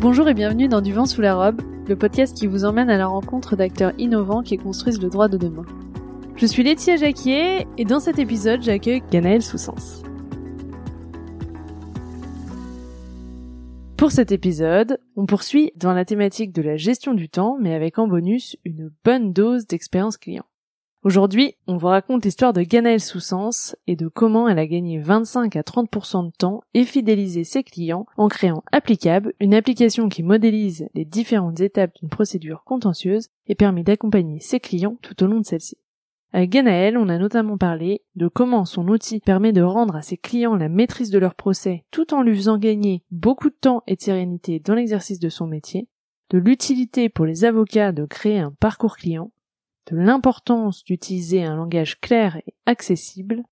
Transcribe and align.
Bonjour 0.00 0.26
et 0.28 0.34
bienvenue 0.34 0.66
dans 0.66 0.80
Du 0.80 0.94
vent 0.94 1.04
sous 1.04 1.20
la 1.20 1.34
robe, 1.34 1.60
le 1.86 1.94
podcast 1.94 2.34
qui 2.34 2.46
vous 2.46 2.64
emmène 2.64 2.88
à 2.88 2.96
la 2.96 3.06
rencontre 3.06 3.54
d'acteurs 3.54 3.92
innovants 3.98 4.42
qui 4.42 4.56
construisent 4.56 5.02
le 5.02 5.10
droit 5.10 5.28
de 5.28 5.36
demain. 5.36 5.66
Je 6.36 6.46
suis 6.46 6.62
Laetitia 6.62 6.96
Jacquier 6.96 7.66
et 7.76 7.84
dans 7.84 8.00
cet 8.00 8.18
épisode, 8.18 8.62
j'accueille 8.62 9.02
Ganaël 9.10 9.42
Soussens. 9.42 10.02
Pour 13.98 14.10
cet 14.10 14.32
épisode, 14.32 14.98
on 15.16 15.26
poursuit 15.26 15.70
dans 15.76 15.92
la 15.92 16.06
thématique 16.06 16.54
de 16.54 16.62
la 16.62 16.78
gestion 16.78 17.12
du 17.12 17.28
temps, 17.28 17.58
mais 17.60 17.74
avec 17.74 17.98
en 17.98 18.08
bonus 18.08 18.56
une 18.64 18.90
bonne 19.04 19.34
dose 19.34 19.66
d'expérience 19.66 20.16
client. 20.16 20.46
Aujourd'hui, 21.02 21.54
on 21.66 21.78
vous 21.78 21.86
raconte 21.86 22.26
l'histoire 22.26 22.52
de 22.52 22.60
Ganaëlle 22.60 23.00
Soussens 23.00 23.74
et 23.86 23.96
de 23.96 24.06
comment 24.06 24.48
elle 24.48 24.58
a 24.58 24.66
gagné 24.66 24.98
25 24.98 25.56
à 25.56 25.62
30% 25.62 26.26
de 26.26 26.30
temps 26.36 26.60
et 26.74 26.84
fidélisé 26.84 27.42
ses 27.42 27.62
clients 27.62 28.04
en 28.18 28.28
créant 28.28 28.62
Applicable, 28.70 29.32
une 29.40 29.54
application 29.54 30.10
qui 30.10 30.22
modélise 30.22 30.90
les 30.92 31.06
différentes 31.06 31.60
étapes 31.60 31.94
d'une 31.98 32.10
procédure 32.10 32.64
contentieuse 32.64 33.28
et 33.46 33.54
permet 33.54 33.82
d'accompagner 33.82 34.40
ses 34.40 34.60
clients 34.60 34.98
tout 35.00 35.22
au 35.24 35.26
long 35.26 35.40
de 35.40 35.46
celle-ci. 35.46 35.78
Avec 36.34 36.50
Ganaël, 36.50 36.98
on 36.98 37.08
a 37.08 37.16
notamment 37.16 37.56
parlé 37.56 38.02
de 38.14 38.28
comment 38.28 38.66
son 38.66 38.86
outil 38.86 39.20
permet 39.20 39.52
de 39.52 39.62
rendre 39.62 39.96
à 39.96 40.02
ses 40.02 40.18
clients 40.18 40.54
la 40.54 40.68
maîtrise 40.68 41.10
de 41.10 41.18
leur 41.18 41.34
procès 41.34 41.86
tout 41.90 42.12
en 42.12 42.20
lui 42.20 42.36
faisant 42.36 42.58
gagner 42.58 43.04
beaucoup 43.10 43.48
de 43.48 43.56
temps 43.58 43.82
et 43.86 43.96
de 43.96 44.02
sérénité 44.02 44.60
dans 44.60 44.74
l'exercice 44.74 45.18
de 45.18 45.30
son 45.30 45.46
métier, 45.46 45.88
de 46.28 46.36
l'utilité 46.36 47.08
pour 47.08 47.24
les 47.24 47.46
avocats 47.46 47.92
de 47.92 48.04
créer 48.04 48.38
un 48.38 48.52
parcours 48.60 48.98
client, 48.98 49.30
de 49.90 49.96
l'importance 49.96 50.84
d'utiliser 50.84 51.44
un 51.44 51.56
langage 51.56 52.00
clair 52.00 52.36
et 52.46 52.54
accessible, 52.66 53.42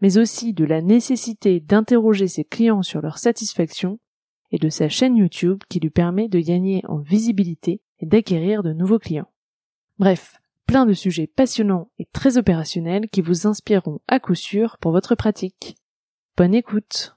mais 0.00 0.18
aussi 0.18 0.52
de 0.52 0.64
la 0.64 0.82
nécessité 0.82 1.60
d'interroger 1.60 2.28
ses 2.28 2.44
clients 2.44 2.82
sur 2.82 3.00
leur 3.00 3.18
satisfaction 3.18 3.98
et 4.52 4.58
de 4.58 4.68
sa 4.68 4.88
chaîne 4.88 5.16
YouTube 5.16 5.62
qui 5.68 5.80
lui 5.80 5.90
permet 5.90 6.28
de 6.28 6.38
gagner 6.38 6.82
en 6.86 6.98
visibilité 6.98 7.80
et 7.98 8.06
d'acquérir 8.06 8.62
de 8.62 8.72
nouveaux 8.72 8.98
clients. 8.98 9.30
Bref, 9.98 10.36
plein 10.66 10.84
de 10.84 10.92
sujets 10.92 11.26
passionnants 11.26 11.90
et 11.98 12.06
très 12.12 12.36
opérationnels 12.36 13.08
qui 13.08 13.22
vous 13.22 13.46
inspireront 13.46 14.00
à 14.08 14.20
coup 14.20 14.34
sûr 14.34 14.76
pour 14.78 14.92
votre 14.92 15.14
pratique. 15.14 15.76
Bonne 16.36 16.54
écoute. 16.54 17.16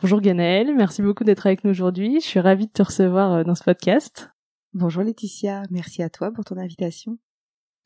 Bonjour 0.00 0.20
Ganaël, 0.20 0.74
merci 0.74 1.02
beaucoup 1.02 1.24
d'être 1.24 1.46
avec 1.46 1.64
nous 1.64 1.70
aujourd'hui. 1.70 2.20
Je 2.20 2.26
suis 2.26 2.40
ravie 2.40 2.66
de 2.66 2.72
te 2.72 2.82
recevoir 2.82 3.32
euh, 3.32 3.44
dans 3.44 3.54
ce 3.54 3.64
podcast. 3.64 4.30
Bonjour 4.72 5.02
Laetitia, 5.02 5.62
merci 5.70 6.02
à 6.02 6.10
toi 6.10 6.30
pour 6.30 6.44
ton 6.44 6.56
invitation. 6.56 7.18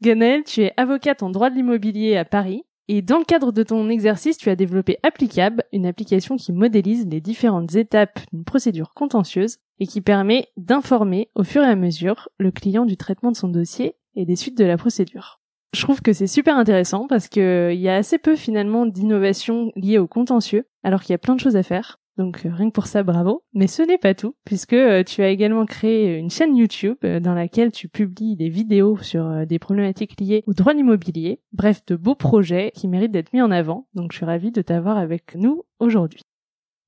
Ganaël, 0.02 0.42
tu 0.42 0.62
es 0.62 0.72
avocate 0.76 1.22
en 1.22 1.30
droit 1.30 1.48
de 1.48 1.54
l'immobilier 1.54 2.16
à 2.16 2.24
Paris 2.24 2.64
et 2.88 3.02
dans 3.02 3.18
le 3.18 3.24
cadre 3.24 3.52
de 3.52 3.62
ton 3.62 3.88
exercice, 3.88 4.36
tu 4.36 4.50
as 4.50 4.56
développé 4.56 4.98
Applicable, 5.04 5.62
une 5.72 5.86
application 5.86 6.36
qui 6.36 6.52
modélise 6.52 7.06
les 7.06 7.20
différentes 7.20 7.76
étapes 7.76 8.18
d'une 8.32 8.42
procédure 8.42 8.94
contentieuse 8.94 9.58
et 9.78 9.86
qui 9.86 10.00
permet 10.00 10.48
d'informer 10.56 11.30
au 11.36 11.44
fur 11.44 11.62
et 11.62 11.68
à 11.68 11.76
mesure 11.76 12.28
le 12.38 12.50
client 12.50 12.84
du 12.84 12.96
traitement 12.96 13.30
de 13.30 13.36
son 13.36 13.46
dossier 13.46 13.94
et 14.16 14.26
des 14.26 14.34
suites 14.34 14.58
de 14.58 14.64
la 14.64 14.76
procédure. 14.76 15.40
Je 15.72 15.82
trouve 15.82 16.02
que 16.02 16.12
c'est 16.12 16.26
super 16.26 16.56
intéressant 16.56 17.06
parce 17.06 17.28
que 17.28 17.70
il 17.72 17.80
y 17.80 17.88
a 17.88 17.94
assez 17.94 18.18
peu 18.18 18.34
finalement 18.34 18.86
d'innovations 18.86 19.70
liées 19.76 19.98
au 19.98 20.08
contentieux, 20.08 20.66
alors 20.82 21.02
qu'il 21.02 21.12
y 21.12 21.14
a 21.14 21.18
plein 21.18 21.36
de 21.36 21.40
choses 21.40 21.56
à 21.56 21.62
faire. 21.62 22.00
Donc 22.18 22.44
euh, 22.44 22.50
rien 22.52 22.68
que 22.68 22.74
pour 22.74 22.86
ça, 22.86 23.02
bravo. 23.02 23.42
Mais 23.54 23.66
ce 23.66 23.82
n'est 23.82 23.98
pas 23.98 24.14
tout, 24.14 24.34
puisque 24.44 24.74
euh, 24.74 25.02
tu 25.02 25.22
as 25.22 25.28
également 25.28 25.64
créé 25.64 26.18
une 26.18 26.30
chaîne 26.30 26.56
YouTube 26.56 26.98
euh, 27.04 27.20
dans 27.20 27.34
laquelle 27.34 27.72
tu 27.72 27.88
publies 27.88 28.36
des 28.36 28.48
vidéos 28.48 28.98
sur 28.98 29.46
des 29.46 29.58
problématiques 29.58 30.20
liées 30.20 30.44
au 30.46 30.52
droit 30.52 30.74
immobilier. 30.74 31.40
Bref, 31.52 31.84
de 31.86 31.96
beaux 31.96 32.14
projets 32.14 32.70
qui 32.74 32.88
méritent 32.88 33.12
d'être 33.12 33.32
mis 33.32 33.42
en 33.42 33.50
avant. 33.50 33.88
Donc 33.94 34.12
je 34.12 34.18
suis 34.18 34.26
ravie 34.26 34.52
de 34.52 34.62
t'avoir 34.62 34.98
avec 34.98 35.34
nous 35.34 35.64
aujourd'hui. 35.78 36.22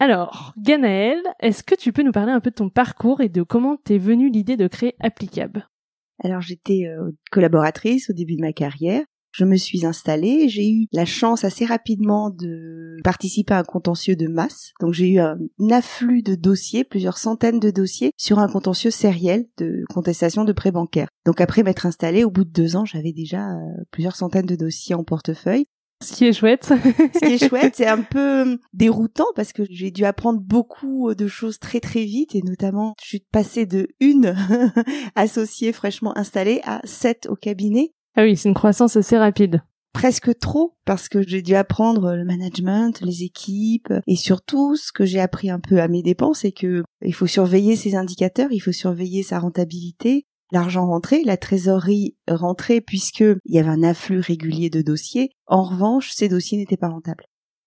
Alors, 0.01 0.53
Ganaël, 0.59 1.23
est-ce 1.41 1.63
que 1.63 1.75
tu 1.75 1.93
peux 1.93 2.03
nous 2.03 2.13
parler 2.13 2.33
un 2.33 2.41
peu 2.41 2.51
de 2.51 2.57
ton 2.57 2.69
parcours 2.69 3.21
et 3.21 3.29
de 3.29 3.43
comment 3.43 3.77
t'es 3.77 3.97
venue 3.97 4.29
l'idée 4.29 4.57
de 4.57 4.67
créer 4.67 4.95
Applicable? 5.01 5.69
Alors 6.23 6.41
j'étais 6.41 6.87
collaboratrice 7.31 8.11
au 8.11 8.13
début 8.13 8.37
de 8.37 8.43
ma 8.43 8.53
carrière 8.53 9.05
je 9.35 9.45
me 9.45 9.57
suis 9.57 9.85
installée. 9.85 10.49
J'ai 10.49 10.71
eu 10.71 10.87
la 10.93 11.05
chance 11.05 11.45
assez 11.45 11.65
rapidement 11.65 12.31
de 12.31 12.97
participer 13.03 13.55
à 13.55 13.59
un 13.59 13.65
contentieux 13.65 14.15
de 14.15 14.29
masse. 14.29 14.73
Donc 14.81 14.95
j'ai 14.95 15.09
eu 15.09 15.19
un 15.19 15.39
afflux 15.71 16.23
de 16.23 16.37
dossiers, 16.37 16.85
plusieurs 16.85 17.19
centaines 17.19 17.59
de 17.59 17.71
dossiers 17.71 18.13
sur 18.17 18.39
un 18.39 18.49
contentieux 18.49 18.93
sériel 18.93 19.47
de 19.59 19.83
contestation 19.93 20.45
de 20.45 20.53
prêts 20.53 20.71
bancaires. 20.71 21.09
Donc 21.27 21.41
après 21.41 21.65
m'être 21.65 21.85
installée, 21.85 22.23
au 22.23 22.31
bout 22.31 22.45
de 22.45 22.51
deux 22.51 22.77
ans, 22.77 22.85
j'avais 22.85 23.13
déjà 23.13 23.51
euh, 23.51 23.85
plusieurs 23.91 24.15
centaines 24.15 24.47
de 24.47 24.57
dossiers 24.57 24.95
en 24.95 25.03
portefeuille. 25.03 25.67
Ce 26.03 26.13
qui 26.13 26.27
est 26.27 26.33
chouette. 26.33 26.65
Ce 26.67 27.19
qui 27.19 27.33
est 27.33 27.49
chouette, 27.49 27.75
c'est 27.77 27.87
un 27.87 28.03
peu 28.03 28.59
déroutant 28.73 29.27
parce 29.35 29.53
que 29.53 29.63
j'ai 29.69 29.91
dû 29.91 30.05
apprendre 30.05 30.41
beaucoup 30.41 31.13
de 31.15 31.27
choses 31.27 31.59
très 31.59 31.81
très 31.81 32.05
vite 32.05 32.37
et 32.37 32.43
notamment 32.43 32.95
je 33.03 33.09
suis 33.09 33.25
passée 33.33 33.67
de 33.67 33.89
une 34.01 34.37
associée 35.17 35.73
fraîchement 35.73 36.17
installée 36.17 36.61
à 36.65 36.81
sept 36.85 37.27
au 37.29 37.35
cabinet 37.37 37.95
ah 38.17 38.23
oui, 38.23 38.37
c'est 38.37 38.49
une 38.49 38.55
croissance 38.55 38.97
assez 38.97 39.19
rapide. 39.19 39.63
Presque 39.93 40.39
trop, 40.39 40.77
parce 40.85 41.09
que 41.09 41.23
j'ai 41.23 41.41
dû 41.41 41.55
apprendre 41.55 42.15
le 42.15 42.25
management, 42.25 43.01
les 43.01 43.23
équipes, 43.23 43.93
et 44.07 44.17
surtout, 44.17 44.77
ce 44.77 44.93
que 44.93 45.05
j'ai 45.05 45.21
appris 45.21 45.51
un 45.51 45.61
peu 45.61 45.81
à 45.81 45.89
mes 45.89 46.03
dépens, 46.03 46.35
c'est 46.35 46.53
que 46.53 46.83
il 47.03 47.15
faut 47.15 47.29
surveiller 47.29 47.77
ses 47.77 47.95
indicateurs, 47.95 48.51
il 48.51 48.61
faut 48.61 48.73
surveiller 48.73 49.23
sa 49.23 49.39
rentabilité, 49.39 50.27
l'argent 50.53 50.87
rentré, 50.87 51.23
la 51.25 51.37
trésorerie 51.37 52.17
rentrée, 52.29 52.81
puisque 52.81 53.21
il 53.21 53.55
y 53.55 53.59
avait 53.59 53.69
un 53.69 53.83
afflux 53.83 54.21
régulier 54.21 54.71
de 54.71 54.83
dossiers. 54.83 55.31
En 55.47 55.63
revanche, 55.63 56.11
ces 56.13 56.29
dossiers 56.29 56.59
n'étaient 56.59 56.77
pas 56.77 56.89
rentables. 56.89 57.25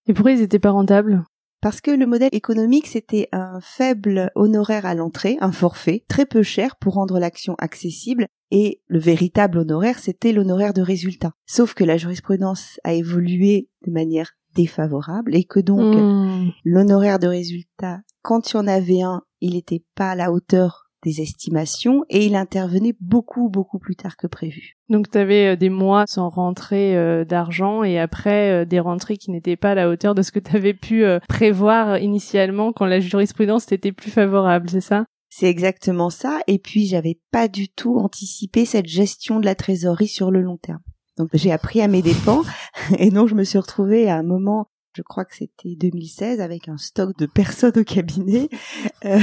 Et 0.07 0.13
pourquoi 0.13 0.31
ils 0.31 0.39
n'étaient 0.39 0.59
pas 0.59 0.71
rentables? 0.71 1.23
Parce 1.61 1.81
que 1.81 1.91
le 1.91 2.05
modèle 2.05 2.29
économique, 2.31 2.87
c'était 2.87 3.29
un 3.31 3.59
faible 3.61 4.31
honoraire 4.35 4.85
à 4.85 4.95
l'entrée, 4.95 5.37
un 5.41 5.51
forfait, 5.51 6.05
très 6.07 6.25
peu 6.25 6.43
cher 6.43 6.75
pour 6.75 6.93
rendre 6.93 7.19
l'action 7.19 7.55
accessible, 7.57 8.27
et 8.51 8.81
le 8.87 8.99
véritable 8.99 9.57
honoraire, 9.57 9.99
c'était 9.99 10.31
l'honoraire 10.31 10.73
de 10.73 10.81
résultat. 10.81 11.33
Sauf 11.45 11.73
que 11.73 11.83
la 11.83 11.97
jurisprudence 11.97 12.79
a 12.83 12.93
évolué 12.93 13.69
de 13.85 13.91
manière 13.91 14.31
défavorable 14.55 15.35
et 15.35 15.43
que 15.43 15.59
donc 15.59 15.95
hmm. 15.95 16.51
l'honoraire 16.63 17.19
de 17.19 17.27
résultat, 17.27 18.01
quand 18.21 18.51
il 18.51 18.55
y 18.55 18.59
en 18.59 18.67
avait 18.67 19.01
un, 19.01 19.21
il 19.41 19.53
n'était 19.53 19.83
pas 19.95 20.11
à 20.11 20.15
la 20.15 20.31
hauteur 20.31 20.86
des 21.03 21.21
estimations 21.21 22.03
et 22.09 22.25
il 22.25 22.35
intervenait 22.35 22.95
beaucoup 22.99 23.49
beaucoup 23.49 23.79
plus 23.79 23.95
tard 23.95 24.17
que 24.17 24.27
prévu. 24.27 24.77
Donc 24.89 25.09
tu 25.11 25.17
avais 25.17 25.53
euh, 25.53 25.55
des 25.55 25.69
mois 25.69 26.05
sans 26.07 26.29
rentrée 26.29 26.97
euh, 26.97 27.25
d'argent 27.25 27.83
et 27.83 27.99
après 27.99 28.51
euh, 28.51 28.65
des 28.65 28.79
rentrées 28.79 29.17
qui 29.17 29.31
n'étaient 29.31 29.57
pas 29.57 29.71
à 29.71 29.75
la 29.75 29.89
hauteur 29.89 30.15
de 30.15 30.21
ce 30.21 30.31
que 30.31 30.39
tu 30.39 30.55
avais 30.55 30.73
pu 30.73 31.03
prévoir 31.27 31.97
initialement 31.99 32.73
quand 32.73 32.85
la 32.85 32.99
jurisprudence 32.99 33.71
était 33.71 33.91
plus 33.91 34.11
favorable, 34.11 34.69
c'est 34.69 34.81
ça? 34.81 35.05
C'est 35.29 35.49
exactement 35.49 36.09
ça. 36.09 36.39
Et 36.47 36.57
puis, 36.57 36.87
j'avais 36.87 37.19
pas 37.31 37.47
du 37.47 37.69
tout 37.69 37.99
anticipé 37.99 38.65
cette 38.65 38.87
gestion 38.87 39.39
de 39.39 39.45
la 39.45 39.55
trésorerie 39.55 40.07
sur 40.07 40.31
le 40.31 40.41
long 40.41 40.57
terme. 40.57 40.81
Donc, 41.17 41.29
j'ai 41.33 41.51
appris 41.51 41.81
à 41.81 41.87
mes 41.87 42.01
dépens. 42.01 42.43
Et 42.97 43.11
donc, 43.11 43.27
je 43.27 43.35
me 43.35 43.43
suis 43.43 43.59
retrouvée 43.59 44.09
à 44.09 44.15
un 44.15 44.23
moment 44.23 44.67
je 44.97 45.03
crois 45.03 45.25
que 45.25 45.35
c'était 45.35 45.75
2016 45.75 46.41
avec 46.41 46.67
un 46.67 46.77
stock 46.77 47.15
de 47.19 47.27
personnes 47.27 47.77
au 47.77 47.83
cabinet 47.83 48.49
euh, 49.05 49.19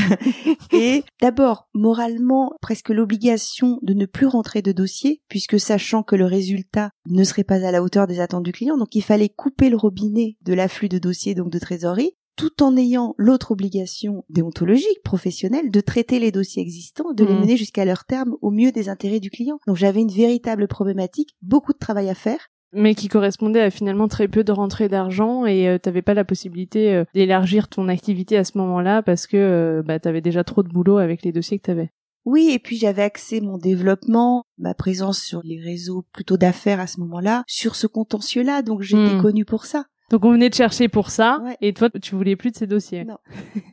et 0.72 1.02
d'abord 1.20 1.68
moralement 1.74 2.52
presque 2.60 2.90
l'obligation 2.90 3.80
de 3.82 3.92
ne 3.92 4.06
plus 4.06 4.26
rentrer 4.26 4.62
de 4.62 4.70
dossier 4.70 5.20
puisque 5.28 5.58
sachant 5.58 6.04
que 6.04 6.14
le 6.14 6.26
résultat 6.26 6.90
ne 7.06 7.24
serait 7.24 7.42
pas 7.42 7.66
à 7.66 7.72
la 7.72 7.82
hauteur 7.82 8.06
des 8.06 8.20
attentes 8.20 8.44
du 8.44 8.52
client 8.52 8.78
donc 8.78 8.94
il 8.94 9.02
fallait 9.02 9.28
couper 9.28 9.68
le 9.68 9.76
robinet 9.76 10.36
de 10.42 10.54
l'afflux 10.54 10.88
de 10.88 10.98
dossiers 10.98 11.34
donc 11.34 11.50
de 11.50 11.58
trésorerie 11.58 12.12
tout 12.36 12.62
en 12.62 12.76
ayant 12.76 13.14
l'autre 13.16 13.52
obligation 13.52 14.24
déontologique, 14.28 15.02
professionnelle, 15.04 15.70
de 15.70 15.80
traiter 15.80 16.18
les 16.18 16.32
dossiers 16.32 16.62
existants, 16.62 17.12
de 17.12 17.24
les 17.24 17.32
mmh. 17.32 17.40
mener 17.40 17.56
jusqu'à 17.56 17.84
leur 17.84 18.04
terme 18.04 18.34
au 18.42 18.50
mieux 18.50 18.72
des 18.72 18.88
intérêts 18.88 19.20
du 19.20 19.30
client. 19.30 19.60
Donc 19.68 19.76
j'avais 19.76 20.00
une 20.00 20.10
véritable 20.10 20.66
problématique, 20.66 21.36
beaucoup 21.42 21.72
de 21.72 21.78
travail 21.78 22.10
à 22.10 22.14
faire. 22.14 22.48
Mais 22.74 22.94
qui 22.94 23.08
correspondait 23.08 23.60
à 23.60 23.70
finalement 23.70 24.08
très 24.08 24.28
peu 24.28 24.44
de 24.44 24.52
rentrées 24.52 24.88
d'argent 24.88 25.46
et 25.46 25.68
euh, 25.68 25.78
t'avais 25.78 26.02
pas 26.02 26.14
la 26.14 26.24
possibilité 26.24 26.94
euh, 26.94 27.04
d'élargir 27.14 27.68
ton 27.68 27.88
activité 27.88 28.36
à 28.36 28.44
ce 28.44 28.58
moment-là 28.58 29.02
parce 29.02 29.26
que 29.26 29.36
euh, 29.36 29.82
bah, 29.82 30.00
t'avais 30.00 30.20
déjà 30.20 30.44
trop 30.44 30.62
de 30.62 30.68
boulot 30.68 30.98
avec 30.98 31.22
les 31.22 31.32
dossiers 31.32 31.58
que 31.58 31.64
t'avais. 31.64 31.90
Oui, 32.24 32.50
et 32.52 32.58
puis 32.58 32.76
j'avais 32.76 33.02
axé 33.02 33.40
mon 33.40 33.58
développement, 33.58 34.44
ma 34.58 34.72
présence 34.72 35.20
sur 35.20 35.42
les 35.44 35.60
réseaux 35.60 36.04
plutôt 36.12 36.38
d'affaires 36.38 36.80
à 36.80 36.86
ce 36.86 37.00
moment-là, 37.00 37.44
sur 37.46 37.76
ce 37.76 37.86
contentieux-là, 37.86 38.62
donc 38.62 38.80
j'étais 38.80 39.16
mmh. 39.16 39.22
connue 39.22 39.44
pour 39.44 39.66
ça. 39.66 39.84
Donc 40.10 40.24
on 40.24 40.32
venait 40.32 40.50
de 40.50 40.54
chercher 40.54 40.88
pour 40.88 41.10
ça, 41.10 41.42
et 41.60 41.72
toi 41.72 41.88
tu 42.02 42.14
voulais 42.14 42.36
plus 42.36 42.50
de 42.50 42.56
ces 42.56 42.66
dossiers. 42.66 43.04
Non. 43.04 43.18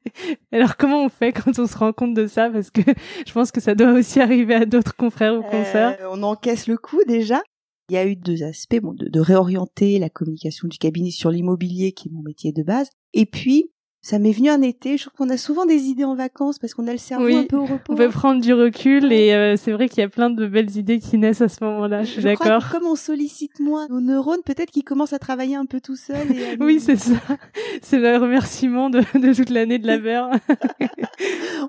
Alors 0.51 0.78
comment 0.78 1.04
on 1.04 1.10
fait 1.10 1.34
quand 1.34 1.60
on 1.60 1.68
se 1.68 1.78
rend 1.78 1.92
compte 1.94 2.13
de 2.13 2.28
ça? 2.28 2.50
Parce 2.50 2.69
que 2.69 2.81
je 3.28 3.31
pense 3.34 3.51
que 3.51 3.60
ça 3.60 3.75
doit 3.75 3.92
aussi 3.92 4.19
arriver 4.22 4.56
à 4.56 4.66
d'autres 4.66 4.96
confrères 4.96 5.36
ou 5.36 5.44
consoeurs. 5.44 5.96
Euh, 6.01 6.10
on 6.12 6.24
encaisse 6.24 6.68
le 6.68 6.78
coup 6.78 7.01
déjà. 7.07 7.42
Il 7.89 7.94
y 7.94 7.98
a 7.98 8.06
eu 8.06 8.16
deux 8.16 8.44
aspects, 8.44 8.80
bon, 8.81 8.94
de, 8.94 9.07
de 9.07 9.19
réorienter 9.19 9.98
la 10.00 10.10
communication 10.10 10.68
du 10.68 10.78
cabinet 10.78 11.10
sur 11.12 11.31
l'immobilier 11.31 11.94
qui 11.94 12.10
est 12.10 12.12
mon 12.12 12.22
métier 12.22 12.51
de 12.51 12.63
base, 12.63 12.89
et 13.13 13.25
puis 13.25 13.72
Ça 14.01 14.19
m'est 14.19 14.31
venu 14.31 14.50
un 14.50 14.62
été. 14.62 14.95
Je 14.95 15.04
trouve 15.06 15.13
qu'on 15.18 15.30
a 15.34 15.38
souvent 15.38 15.66
des 15.66 15.84
idées 15.86 16.06
en 16.06 16.16
vacances 16.16 16.60
parce 16.60 16.74
qu'on 16.74 16.88
a 16.88 16.92
le 16.94 16.98
cerveau 16.98 17.36
un 17.36 17.44
peu 17.44 17.57
au 17.57 17.66
repos. 17.66 17.92
On 17.92 17.95
peut 17.95 18.10
prendre 18.10 18.39
du 18.42 18.54
recul 18.54 19.12
et 19.12 19.34
euh, 19.34 19.57
c'est 19.57 19.72
vrai 19.74 19.89
qu'il 19.89 20.00
y 20.00 20.04
a 20.04 20.07
plein 20.07 20.30
de 20.30 20.48
belles 20.48 20.78
idées 20.78 21.00
qui 21.00 21.18
naissent 21.18 21.42
à 21.42 21.50
ce 21.50 21.62
moment-là. 21.66 22.04
Je 22.04 22.12
suis 22.12 22.22
d'accord. 22.24 22.69
Comme 22.72 22.86
on 22.86 22.95
sollicite 22.95 23.60
moins 23.60 23.88
nos 23.89 24.00
neurones, 24.00 24.44
peut-être 24.45 24.72
qu'ils 24.72 24.86
commencent 24.86 25.13
à 25.13 25.19
travailler 25.19 25.56
un 25.56 25.66
peu 25.66 25.81
tout 25.81 25.98
seuls. 25.98 26.28
oui, 26.62 26.80
c'est 26.80 26.95
ça. 26.95 27.16
C'est 27.81 28.00
le 28.00 28.16
remerciement 28.18 28.89
de, 28.89 29.00
de 29.00 29.34
toute 29.34 29.50
l'année 29.50 29.80
de 29.80 29.88
la 29.88 29.98
verre. 30.07 30.30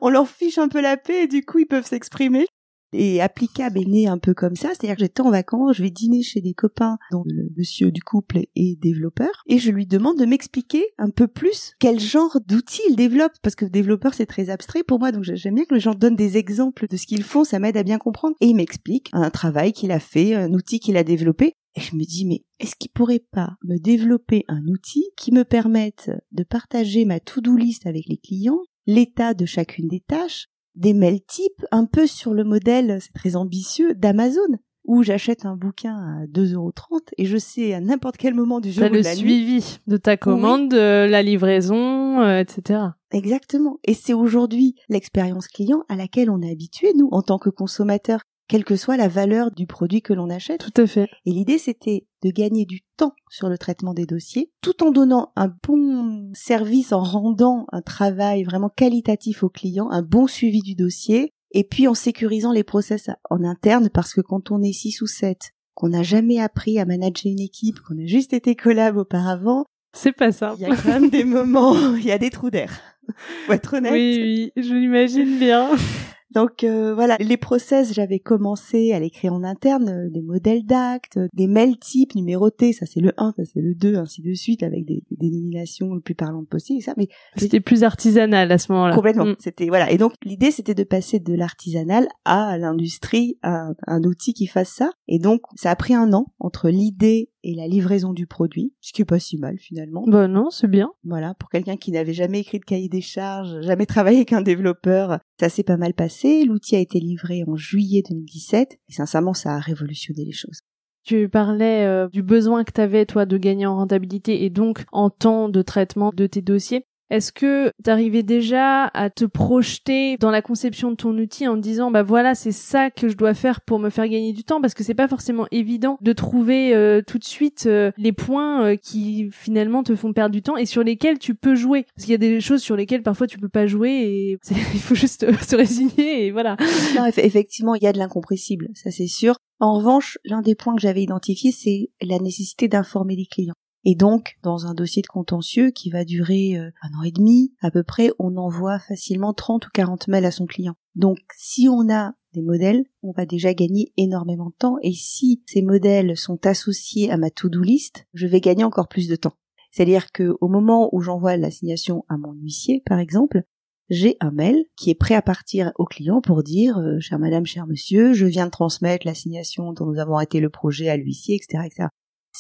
on 0.01 0.09
leur 0.09 0.29
fiche 0.29 0.59
un 0.59 0.69
peu 0.69 0.81
la 0.81 0.97
paix 0.97 1.25
et 1.25 1.27
du 1.29 1.45
coup 1.45 1.59
ils 1.61 1.67
peuvent 1.67 1.87
s'exprimer 1.87 2.47
et 2.93 3.21
applicable 3.21 3.79
est 3.79 3.87
né 3.87 4.07
un 4.09 4.19
peu 4.19 4.35
comme 4.35 4.57
ça, 4.57 4.69
c'est-à-dire 4.69 4.97
que 4.97 5.03
j'étais 5.03 5.21
en 5.21 5.31
vacances, 5.31 5.77
je 5.77 5.83
vais 5.83 5.91
dîner 5.91 6.23
chez 6.23 6.41
des 6.41 6.55
copains 6.55 6.99
dont 7.11 7.25
le 7.27 7.49
monsieur 7.57 7.91
du 7.91 8.03
couple 8.03 8.41
est 8.57 8.81
développeur 8.81 9.43
et 9.47 9.59
je 9.59 9.71
lui 9.71 9.87
demande 9.87 10.19
de 10.19 10.27
m'expliquer 10.27 10.85
un 10.99 11.11
peu 11.11 11.29
plus 11.29 11.75
quel 11.79 12.01
genre 12.01 12.39
d'outils 12.47 12.83
il 12.89 12.97
développe 12.97 13.33
parce 13.43 13.55
que 13.55 13.65
développeur 13.65 14.15
c'est 14.15 14.27
très 14.27 14.51
abstrait 14.51 14.83
pour 14.83 14.99
moi 14.99 15.13
donc 15.13 15.25
j'aime 15.25 15.55
bien 15.55 15.65
que 15.65 15.75
les 15.75 15.81
gens 15.81 15.95
donnent 15.95 16.17
des 16.17 16.37
exemples 16.37 16.87
de 16.89 16.97
ce 16.97 17.07
qu'ils 17.07 17.23
font, 17.23 17.45
ça 17.45 17.59
m'aide 17.59 17.77
à 17.77 17.83
bien 17.83 17.99
comprendre. 17.99 18.37
Et 18.41 18.47
il 18.47 18.57
m'explique 18.57 19.09
un 19.13 19.31
travail 19.31 19.73
qu'il 19.73 19.91
a 19.91 20.01
fait, 20.01 20.35
un 20.35 20.53
outil 20.53 20.81
qu'il 20.81 20.97
a 20.97 21.05
développé. 21.05 21.55
Et 21.75 21.81
je 21.81 21.97
me 21.97 22.05
dis 22.05 22.27
mais 22.27 22.45
est-ce 22.59 22.75
qu'il 22.77 22.91
pourrait 22.91 23.25
pas 23.31 23.53
me 23.65 23.79
développer 23.79 24.45
un 24.49 24.65
outil 24.67 25.05
qui 25.17 25.33
me 25.33 25.45
permette 25.45 26.11
de 26.33 26.43
partager 26.43 27.05
ma 27.05 27.21
to-do 27.21 27.57
list 27.57 27.87
avec 27.87 28.07
les 28.07 28.17
clients, 28.17 28.61
l'état 28.87 29.35
de 29.35 29.47
chacune 29.47 29.89
des 29.89 30.01
tâches, 30.01 30.49
des 30.79 30.95
mails 30.95 31.21
types 31.21 31.67
un 31.71 31.85
peu 31.85 32.07
sur 32.07 32.33
le 32.33 32.45
modèle, 32.45 32.99
c'est 33.01 33.13
très 33.13 33.37
ambitieux, 33.37 33.95
d'Amazon 33.95 34.59
où 34.89 35.03
j'achète 35.03 35.45
un 35.45 35.55
bouquin 35.55 35.95
à 35.95 36.27
2,30€ 36.27 37.11
et 37.19 37.27
je 37.27 37.37
sais 37.37 37.75
à 37.75 37.81
n'importe 37.81 38.17
quel 38.17 38.33
moment 38.33 38.59
du 38.59 38.73
jour 38.73 38.87
ou 38.87 38.89
de 38.89 38.95
la 39.01 39.11
le 39.11 39.17
suivi 39.17 39.81
de 39.87 39.99
ta 39.99 40.17
commande, 40.17 40.71
de 40.71 41.07
la 41.07 41.23
livraison, 41.23 42.23
euh, 42.23 42.41
etc. 42.41 42.81
Exactement. 43.13 43.79
Et 43.85 43.93
c'est 43.93 44.15
aujourd'hui 44.15 44.77
l'expérience 44.89 45.47
client 45.47 45.85
à 45.91 45.95
laquelle 45.95 46.31
on 46.31 46.41
est 46.41 46.51
habitué, 46.51 46.95
nous, 46.97 47.09
en 47.13 47.21
tant 47.21 47.39
que 47.39 47.51
consommateurs 47.51 48.23
quelle 48.49 48.65
que 48.65 48.77
soit 48.77 48.97
la 48.97 49.09
valeur 49.09 49.51
du 49.51 49.67
produit 49.67 50.03
que 50.03 50.15
l'on 50.15 50.31
achète. 50.31 50.61
Tout 50.61 50.83
à 50.83 50.87
fait. 50.87 51.09
Et 51.27 51.33
l'idée, 51.33 51.59
c'était 51.59 52.07
de 52.23 52.31
gagner 52.31 52.65
du 52.65 52.81
temps 52.97 53.13
sur 53.31 53.49
le 53.49 53.59
traitement 53.59 53.95
des 53.95 54.07
dossiers, 54.07 54.51
tout 54.63 54.83
en 54.83 54.91
donnant 54.91 55.33
un 55.37 55.53
bon 55.67 56.31
service, 56.35 56.93
en 56.93 57.03
rendant 57.03 57.67
un 57.71 57.83
travail 57.83 58.43
vraiment 58.43 58.71
qualitatif 58.71 59.43
au 59.43 59.49
client, 59.49 59.91
un 59.91 60.03
bon 60.03 60.27
suivi 60.27 60.63
du 60.63 60.75
dossier, 60.75 61.33
et 61.53 61.65
puis 61.65 61.87
en 61.87 61.95
sécurisant 61.95 62.53
les 62.53 62.65
process 62.65 63.11
en 63.31 63.45
interne, 63.45 63.91
parce 63.91 64.15
que 64.15 64.21
quand 64.21 64.51
on 64.51 64.63
est 64.63 64.73
six 64.73 65.01
ou 65.03 65.07
sept, 65.07 65.53
qu'on 65.75 65.91
n'a 65.91 66.03
jamais 66.03 66.41
appris 66.41 66.81
à 66.81 66.85
manager 66.85 67.31
une 67.31 67.41
équipe, 67.41 67.79
qu'on 67.81 68.03
a 68.03 68.07
juste 68.07 68.33
été 68.33 68.57
collab 68.57 68.97
auparavant, 68.97 69.65
c'est 69.93 70.13
pas 70.13 70.33
ça. 70.33 70.55
Il 70.59 70.63
y 70.63 70.67
a 70.67 70.77
quand 70.77 70.89
même 70.89 71.11
des 71.11 71.25
moments, 71.25 71.95
il 71.95 72.05
y 72.05 72.13
a 72.13 72.19
des 72.19 72.31
trous 72.31 72.51
d'air. 72.51 72.81
Faut 73.47 73.53
être 73.53 73.77
honnête. 73.77 73.93
Oui, 73.93 74.53
oui, 74.55 74.63
je 74.63 74.75
l'imagine 74.75 75.39
bien. 75.39 75.71
Donc 76.35 76.63
euh, 76.63 76.95
voilà, 76.95 77.17
les 77.21 77.37
process, 77.37 77.95
j'avais 77.95 78.19
commencé 78.19 78.93
à 78.93 79.01
l'écrire 79.01 79.33
en 79.33 79.45
interne, 79.45 79.89
euh, 79.89 80.11
des 80.11 80.21
modèles 80.21 80.65
d'actes, 80.65 81.19
des 81.33 81.47
mails 81.47 81.79
types 81.79 82.15
numérotés, 82.15 82.73
ça 82.73 82.85
c'est 82.85 83.01
le 83.01 83.13
1, 83.17 83.33
ça 83.37 83.43
c'est 83.45 83.61
le 83.61 83.75
2, 83.75 83.97
ainsi 83.97 84.21
de 84.21 84.35
suite, 84.35 84.63
avec 84.63 84.85
des, 84.85 85.03
dénominations 85.11 85.95
le 85.95 86.01
plus 86.01 86.15
parlantes 86.15 86.49
possible, 86.49 86.83
ça. 86.83 86.93
Mais 86.97 87.09
c'était 87.37 87.61
plus 87.61 87.83
artisanal 87.83 88.53
à 88.53 88.59
ce 88.59 88.71
moment-là. 88.73 88.95
Complètement. 88.95 89.27
Mm. 89.27 89.37
C'était 89.39 89.69
voilà. 89.69 89.91
Et 89.91 89.97
donc 89.97 90.13
l'idée 90.25 90.51
c'était 90.51 90.75
de 90.75 90.85
passer 90.85 91.19
de 91.19 91.35
l'artisanal 91.35 92.09
à 92.25 92.59
l'industrie, 92.59 93.39
à 93.43 93.71
un 93.87 94.03
outil 94.03 94.35
qui 94.35 94.47
fasse 94.47 94.71
ça. 94.71 94.91
Et 95.07 95.19
donc 95.19 95.41
ça 95.57 95.71
a 95.71 95.77
pris 95.77 95.95
un 95.95 96.13
an 96.13 96.27
entre 96.41 96.69
l'idée 96.69 97.31
et 97.43 97.55
la 97.55 97.67
livraison 97.67 98.13
du 98.13 98.27
produit, 98.27 98.75
ce 98.81 98.93
qui 98.93 99.03
est 99.03 99.05
pas 99.05 99.19
si 99.19 99.39
mal 99.39 99.59
finalement. 99.59 100.05
Bah 100.07 100.29
non, 100.29 100.51
c'est 100.51 100.69
bien. 100.69 100.91
Voilà, 101.05 101.35
pour 101.35 101.51
quelqu'un 101.51 101.77
qui 101.77 101.93
n'avait 101.93 102.13
jamais 102.13 102.41
écrit 102.41 102.59
de 102.59 102.65
cahier 102.65 102.89
des 102.89 103.01
charges, 103.01 103.61
jamais 103.63 103.87
travaillé 103.87 104.19
avec 104.19 104.33
un 104.33 104.43
développeur, 104.43 105.19
ça 105.39 105.49
s'est 105.49 105.63
pas 105.63 105.77
mal 105.77 105.95
passé. 105.95 106.45
L'outil 106.45 106.77
a 106.77 106.81
été 106.81 107.01
livré 107.01 107.45
en 107.47 107.57
juillet 107.57 108.03
2017 108.09 108.79
et 108.89 108.93
sincèrement, 108.93 109.35
ça 109.35 109.55
a 109.55 109.59
révolutionné 109.59 110.25
les 110.25 110.33
choses. 110.33 110.61
Tu 111.05 111.29
parlais 111.29 111.87
euh, 111.87 112.09
du 112.09 112.23
besoin 112.23 112.65
que 112.65 112.73
tu 112.73 112.81
avais 112.81 113.07
toi 113.07 113.25
de 113.25 113.39
gagner 113.39 113.67
en 113.67 113.77
rentabilité 113.77 114.45
et 114.45 114.51
donc 114.51 114.85
en 114.93 115.09
temps 115.09 115.49
de 115.49 115.63
traitement 115.63 116.11
de 116.15 116.27
tes 116.27 116.43
dossiers. 116.43 116.85
Est-ce 117.11 117.33
que 117.33 117.73
tu 117.83 117.91
arrivais 117.91 118.23
déjà 118.23 118.85
à 118.85 119.09
te 119.09 119.25
projeter 119.25 120.19
dans 120.19 120.31
la 120.31 120.43
conception 120.43 120.91
de 120.91 120.97
ton 120.97 121.17
outil 121.17 121.49
en 121.49 121.57
disant 121.57 121.91
bah 121.91 122.03
voilà 122.03 122.35
c'est 122.35 122.53
ça 122.53 122.91
que 122.91 123.09
je 123.09 123.17
dois 123.17 123.33
faire 123.33 123.63
pour 123.63 123.79
me 123.79 123.89
faire 123.89 124.07
gagner 124.09 124.33
du 124.33 124.45
temps? 124.45 124.61
Parce 124.61 124.75
que 124.75 124.85
c'est 124.85 124.95
pas 124.95 125.09
forcément 125.09 125.47
évident 125.51 125.97
de 126.03 126.13
trouver 126.13 126.75
euh, 126.75 127.01
tout 127.07 127.19
de 127.19 127.25
suite 127.25 127.65
euh, 127.67 127.93
les 127.97 128.13
points 128.13 128.65
euh, 128.65 128.77
qui 128.77 129.31
finalement 129.33 129.83
te 129.83 129.95
font 129.95 130.13
perdre 130.13 130.33
du 130.33 130.43
temps 130.43 130.59
et 130.59 130.67
sur 130.67 130.83
lesquels 130.83 131.19
tu 131.19 131.35
peux 131.35 131.55
jouer 131.55 131.87
parce 131.95 132.05
qu'il 132.05 132.13
y 132.13 132.15
a 132.15 132.19
des 132.19 132.41
choses 132.41 132.61
sur 132.61 132.77
lesquelles 132.77 133.03
parfois 133.03 133.27
tu 133.27 133.39
peux 133.39 133.49
pas 133.49 133.67
jouer 133.67 133.91
et 133.91 134.39
il 134.75 134.81
faut 134.81 134.95
juste 134.95 135.27
se 135.43 135.57
résigner 135.57 136.27
et 136.27 136.31
voilà. 136.31 136.57
Non, 136.95 137.07
effectivement 137.07 137.75
il 137.75 137.83
y 137.83 137.87
a 137.87 137.93
de 137.93 137.99
l'incompressible 137.99 138.69
ça 138.75 138.91
c'est 138.91 139.07
sûr. 139.07 139.37
En 139.61 139.79
revanche 139.79 140.19
l'un 140.25 140.43
des 140.43 140.55
points 140.55 140.75
que 140.75 140.83
j'avais 140.83 141.03
identifié 141.03 141.53
c'est 141.53 141.89
la 142.03 142.19
nécessité 142.19 142.69
d'informer 142.69 143.17
les 143.17 143.27
clients. 143.27 143.55
Et 143.85 143.95
donc, 143.95 144.37
dans 144.43 144.67
un 144.67 144.75
dossier 144.75 145.03
de 145.03 145.07
contentieux 145.07 145.71
qui 145.71 145.91
va 145.91 146.05
durer 146.05 146.59
euh, 146.59 146.71
un 146.83 146.99
an 146.99 147.03
et 147.05 147.13
demi, 147.13 147.55
à 147.61 147.71
peu 147.71 147.83
près, 147.83 148.11
on 148.19 148.37
envoie 148.37 148.79
facilement 148.81 149.33
30 149.33 149.67
ou 149.67 149.71
40 149.73 150.09
mails 150.09 150.25
à 150.25 150.31
son 150.31 150.47
client. 150.47 150.75
Donc, 150.95 151.19
si 151.37 151.69
on 151.69 151.89
a 151.93 152.15
des 152.35 152.43
modèles, 152.43 152.85
on 153.03 153.13
va 153.13 153.25
déjà 153.25 153.55
gagner 153.55 153.93
énormément 153.97 154.51
de 154.51 154.57
temps. 154.59 154.77
Et 154.83 154.93
si 154.93 155.43
ces 155.47 155.63
modèles 155.63 156.17
sont 156.17 156.45
associés 156.47 157.11
à 157.11 157.17
ma 157.17 157.31
to-do 157.31 157.63
list, 157.63 158.07
je 158.15 158.27
vais 158.27 158.41
gagner 158.41 158.65
encore 158.65 158.89
plus 158.89 159.09
de 159.09 159.17
temps. 159.17 159.35
C'est-à-dire 159.71 160.11
que 160.13 160.37
au 160.41 160.49
moment 160.49 160.89
où 160.93 161.01
j'envoie 161.01 161.37
l'assignation 161.37 162.05
à 162.09 162.17
mon 162.17 162.33
huissier, 162.33 162.83
par 162.85 162.99
exemple, 162.99 163.43
j'ai 163.91 164.17
un 164.21 164.31
mail 164.31 164.65
qui 164.77 164.91
est 164.91 164.95
prêt 164.95 165.15
à 165.15 165.23
partir 165.23 165.73
au 165.77 165.85
client 165.85 166.21
pour 166.21 166.43
dire 166.43 166.79
euh, 166.79 166.99
chère 167.01 167.19
madame, 167.19 167.47
cher 167.47 167.67
monsieur, 167.67 168.13
je 168.13 168.27
viens 168.27 168.47
de 168.47 168.51
transmettre 168.51 169.07
l'assignation 169.07 169.73
dont 169.73 169.87
nous 169.87 169.99
avons 169.99 170.17
arrêté 170.17 170.41
le 170.41 170.51
projet 170.51 170.89
à 170.89 170.97
l'huissier, 170.97 171.37
etc., 171.37 171.65
etc. 171.65 171.89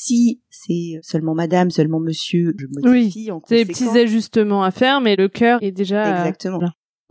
Si 0.01 0.41
c'est 0.49 1.01
seulement 1.03 1.35
madame, 1.35 1.73
seulement 1.73 1.99
monsieur, 1.99 2.55
je 2.57 2.67
modifie 2.67 3.33
en 3.33 3.41
conséquence. 3.41 3.49
C'est 3.49 3.65
des 3.65 3.73
petits 3.73 3.99
ajustements 3.99 4.63
à 4.63 4.71
faire, 4.71 5.01
mais 5.01 5.17
le 5.17 5.27
cœur 5.27 5.61
est 5.61 5.73
déjà... 5.73 6.21
Exactement. 6.21 6.61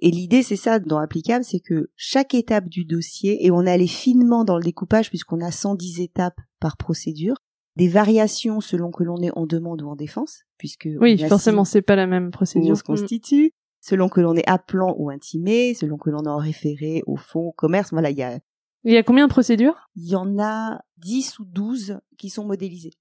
Et 0.02 0.10
l'idée, 0.10 0.42
c'est 0.42 0.56
ça 0.56 0.80
dans 0.80 0.98
applicable, 0.98 1.44
c'est 1.44 1.60
que 1.60 1.90
chaque 1.98 2.34
étape 2.34 2.70
du 2.70 2.86
dossier, 2.86 3.46
et 3.46 3.52
on 3.52 3.66
allé 3.66 3.88
finement 3.88 4.46
dans 4.46 4.56
le 4.56 4.64
découpage 4.64 5.10
puisqu'on 5.10 5.42
a 5.42 5.52
110 5.52 6.00
étapes 6.00 6.40
par 6.62 6.78
procédure, 6.78 7.36
des 7.76 7.90
variations 7.90 8.62
selon 8.62 8.92
que 8.92 9.04
l'on 9.04 9.18
est 9.18 9.36
en 9.36 9.46
demande 9.46 9.82
ou 9.82 9.90
en 9.90 9.96
défense, 9.98 10.44
puisque 10.58 10.88
oui, 11.02 11.18
forcément, 11.28 11.66
c'est 11.66 11.82
pas 11.82 11.98
la 11.98 12.08
même 12.08 12.32
procédure. 12.32 12.72
On 12.72 12.76
se 12.76 12.84
constitue, 12.84 13.52
selon 13.82 14.08
que 14.08 14.22
l'on 14.22 14.36
est 14.36 14.48
appelant 14.50 14.96
ou 14.98 15.10
intimé, 15.10 15.74
selon 15.74 15.98
que 15.98 16.10
l'on 16.10 16.24
est 16.24 16.30
en 16.30 16.38
référé 16.38 17.04
au 17.06 17.18
fond, 17.18 17.42
au 17.42 17.52
commerce. 17.52 17.90
Voilà, 17.92 18.12
il 18.12 18.18
y 18.18 18.24
a 18.24 18.40
il 18.84 18.94
y 18.94 18.98
a 18.98 19.04
combien 19.04 19.28
de 19.28 19.32
procédures? 19.32 19.90
Il 19.96 20.10
y 20.10 20.16
en 20.16 20.40
a 20.40 20.80
10 20.98 21.40
ou 21.40 21.46
12 21.46 22.00
qui 22.18 22.30
sont 22.30 22.46
modélisées. 22.46 22.94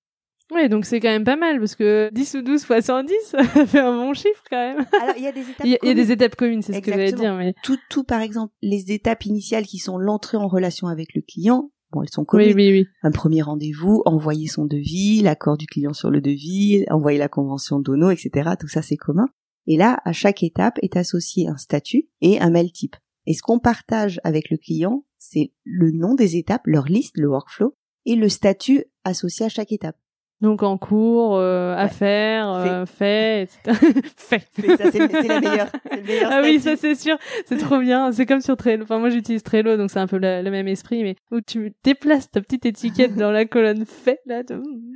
Oui, 0.55 0.69
donc 0.69 0.85
c'est 0.85 1.01
quand 1.01 1.09
même 1.09 1.25
pas 1.25 1.37
mal, 1.37 1.59
parce 1.59 1.75
que 1.75 2.09
10 2.13 2.37
ou 2.37 2.43
12 2.43 2.65
fois 2.65 2.81
110, 2.81 3.15
ça 3.25 3.45
fait 3.45 3.81
un 3.81 3.97
bon 3.97 4.15
chiffre 4.15 4.43
quand 4.49 4.57
même. 4.57 4.87
Alors, 5.01 5.17
il 5.17 5.25
y 5.25 5.27
a 5.27 5.33
des 5.33 5.41
étapes 5.51 5.67
Il 5.67 5.79
y 5.83 5.91
a, 5.91 5.95
des 5.95 6.13
étapes 6.13 6.37
communes, 6.37 6.63
c'est 6.63 6.75
ce 6.75 6.81
que 6.81 6.91
j'allais 6.91 7.13
dire. 7.13 7.35
Mais... 7.35 7.55
Tout, 7.63 7.79
tout, 7.91 8.05
par 8.05 8.21
exemple, 8.21 8.53
les 8.63 8.93
étapes 8.93 9.27
initiales 9.27 9.67
qui 9.67 9.79
sont 9.79 9.99
l'entrée 9.99 10.37
en 10.37 10.47
relation 10.47 10.87
avec 10.87 11.15
le 11.15 11.23
client, 11.23 11.73
bon, 11.91 12.03
elles 12.03 12.11
sont 12.11 12.25
communes. 12.25 12.49
Oui, 12.49 12.55
oui, 12.55 12.71
oui. 12.71 12.87
Un 13.03 13.11
premier 13.11 13.43
rendez-vous, 13.43 14.03
envoyer 14.07 14.47
son 14.47 14.67
devis, 14.67 15.21
l'accord 15.21 15.57
du 15.57 15.67
client 15.67 15.95
sur 15.95 16.11
le 16.11 16.21
devis, 16.21 16.85
envoyer 16.91 17.19
la 17.19 17.29
convention 17.29 17.81
d'ONO, 17.81 18.11
etc. 18.11 18.51
Tout 18.59 18.69
ça, 18.69 18.83
c'est 18.83 18.97
commun. 18.97 19.29
Et 19.67 19.77
là, 19.77 19.99
à 20.05 20.13
chaque 20.13 20.45
étape 20.45 20.79
est 20.81 20.97
associé 20.97 21.49
un 21.49 21.57
statut 21.57 22.09
et 22.21 22.41
un 22.41 22.51
mail 22.51 22.71
type. 22.71 22.95
Et 23.27 23.35
ce 23.35 23.43
qu'on 23.43 23.59
partage 23.59 24.21
avec 24.23 24.51
le 24.51 24.57
client, 24.57 25.05
c'est 25.29 25.53
le 25.65 25.91
nom 25.91 26.15
des 26.15 26.37
étapes, 26.37 26.67
leur 26.67 26.87
liste, 26.87 27.17
le 27.19 27.29
workflow, 27.29 27.75
et 28.05 28.15
le 28.15 28.29
statut 28.29 28.85
associé 29.05 29.47
à 29.47 29.49
chaque 29.49 29.73
étape. 29.73 29.97
Donc 30.43 30.63
en 30.63 30.77
cours, 30.77 31.37
euh, 31.37 31.75
à 31.75 31.89
faire, 31.89 32.51
euh, 32.51 32.85
fait, 32.85 33.45
etc. 33.45 33.79
fait. 34.17 34.43
Ça 34.77 34.91
c'est 34.91 34.99
la 34.99 35.41
meilleure. 35.41 35.73
Le 35.91 36.03
meilleur 36.03 36.31
ah 36.33 36.41
oui, 36.43 36.61
ça 36.61 36.77
c'est 36.77 36.95
sûr. 36.95 37.17
C'est 37.47 37.57
trop 37.57 37.79
bien. 37.79 38.13
C'est 38.13 38.27
comme 38.27 38.43
sur 38.43 38.55
Trello. 38.57 38.83
Enfin 38.83 38.99
moi 38.99 39.09
j'utilise 39.09 39.43
Trello, 39.43 39.79
donc 39.79 39.91
c'est 39.91 39.99
un 39.99 40.07
peu 40.07 40.19
le 40.19 40.51
même 40.51 40.69
esprit, 40.69 41.03
mais 41.05 41.17
où 41.31 41.41
tu 41.41 41.73
déplaces 41.83 42.31
ta 42.31 42.43
petite 42.43 42.67
étiquette 42.67 43.15
dans 43.15 43.31
la 43.31 43.47
colonne 43.47 43.87
fait, 44.05 44.21
là, 44.27 44.43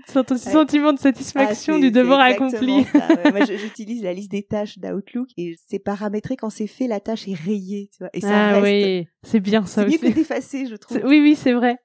sens 0.06 0.26
ton 0.26 0.36
sentiment 0.36 0.92
de 0.92 0.98
satisfaction 0.98 1.76
ah, 1.76 1.80
du 1.80 1.90
devoir 1.90 2.20
accompli. 2.20 2.84
moi 3.30 3.44
j'utilise 3.46 4.02
la 4.02 4.12
liste 4.12 4.30
des 4.30 4.42
tâches 4.42 4.78
d'Outlook 4.78 5.28
et 5.38 5.56
c'est 5.66 5.78
paramétré 5.78 6.36
quand 6.36 6.50
c'est 6.50 6.66
fait, 6.66 6.86
la 6.86 7.00
tâche 7.00 7.26
est 7.28 7.34
rayée, 7.34 7.88
tu 7.92 7.98
vois. 8.00 8.10
Et 8.12 8.20
ça 8.20 8.56
ah 8.56 8.60
oui, 8.60 9.06
c'est 9.22 9.40
bien 9.40 9.64
ça 9.64 9.86
aussi. 9.86 9.96
C'est 9.96 10.06
mieux 10.06 10.12
que 10.12 10.18
d'effacer, 10.18 10.66
je 10.66 10.76
trouve. 10.76 11.00
Oui 11.04 11.20
oui, 11.20 11.34
c'est 11.34 11.54
vrai. 11.54 11.78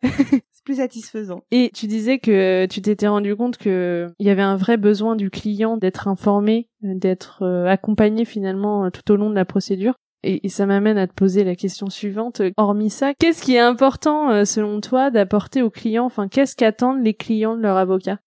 plus 0.65 0.75
satisfaisant. 0.75 1.43
Et 1.51 1.71
tu 1.73 1.87
disais 1.87 2.17
que 2.17 2.65
tu 2.65 2.81
t'étais 2.81 3.07
rendu 3.07 3.35
compte 3.35 3.44
que 3.51 4.07
il 4.19 4.27
y 4.27 4.29
avait 4.29 4.41
un 4.41 4.55
vrai 4.55 4.77
besoin 4.77 5.15
du 5.15 5.29
client 5.29 5.77
d'être 5.77 6.07
informé, 6.07 6.69
d'être 6.81 7.43
euh, 7.43 7.65
accompagné 7.67 8.25
finalement 8.25 8.85
euh, 8.85 8.89
tout 8.89 9.11
au 9.11 9.15
long 9.15 9.29
de 9.29 9.35
la 9.35 9.45
procédure. 9.45 9.95
Et, 10.23 10.49
ça 10.49 10.65
m'amène 10.65 10.97
à 10.97 11.07
te 11.07 11.13
poser 11.13 11.43
la 11.43 11.55
question 11.55 11.89
suivante. 11.89 12.41
Hormis 12.57 12.89
ça, 12.89 13.13
qu'est-ce 13.13 13.43
qui 13.43 13.55
est 13.55 13.59
important 13.59 14.31
euh, 14.31 14.43
selon 14.43 14.81
toi 14.81 15.11
d'apporter 15.11 15.61
aux 15.61 15.69
clients? 15.69 16.05
Enfin, 16.05 16.27
qu'est-ce 16.27 16.55
qu'attendent 16.55 17.03
les 17.03 17.13
clients 17.13 17.55
de 17.55 17.61
leur 17.61 17.77
avocat? 17.77 18.19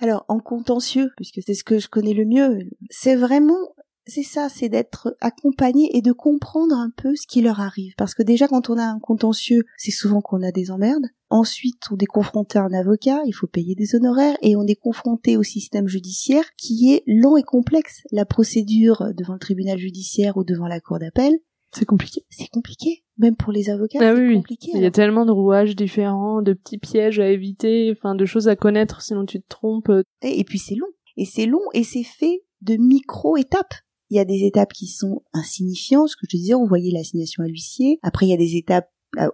Alors, 0.00 0.24
en 0.28 0.40
contentieux, 0.40 1.12
puisque 1.16 1.40
c'est 1.46 1.54
ce 1.54 1.62
que 1.62 1.78
je 1.78 1.88
connais 1.88 2.14
le 2.14 2.24
mieux, 2.24 2.58
c'est 2.90 3.14
vraiment 3.14 3.74
c'est 4.06 4.22
ça, 4.22 4.48
c'est 4.48 4.68
d'être 4.68 5.16
accompagné 5.20 5.96
et 5.96 6.02
de 6.02 6.12
comprendre 6.12 6.76
un 6.76 6.90
peu 6.90 7.14
ce 7.16 7.26
qui 7.26 7.40
leur 7.40 7.60
arrive. 7.60 7.94
Parce 7.96 8.14
que 8.14 8.22
déjà, 8.22 8.48
quand 8.48 8.70
on 8.70 8.78
a 8.78 8.84
un 8.84 8.98
contentieux, 8.98 9.62
c'est 9.76 9.90
souvent 9.90 10.20
qu'on 10.20 10.42
a 10.42 10.52
des 10.52 10.70
emmerdes. 10.70 11.06
Ensuite, 11.30 11.82
on 11.90 11.96
est 11.96 12.06
confronté 12.06 12.58
à 12.58 12.64
un 12.64 12.72
avocat, 12.72 13.20
il 13.26 13.32
faut 13.32 13.46
payer 13.46 13.74
des 13.74 13.94
honoraires, 13.94 14.36
et 14.42 14.56
on 14.56 14.66
est 14.66 14.76
confronté 14.76 15.36
au 15.36 15.42
système 15.42 15.88
judiciaire 15.88 16.44
qui 16.56 16.92
est 16.92 17.02
long 17.06 17.36
et 17.36 17.42
complexe. 17.42 18.02
La 18.12 18.24
procédure 18.24 19.12
devant 19.16 19.32
le 19.32 19.38
tribunal 19.38 19.78
judiciaire 19.78 20.36
ou 20.36 20.44
devant 20.44 20.68
la 20.68 20.80
cour 20.80 20.98
d'appel, 20.98 21.38
c'est 21.72 21.86
compliqué. 21.86 22.24
C'est 22.30 22.48
compliqué. 22.48 23.04
Même 23.18 23.36
pour 23.36 23.52
les 23.52 23.70
avocats, 23.70 23.98
ah, 24.00 24.14
c'est 24.14 24.20
oui, 24.20 24.34
compliqué. 24.34 24.70
Il 24.74 24.82
y 24.82 24.86
a 24.86 24.90
tellement 24.90 25.24
de 25.24 25.32
rouages 25.32 25.74
différents, 25.74 26.42
de 26.42 26.52
petits 26.52 26.78
pièges 26.78 27.18
à 27.20 27.28
éviter, 27.28 27.92
enfin 27.96 28.14
de 28.14 28.24
choses 28.24 28.48
à 28.48 28.56
connaître 28.56 29.02
sinon 29.02 29.24
tu 29.24 29.40
te 29.40 29.48
trompes. 29.48 29.90
Et, 30.22 30.44
puis 30.44 30.58
c'est 30.58 30.74
long. 30.74 30.86
Et 31.16 31.24
c'est 31.24 31.46
long 31.46 31.62
et 31.72 31.84
c'est 31.84 32.04
fait 32.04 32.42
de 32.62 32.76
micro-étapes. 32.76 33.74
Il 34.14 34.18
y 34.18 34.20
a 34.20 34.24
des 34.24 34.44
étapes 34.44 34.72
qui 34.72 34.86
sont 34.86 35.22
insignifiantes, 35.32 36.08
ce 36.08 36.14
que 36.14 36.24
je 36.30 36.36
disais, 36.36 36.54
on 36.54 36.66
voyait 36.66 36.92
l'assignation 36.92 37.42
à 37.42 37.48
l'huissier. 37.48 37.98
Après, 38.04 38.26
il 38.26 38.28
y 38.28 38.32
a 38.32 38.36
des 38.36 38.54
étapes 38.54 38.88
euh, 39.18 39.28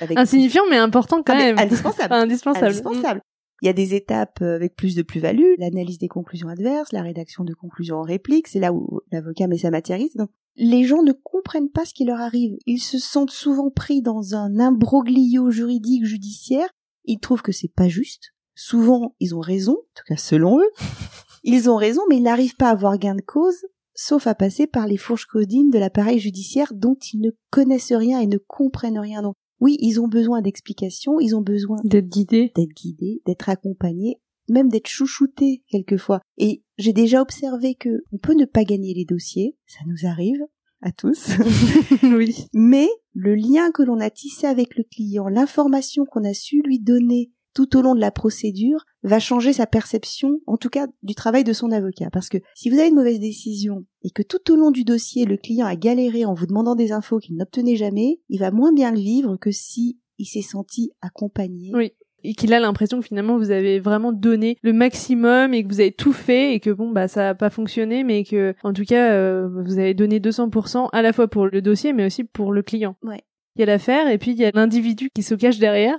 avec 0.00 0.16
Insignifiant 0.16 0.62
mais 0.70 0.78
important 0.78 1.22
quand 1.22 1.34
ah, 1.34 1.36
même. 1.36 1.58
indispensable. 1.58 2.14
indispensable. 2.14 2.66
Indispensable. 2.68 3.20
Il 3.60 3.66
y 3.66 3.68
a 3.68 3.74
des 3.74 3.94
étapes 3.94 4.38
euh, 4.40 4.54
avec 4.54 4.76
plus 4.76 4.94
de 4.94 5.02
plus-value, 5.02 5.56
l'analyse 5.58 5.98
des 5.98 6.08
conclusions 6.08 6.48
adverses, 6.48 6.90
la 6.92 7.02
rédaction 7.02 7.44
de 7.44 7.52
conclusions 7.52 7.98
en 7.98 8.02
réplique, 8.02 8.48
c'est 8.48 8.60
là 8.60 8.72
où 8.72 9.02
l'avocat 9.12 9.46
met 9.46 9.58
sa 9.58 9.70
matière. 9.70 9.98
Donc, 10.14 10.30
les 10.56 10.84
gens 10.84 11.02
ne 11.02 11.12
comprennent 11.12 11.70
pas 11.70 11.84
ce 11.84 11.92
qui 11.92 12.06
leur 12.06 12.20
arrive. 12.22 12.56
Ils 12.64 12.80
se 12.80 12.98
sentent 12.98 13.30
souvent 13.30 13.70
pris 13.70 14.00
dans 14.00 14.34
un 14.34 14.58
imbroglio 14.58 15.50
juridique 15.50 16.06
judiciaire. 16.06 16.70
Ils 17.04 17.20
trouvent 17.20 17.42
que 17.42 17.52
c'est 17.52 17.74
pas 17.74 17.88
juste. 17.88 18.32
Souvent, 18.54 19.16
ils 19.20 19.34
ont 19.34 19.40
raison, 19.40 19.72
en 19.72 19.94
tout 19.94 20.04
cas 20.08 20.16
selon 20.16 20.60
eux. 20.60 20.70
Ils 21.46 21.68
ont 21.68 21.76
raison, 21.76 22.00
mais 22.08 22.16
ils 22.16 22.22
n'arrivent 22.22 22.56
pas 22.56 22.68
à 22.68 22.72
avoir 22.72 22.96
gain 22.96 23.14
de 23.14 23.20
cause, 23.20 23.66
sauf 23.94 24.26
à 24.26 24.34
passer 24.34 24.66
par 24.66 24.86
les 24.86 24.96
fourches 24.96 25.26
codines 25.26 25.70
de 25.70 25.78
l'appareil 25.78 26.18
judiciaire 26.18 26.72
dont 26.74 26.96
ils 27.12 27.20
ne 27.20 27.30
connaissent 27.50 27.92
rien 27.92 28.20
et 28.20 28.26
ne 28.26 28.38
comprennent 28.38 28.98
rien. 28.98 29.22
Donc, 29.22 29.34
oui, 29.60 29.76
ils 29.80 30.00
ont 30.00 30.08
besoin 30.08 30.42
d'explications, 30.42 31.20
ils 31.20 31.36
ont 31.36 31.40
besoin 31.40 31.78
d'être 31.84 32.08
guidés, 32.08 32.52
d'être 32.54 32.74
guidés, 32.74 33.22
d'être 33.24 33.48
accompagnés, 33.48 34.20
même 34.48 34.68
d'être 34.68 34.88
chouchoutés 34.88 35.62
quelquefois. 35.68 36.20
Et 36.36 36.62
j'ai 36.76 36.92
déjà 36.92 37.22
observé 37.22 37.74
que 37.74 38.02
on 38.12 38.18
peut 38.18 38.34
ne 38.34 38.44
pas 38.44 38.64
gagner 38.64 38.94
les 38.94 39.04
dossiers, 39.04 39.56
ça 39.66 39.80
nous 39.86 40.06
arrive 40.06 40.44
à 40.82 40.92
tous. 40.92 41.30
oui. 42.02 42.46
Mais 42.52 42.88
le 43.14 43.34
lien 43.34 43.70
que 43.70 43.82
l'on 43.82 44.00
a 44.00 44.10
tissé 44.10 44.46
avec 44.46 44.76
le 44.76 44.84
client, 44.84 45.28
l'information 45.28 46.04
qu'on 46.04 46.24
a 46.24 46.34
su 46.34 46.62
lui 46.62 46.78
donner 46.78 47.30
tout 47.54 47.76
au 47.76 47.82
long 47.82 47.94
de 47.94 48.00
la 48.00 48.10
procédure 48.10 48.84
va 49.08 49.20
changer 49.20 49.52
sa 49.52 49.66
perception, 49.66 50.40
en 50.46 50.56
tout 50.56 50.70
cas 50.70 50.86
du 51.02 51.14
travail 51.14 51.44
de 51.44 51.52
son 51.52 51.70
avocat. 51.70 52.08
Parce 52.12 52.28
que 52.28 52.38
si 52.54 52.70
vous 52.70 52.78
avez 52.78 52.88
une 52.88 52.94
mauvaise 52.94 53.20
décision 53.20 53.84
et 54.02 54.10
que 54.10 54.22
tout 54.22 54.52
au 54.52 54.56
long 54.56 54.70
du 54.70 54.84
dossier, 54.84 55.24
le 55.24 55.36
client 55.36 55.66
a 55.66 55.76
galéré 55.76 56.24
en 56.24 56.34
vous 56.34 56.46
demandant 56.46 56.74
des 56.74 56.92
infos 56.92 57.18
qu'il 57.18 57.36
n'obtenait 57.36 57.76
jamais, 57.76 58.20
il 58.28 58.40
va 58.40 58.50
moins 58.50 58.72
bien 58.72 58.90
le 58.90 58.98
vivre 58.98 59.36
que 59.36 59.50
si 59.50 59.98
il 60.18 60.26
s'est 60.26 60.42
senti 60.42 60.90
accompagné. 61.00 61.72
Oui. 61.74 61.92
Et 62.26 62.32
qu'il 62.32 62.54
a 62.54 62.60
l'impression 62.60 63.00
que 63.00 63.06
finalement 63.06 63.36
vous 63.36 63.50
avez 63.50 63.78
vraiment 63.80 64.10
donné 64.10 64.56
le 64.62 64.72
maximum 64.72 65.52
et 65.52 65.62
que 65.62 65.68
vous 65.68 65.80
avez 65.80 65.92
tout 65.92 66.14
fait 66.14 66.54
et 66.54 66.60
que 66.60 66.70
bon 66.70 66.90
bah 66.90 67.06
ça 67.06 67.20
n'a 67.20 67.34
pas 67.34 67.50
fonctionné 67.50 68.02
mais 68.02 68.24
que 68.24 68.54
en 68.62 68.72
tout 68.72 68.84
cas 68.84 69.12
euh, 69.12 69.46
vous 69.66 69.78
avez 69.78 69.92
donné 69.92 70.20
200% 70.20 70.88
à 70.90 71.02
la 71.02 71.12
fois 71.12 71.28
pour 71.28 71.46
le 71.46 71.60
dossier 71.60 71.92
mais 71.92 72.06
aussi 72.06 72.24
pour 72.24 72.52
le 72.52 72.62
client. 72.62 72.96
Ouais. 73.02 73.20
Il 73.56 73.60
y 73.60 73.62
a 73.62 73.66
l'affaire 73.66 74.08
et 74.08 74.16
puis 74.16 74.30
il 74.30 74.38
y 74.38 74.44
a 74.46 74.50
l'individu 74.54 75.10
qui 75.14 75.22
se 75.22 75.34
cache 75.34 75.58
derrière 75.58 75.98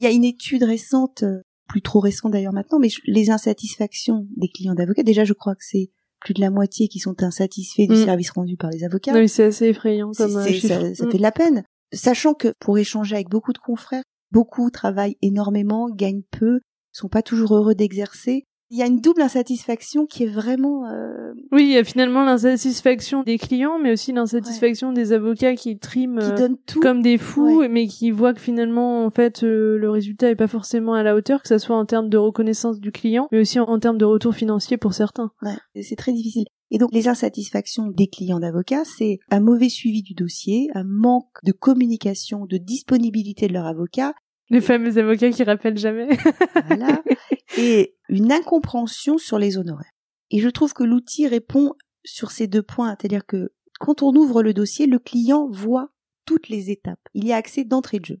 il 0.00 0.04
y 0.04 0.06
a 0.06 0.12
une 0.12 0.24
étude 0.24 0.62
récente, 0.62 1.22
euh, 1.22 1.40
plus 1.68 1.82
trop 1.82 2.00
récente 2.00 2.32
d'ailleurs 2.32 2.52
maintenant, 2.52 2.78
mais 2.78 2.88
les 3.06 3.30
insatisfactions 3.30 4.26
des 4.36 4.48
clients 4.48 4.74
d'avocats, 4.74 5.02
déjà 5.02 5.24
je 5.24 5.32
crois 5.32 5.54
que 5.54 5.64
c'est 5.64 5.90
plus 6.20 6.34
de 6.34 6.40
la 6.40 6.50
moitié 6.50 6.88
qui 6.88 6.98
sont 6.98 7.22
insatisfaits 7.22 7.86
du 7.86 7.94
mm. 7.94 8.04
service 8.04 8.30
rendu 8.30 8.56
par 8.56 8.70
les 8.70 8.84
avocats. 8.84 9.12
Oui, 9.12 9.28
c'est 9.28 9.44
assez 9.44 9.66
effrayant 9.66 10.12
comme 10.16 10.36
euh, 10.36 10.60
Ça, 10.60 10.94
ça 10.94 11.06
mm. 11.06 11.10
fait 11.10 11.18
de 11.18 11.22
la 11.22 11.32
peine. 11.32 11.64
Sachant 11.92 12.34
que 12.34 12.52
pour 12.58 12.78
échanger 12.78 13.14
avec 13.14 13.28
beaucoup 13.28 13.52
de 13.52 13.58
confrères, 13.58 14.02
beaucoup 14.32 14.70
travaillent 14.70 15.16
énormément, 15.22 15.88
gagnent 15.90 16.24
peu, 16.30 16.60
sont 16.92 17.08
pas 17.08 17.22
toujours 17.22 17.54
heureux 17.54 17.74
d'exercer 17.74 18.44
il 18.70 18.78
y 18.78 18.82
a 18.82 18.86
une 18.86 19.00
double 19.00 19.22
insatisfaction 19.22 20.06
qui 20.06 20.24
est 20.24 20.28
vraiment. 20.28 20.86
Euh... 20.90 21.32
Oui, 21.52 21.62
il 21.62 21.72
y 21.72 21.76
a 21.76 21.84
finalement 21.84 22.24
l'insatisfaction 22.24 23.22
des 23.22 23.38
clients, 23.38 23.78
mais 23.78 23.92
aussi 23.92 24.12
l'insatisfaction 24.12 24.92
des 24.92 25.12
avocats 25.12 25.54
qui 25.54 25.78
triment 25.78 26.18
qui 26.18 26.32
donnent 26.32 26.58
tout. 26.66 26.80
comme 26.80 27.00
des 27.00 27.16
fous, 27.16 27.62
mais 27.70 27.86
qui 27.86 28.10
voient 28.10 28.34
que 28.34 28.40
finalement, 28.40 29.04
en 29.04 29.10
fait, 29.10 29.44
euh, 29.44 29.78
le 29.78 29.90
résultat 29.90 30.30
est 30.30 30.36
pas 30.36 30.48
forcément 30.48 30.94
à 30.94 31.02
la 31.02 31.14
hauteur, 31.14 31.42
que 31.42 31.48
ça 31.48 31.58
soit 31.58 31.76
en 31.76 31.86
termes 31.86 32.08
de 32.08 32.18
reconnaissance 32.18 32.80
du 32.80 32.90
client, 32.90 33.28
mais 33.30 33.40
aussi 33.40 33.60
en, 33.60 33.78
termes 33.78 33.98
de 33.98 34.04
retour 34.04 34.34
financier 34.34 34.76
pour 34.76 34.94
certains. 34.94 35.30
Ouais, 35.42 35.82
c'est 35.82 35.96
très 35.96 36.12
difficile. 36.12 36.46
Et 36.70 36.78
donc 36.78 36.92
les 36.92 37.06
insatisfactions 37.06 37.86
des 37.86 38.08
clients 38.08 38.40
d'avocats, 38.40 38.84
c'est 38.84 39.18
un 39.30 39.40
mauvais 39.40 39.68
suivi 39.68 40.02
du 40.02 40.14
dossier, 40.14 40.68
un 40.74 40.84
manque 40.84 41.38
de 41.44 41.52
communication, 41.52 42.46
de 42.46 42.56
disponibilité 42.56 43.46
de 43.46 43.52
leur 43.52 43.66
avocat. 43.66 44.14
Les 44.50 44.60
fameux 44.60 44.98
avocats 44.98 45.30
qui 45.30 45.44
rappellent 45.44 45.78
jamais. 45.78 46.08
voilà. 46.68 47.02
Et 47.58 47.95
une 48.08 48.32
incompréhension 48.32 49.18
sur 49.18 49.38
les 49.38 49.58
honoraires. 49.58 49.92
Et 50.30 50.40
je 50.40 50.48
trouve 50.48 50.72
que 50.72 50.84
l'outil 50.84 51.26
répond 51.26 51.74
sur 52.04 52.30
ces 52.30 52.46
deux 52.46 52.62
points, 52.62 52.96
c'est-à-dire 52.98 53.26
que 53.26 53.52
quand 53.78 54.02
on 54.02 54.14
ouvre 54.14 54.42
le 54.42 54.54
dossier, 54.54 54.86
le 54.86 54.98
client 54.98 55.48
voit 55.50 55.90
toutes 56.24 56.48
les 56.48 56.70
étapes. 56.70 57.00
Il 57.14 57.26
y 57.26 57.32
a 57.32 57.36
accès 57.36 57.64
d'entrée 57.64 58.00
de 58.00 58.06
jeu. 58.06 58.18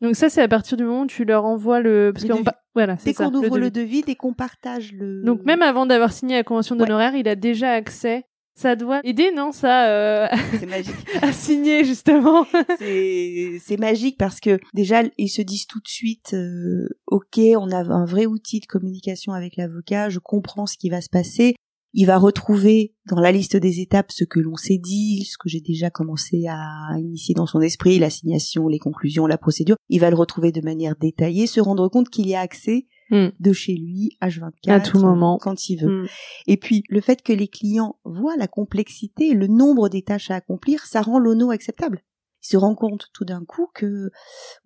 Donc 0.00 0.16
ça, 0.16 0.28
c'est 0.28 0.42
à 0.42 0.48
partir 0.48 0.76
du 0.76 0.84
moment 0.84 1.02
où 1.02 1.06
tu 1.06 1.24
leur 1.24 1.44
envoies 1.44 1.80
le... 1.80 2.12
Parce 2.12 2.26
le 2.26 2.34
voilà, 2.74 2.96
dès 2.96 3.14
qu'on 3.14 3.32
ouvre 3.32 3.58
le 3.58 3.70
devis. 3.70 4.02
dès 4.02 4.16
qu'on 4.16 4.34
partage 4.34 4.92
le... 4.92 5.22
Donc 5.22 5.44
même 5.44 5.62
avant 5.62 5.86
d'avoir 5.86 6.12
signé 6.12 6.34
la 6.36 6.42
convention 6.42 6.74
d'honoraires, 6.76 7.14
il 7.14 7.28
a 7.28 7.36
déjà 7.36 7.70
accès 7.70 8.26
ça 8.54 8.76
doit 8.76 9.00
aider, 9.02 9.32
non, 9.34 9.50
ça 9.50 9.88
euh, 9.88 10.28
C'est 10.58 10.66
magique. 10.66 10.94
à 11.22 11.32
signer 11.32 11.84
justement. 11.84 12.46
c'est 12.78 13.76
magique 13.78 14.16
parce 14.16 14.38
que 14.38 14.60
déjà 14.74 15.02
ils 15.18 15.28
se 15.28 15.42
disent 15.42 15.66
tout 15.66 15.80
de 15.80 15.88
suite, 15.88 16.34
euh, 16.34 16.88
ok, 17.08 17.40
on 17.58 17.70
a 17.72 17.78
un 17.78 18.04
vrai 18.04 18.26
outil 18.26 18.60
de 18.60 18.66
communication 18.66 19.32
avec 19.32 19.56
l'avocat, 19.56 20.08
je 20.08 20.20
comprends 20.20 20.66
ce 20.66 20.76
qui 20.78 20.88
va 20.88 21.00
se 21.00 21.10
passer. 21.10 21.56
Il 21.96 22.06
va 22.06 22.18
retrouver 22.18 22.94
dans 23.08 23.20
la 23.20 23.30
liste 23.30 23.56
des 23.56 23.80
étapes 23.80 24.10
ce 24.10 24.24
que 24.24 24.40
l'on 24.40 24.56
s'est 24.56 24.80
dit, 24.82 25.24
ce 25.30 25.38
que 25.38 25.48
j'ai 25.48 25.60
déjà 25.60 25.90
commencé 25.90 26.44
à 26.48 26.98
initier 26.98 27.36
dans 27.36 27.46
son 27.46 27.60
esprit, 27.60 28.00
l'assignation, 28.00 28.66
les 28.66 28.80
conclusions, 28.80 29.28
la 29.28 29.38
procédure. 29.38 29.76
Il 29.88 30.00
va 30.00 30.10
le 30.10 30.16
retrouver 30.16 30.50
de 30.50 30.60
manière 30.60 30.96
détaillée, 30.96 31.46
se 31.46 31.60
rendre 31.60 31.88
compte 31.88 32.08
qu'il 32.08 32.26
y 32.26 32.34
a 32.34 32.40
accès 32.40 32.86
Mm. 33.10 33.28
de 33.38 33.52
chez 33.52 33.74
lui, 33.74 34.16
H24, 34.22 34.70
à 34.70 34.80
tout 34.80 34.98
moment, 34.98 35.38
quand 35.38 35.68
il 35.68 35.76
veut. 35.76 36.02
Mm. 36.02 36.06
Et 36.46 36.56
puis 36.56 36.84
le 36.88 37.00
fait 37.00 37.22
que 37.22 37.32
les 37.32 37.48
clients 37.48 37.96
voient 38.04 38.36
la 38.36 38.48
complexité 38.48 39.28
et 39.28 39.34
le 39.34 39.46
nombre 39.46 39.88
des 39.88 40.02
tâches 40.02 40.30
à 40.30 40.36
accomplir, 40.36 40.86
ça 40.86 41.02
rend 41.02 41.18
l'ONO 41.18 41.50
acceptable. 41.50 42.02
Ils 42.42 42.48
se 42.48 42.56
rendent 42.56 42.76
compte 42.76 43.08
tout 43.12 43.24
d'un 43.24 43.44
coup 43.44 43.68
que, 43.74 44.10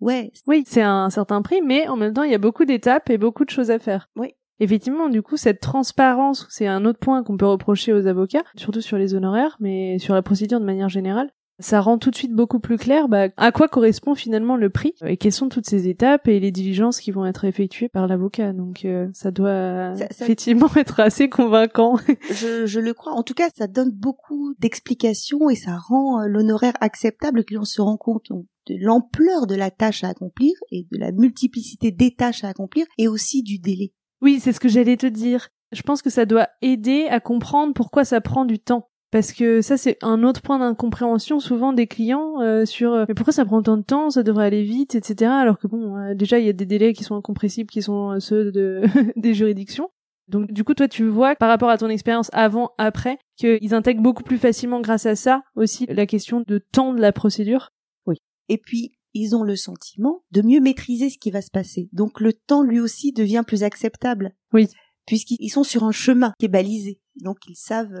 ouais. 0.01 0.31
Oui, 0.47 0.63
c'est 0.67 0.81
un 0.81 1.09
certain 1.09 1.41
prix, 1.41 1.61
mais 1.61 1.87
en 1.87 1.95
même 1.95 2.13
temps, 2.13 2.23
il 2.23 2.31
y 2.31 2.35
a 2.35 2.39
beaucoup 2.39 2.65
d'étapes 2.65 3.09
et 3.09 3.17
beaucoup 3.17 3.45
de 3.45 3.49
choses 3.49 3.71
à 3.71 3.79
faire. 3.79 4.09
Oui. 4.17 4.33
Effectivement, 4.61 5.07
du 5.07 5.21
coup, 5.21 5.37
cette 5.37 5.61
transparence, 5.61 6.45
c'est 6.49 6.67
un 6.67 6.83
autre 6.83 6.99
point 6.99 7.23
qu'on 7.23 7.37
peut 7.37 7.45
reprocher 7.45 7.93
aux 7.93 8.07
avocats, 8.07 8.43
surtout 8.55 8.81
sur 8.81 8.97
les 8.97 9.15
honoraires, 9.15 9.55
mais 9.61 9.97
sur 9.99 10.13
la 10.13 10.21
procédure 10.21 10.59
de 10.59 10.65
manière 10.65 10.89
générale 10.89 11.31
ça 11.59 11.81
rend 11.81 11.97
tout 11.97 12.09
de 12.09 12.15
suite 12.15 12.33
beaucoup 12.33 12.59
plus 12.59 12.77
clair 12.77 13.07
bah, 13.07 13.27
à 13.37 13.51
quoi 13.51 13.67
correspond 13.67 14.15
finalement 14.15 14.55
le 14.55 14.69
prix 14.69 14.93
et 15.05 15.17
quelles 15.17 15.33
sont 15.33 15.49
toutes 15.49 15.67
ces 15.67 15.87
étapes 15.87 16.27
et 16.27 16.39
les 16.39 16.51
diligences 16.51 16.99
qui 16.99 17.11
vont 17.11 17.25
être 17.25 17.45
effectuées 17.45 17.89
par 17.89 18.07
l'avocat. 18.07 18.53
Donc 18.53 18.85
euh, 18.85 19.07
ça 19.13 19.31
doit 19.31 19.93
effectivement 20.09 20.69
être 20.75 20.99
assez 20.99 21.29
convaincant. 21.29 21.97
je, 22.31 22.65
je, 22.65 22.79
le 22.79 22.93
crois. 22.93 23.13
En 23.13 23.23
tout 23.23 23.33
cas, 23.33 23.49
ça 23.57 23.67
donne 23.67 23.91
beaucoup 23.91 24.55
d'explications 24.59 25.49
et 25.49 25.55
ça 25.55 25.77
rend 25.77 26.21
euh, 26.21 26.27
l'honoraire 26.27 26.73
acceptable. 26.81 27.39
Le 27.39 27.43
client 27.43 27.65
se 27.65 27.81
rend 27.81 27.97
compte 27.97 28.31
de 28.31 28.75
l'ampleur 28.79 29.47
de 29.47 29.55
la 29.55 29.71
tâche 29.71 30.03
à 30.03 30.09
accomplir 30.09 30.53
et 30.71 30.87
de 30.91 30.97
la 30.97 31.11
multiplicité 31.11 31.91
des 31.91 32.15
tâches 32.15 32.43
à 32.43 32.49
accomplir 32.49 32.85
et 32.97 33.07
aussi 33.07 33.43
du 33.43 33.59
délai. 33.59 33.93
Oui, 34.21 34.39
c'est 34.39 34.53
ce 34.53 34.59
que 34.59 34.69
j'allais 34.69 34.97
te 34.97 35.07
dire. 35.07 35.49
Je 35.71 35.81
pense 35.81 36.01
que 36.01 36.09
ça 36.09 36.25
doit 36.25 36.49
aider 36.61 37.07
à 37.09 37.19
comprendre 37.19 37.73
pourquoi 37.73 38.03
ça 38.03 38.21
prend 38.21 38.45
du 38.45 38.59
temps 38.59 38.88
parce 39.11 39.33
que 39.33 39.61
ça 39.61 39.77
c'est 39.77 39.97
un 40.01 40.23
autre 40.23 40.41
point 40.41 40.59
d'incompréhension 40.59 41.39
souvent 41.39 41.73
des 41.73 41.87
clients 41.87 42.41
euh, 42.41 42.65
sur 42.65 42.93
euh, 42.93 43.05
mais 43.07 43.15
pourquoi 43.15 43.33
ça 43.33 43.45
prend 43.45 43.61
tant 43.61 43.77
de 43.77 43.83
temps 43.83 44.09
ça 44.09 44.23
devrait 44.23 44.45
aller 44.45 44.63
vite 44.63 44.95
etc 44.95 45.31
alors 45.31 45.57
que 45.57 45.67
bon 45.67 45.97
euh, 45.97 46.13
déjà 46.13 46.39
il 46.39 46.45
y 46.45 46.49
a 46.49 46.53
des 46.53 46.65
délais 46.65 46.93
qui 46.93 47.03
sont 47.03 47.15
incompressibles 47.15 47.69
qui 47.69 47.81
sont 47.81 48.19
ceux 48.19 48.51
de 48.51 48.83
des 49.15 49.33
juridictions. 49.33 49.89
Donc 50.27 50.51
du 50.51 50.63
coup 50.63 50.75
toi 50.75 50.87
tu 50.87 51.07
vois 51.07 51.35
par 51.35 51.49
rapport 51.49 51.69
à 51.69 51.77
ton 51.77 51.89
expérience 51.89 52.29
avant 52.33 52.71
après 52.77 53.17
qu'ils 53.35 53.73
intègrent 53.73 54.03
beaucoup 54.03 54.23
plus 54.23 54.37
facilement 54.37 54.79
grâce 54.79 55.07
à 55.07 55.15
ça 55.15 55.41
aussi 55.55 55.87
la 55.87 56.05
question 56.05 56.43
de 56.45 56.59
temps 56.59 56.93
de 56.93 57.01
la 57.01 57.11
procédure. 57.11 57.71
Oui. 58.05 58.17
Et 58.47 58.59
puis 58.59 58.91
ils 59.15 59.35
ont 59.35 59.41
le 59.41 59.55
sentiment 59.55 60.21
de 60.29 60.43
mieux 60.43 60.59
maîtriser 60.59 61.09
ce 61.09 61.17
qui 61.17 61.31
va 61.31 61.41
se 61.41 61.49
passer. 61.49 61.89
Donc 61.93 62.19
le 62.19 62.31
temps 62.31 62.61
lui 62.61 62.79
aussi 62.79 63.11
devient 63.11 63.43
plus 63.45 63.63
acceptable. 63.63 64.35
Oui. 64.53 64.67
Puisqu'ils 65.07 65.49
sont 65.49 65.63
sur 65.63 65.83
un 65.83 65.91
chemin 65.91 66.33
qui 66.37 66.45
est 66.45 66.49
balisé. 66.49 67.01
Donc 67.23 67.37
ils 67.47 67.55
savent 67.55 67.95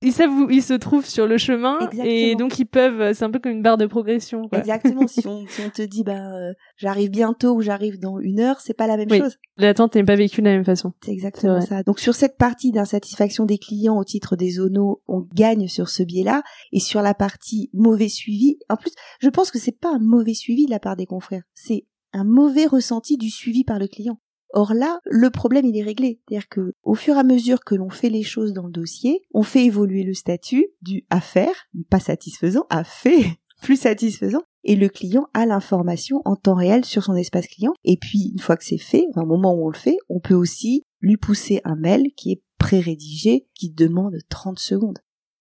Ils 0.00 0.12
savent 0.12 0.30
où 0.30 0.48
ils 0.48 0.62
se 0.62 0.74
trouvent 0.74 1.06
sur 1.06 1.26
le 1.26 1.38
chemin 1.38 1.90
et 2.04 2.36
donc 2.36 2.58
ils 2.60 2.66
peuvent. 2.66 3.12
C'est 3.14 3.24
un 3.24 3.30
peu 3.30 3.40
comme 3.40 3.50
une 3.52 3.62
barre 3.62 3.78
de 3.78 3.86
progression. 3.86 4.48
Quoi. 4.48 4.60
Exactement. 4.60 5.06
si, 5.08 5.26
on, 5.26 5.44
si 5.48 5.60
on 5.66 5.70
te 5.70 5.82
dit, 5.82 6.04
bah, 6.04 6.34
euh, 6.36 6.52
j'arrive 6.76 7.10
bientôt 7.10 7.54
ou 7.54 7.62
j'arrive 7.62 7.98
dans 7.98 8.20
une 8.20 8.38
heure, 8.38 8.60
c'est 8.60 8.74
pas 8.74 8.86
la 8.86 8.96
même 8.96 9.08
Oui. 9.10 9.18
chose. 9.18 9.38
L'attente 9.56 9.96
n'est 9.96 10.04
pas 10.04 10.14
vécue 10.14 10.40
de 10.40 10.46
la 10.46 10.52
même 10.52 10.64
façon. 10.64 10.92
C'est 11.04 11.10
exactement 11.10 11.60
ça. 11.60 11.82
Donc 11.82 11.98
sur 11.98 12.14
cette 12.14 12.36
partie 12.36 12.70
d'insatisfaction 12.70 13.44
des 13.44 13.58
clients 13.58 13.98
au 13.98 14.04
titre 14.04 14.36
des 14.36 14.50
zonos, 14.50 15.00
on 15.08 15.26
gagne 15.34 15.66
sur 15.66 15.88
ce 15.88 16.04
biais-là. 16.04 16.42
Et 16.72 16.80
sur 16.80 17.02
la 17.02 17.14
partie 17.14 17.70
mauvais 17.72 18.08
suivi, 18.08 18.58
en 18.68 18.76
plus, 18.76 18.92
je 19.20 19.28
pense 19.28 19.50
que 19.50 19.58
c'est 19.58 19.78
pas 19.78 19.92
un 19.94 20.00
mauvais 20.00 20.34
suivi 20.34 20.66
de 20.66 20.70
la 20.70 20.78
part 20.78 20.94
des 20.94 21.06
confrères. 21.06 21.42
C'est 21.54 21.86
un 22.12 22.24
mauvais 22.24 22.66
ressenti 22.66 23.16
du 23.16 23.30
suivi 23.30 23.64
par 23.64 23.78
le 23.78 23.88
client. 23.88 24.20
Or 24.52 24.74
là, 24.74 25.00
le 25.04 25.30
problème 25.30 25.66
il 25.66 25.76
est 25.76 25.82
réglé. 25.82 26.20
C'est-à-dire 26.28 26.48
que 26.48 26.74
au 26.82 26.94
fur 26.94 27.16
et 27.16 27.20
à 27.20 27.24
mesure 27.24 27.64
que 27.64 27.74
l'on 27.74 27.90
fait 27.90 28.10
les 28.10 28.22
choses 28.22 28.52
dans 28.52 28.66
le 28.66 28.72
dossier, 28.72 29.22
on 29.34 29.42
fait 29.42 29.64
évoluer 29.64 30.04
le 30.04 30.14
statut 30.14 30.66
du 30.82 31.04
à 31.10 31.20
faire, 31.20 31.54
pas 31.90 32.00
satisfaisant, 32.00 32.66
à 32.70 32.84
fait 32.84 33.38
plus 33.62 33.76
satisfaisant. 33.76 34.42
Et 34.64 34.76
le 34.76 34.88
client 34.88 35.28
a 35.34 35.46
l'information 35.46 36.20
en 36.24 36.36
temps 36.36 36.54
réel 36.54 36.84
sur 36.84 37.04
son 37.04 37.14
espace 37.14 37.46
client. 37.46 37.72
Et 37.84 37.96
puis, 37.96 38.32
une 38.32 38.40
fois 38.40 38.56
que 38.56 38.64
c'est 38.64 38.76
fait, 38.76 39.06
au 39.14 39.24
moment 39.24 39.54
où 39.54 39.66
on 39.66 39.70
le 39.70 39.76
fait, 39.76 39.96
on 40.08 40.20
peut 40.20 40.34
aussi 40.34 40.84
lui 41.00 41.16
pousser 41.16 41.60
un 41.64 41.76
mail 41.76 42.08
qui 42.16 42.32
est 42.32 42.42
pré-rédigé, 42.58 43.46
qui 43.54 43.70
demande 43.70 44.16
30 44.28 44.58
secondes. 44.58 44.98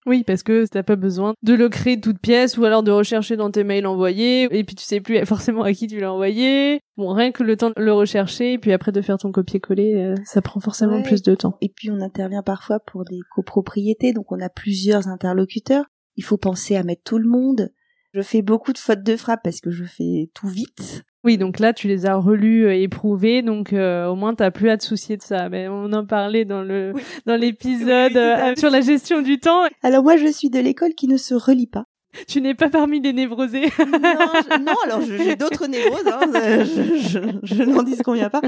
Oui, 0.08 0.24
parce 0.24 0.42
que 0.42 0.66
t'as 0.66 0.84
pas 0.84 0.96
besoin 0.96 1.34
de 1.44 1.54
le 1.54 1.68
créer 1.70 1.98
de 1.98 2.02
toute 2.02 2.20
pièce 2.20 2.58
ou 2.58 2.64
alors 2.66 2.82
de 2.82 2.92
rechercher 2.92 3.36
dans 3.36 3.52
tes 3.52 3.64
mails 3.66 3.86
envoyés 3.86 4.44
et 4.58 4.64
puis 4.64 4.76
tu 4.76 4.84
sais 4.86 5.02
plus 5.02 5.20
forcément 5.26 5.64
à 5.64 5.74
qui 5.74 5.86
tu 5.88 6.00
l'as 6.00 6.14
envoyé. 6.14 6.80
Bon, 6.96 7.14
rien 7.14 7.32
que 7.32 7.44
le 7.44 7.58
temps 7.58 7.70
de 7.70 7.74
le 7.82 7.92
rechercher 7.94 8.54
et 8.54 8.58
puis 8.58 8.72
après 8.72 8.92
de 8.94 9.02
faire 9.02 9.18
ton 9.18 9.32
copier-coller, 9.32 9.96
euh, 9.96 10.16
ça 10.24 10.42
prend 10.42 10.60
forcément 10.62 10.96
Ouais. 10.98 11.04
plus 11.04 11.22
de 11.22 11.36
temps. 11.36 11.58
Et 11.62 11.70
puis, 11.70 11.92
on 11.92 12.00
intervient 12.02 12.42
parfois 12.42 12.80
pour 12.80 13.04
des 13.04 13.20
copropriétés, 13.36 14.14
donc 14.14 14.32
on 14.32 14.40
a 14.40 14.50
plusieurs 14.50 15.08
interlocuteurs. 15.10 15.86
Il 16.16 16.24
faut 16.24 16.38
penser 16.38 16.76
à 16.76 16.84
mettre 16.84 17.04
tout 17.04 17.20
le 17.20 17.28
monde. 17.28 17.70
Je 18.14 18.22
fais 18.22 18.42
beaucoup 18.42 18.74
de 18.74 18.78
fautes 18.80 19.04
de 19.04 19.16
frappe 19.16 19.42
parce 19.44 19.60
que 19.62 19.70
je 19.70 19.84
fais 19.84 20.32
tout 20.34 20.48
vite. 20.48 21.04
Oui, 21.28 21.38
donc 21.38 21.60
là 21.60 21.74
tu 21.74 21.90
les 21.90 22.06
as 22.06 22.16
relus 22.16 22.72
et 22.72 22.84
éprouvés, 22.84 23.42
donc 23.42 23.74
euh, 23.74 24.08
au 24.08 24.16
moins 24.16 24.34
t'as 24.34 24.50
plus 24.50 24.70
à 24.70 24.78
te 24.78 24.84
soucier 24.86 25.18
de 25.18 25.22
ça. 25.22 25.50
Mais 25.50 25.68
on 25.68 25.92
en 25.92 26.06
parlait 26.06 26.46
dans 26.46 26.64
le 26.64 26.94
Oui. 26.96 27.02
dans 27.26 27.36
l'épisode 27.36 28.14
Oui, 28.14 28.18
euh, 28.18 28.56
sur 28.56 28.70
la 28.70 28.80
gestion 28.80 29.22
du 29.22 29.38
temps. 29.40 29.64
Alors 29.84 30.04
moi, 30.04 30.16
je 30.16 30.28
suis 30.32 30.50
de 30.50 30.60
l'école 30.60 30.94
qui 30.94 31.08
ne 31.10 31.18
se 31.18 31.34
relie 31.36 31.68
pas. 31.68 31.84
Tu 32.30 32.40
n'es 32.42 32.56
pas 32.56 32.70
parmi 32.70 33.02
les 33.02 33.12
névrosés. 33.12 33.64
non, 33.78 34.00
je- 34.00 34.64
non, 34.64 34.74
alors 34.86 35.02
je- 35.02 35.18
j'ai 35.18 35.36
d'autres 35.36 35.68
névroses, 35.68 36.08
hein, 36.08 36.22
euh, 36.34 36.64
je, 36.66 36.98
je, 37.10 37.20
je 37.56 37.64
n'en 37.64 37.84
dis 37.84 37.98
qu'on 37.98 38.14
vient 38.14 38.30
pas. 38.30 38.42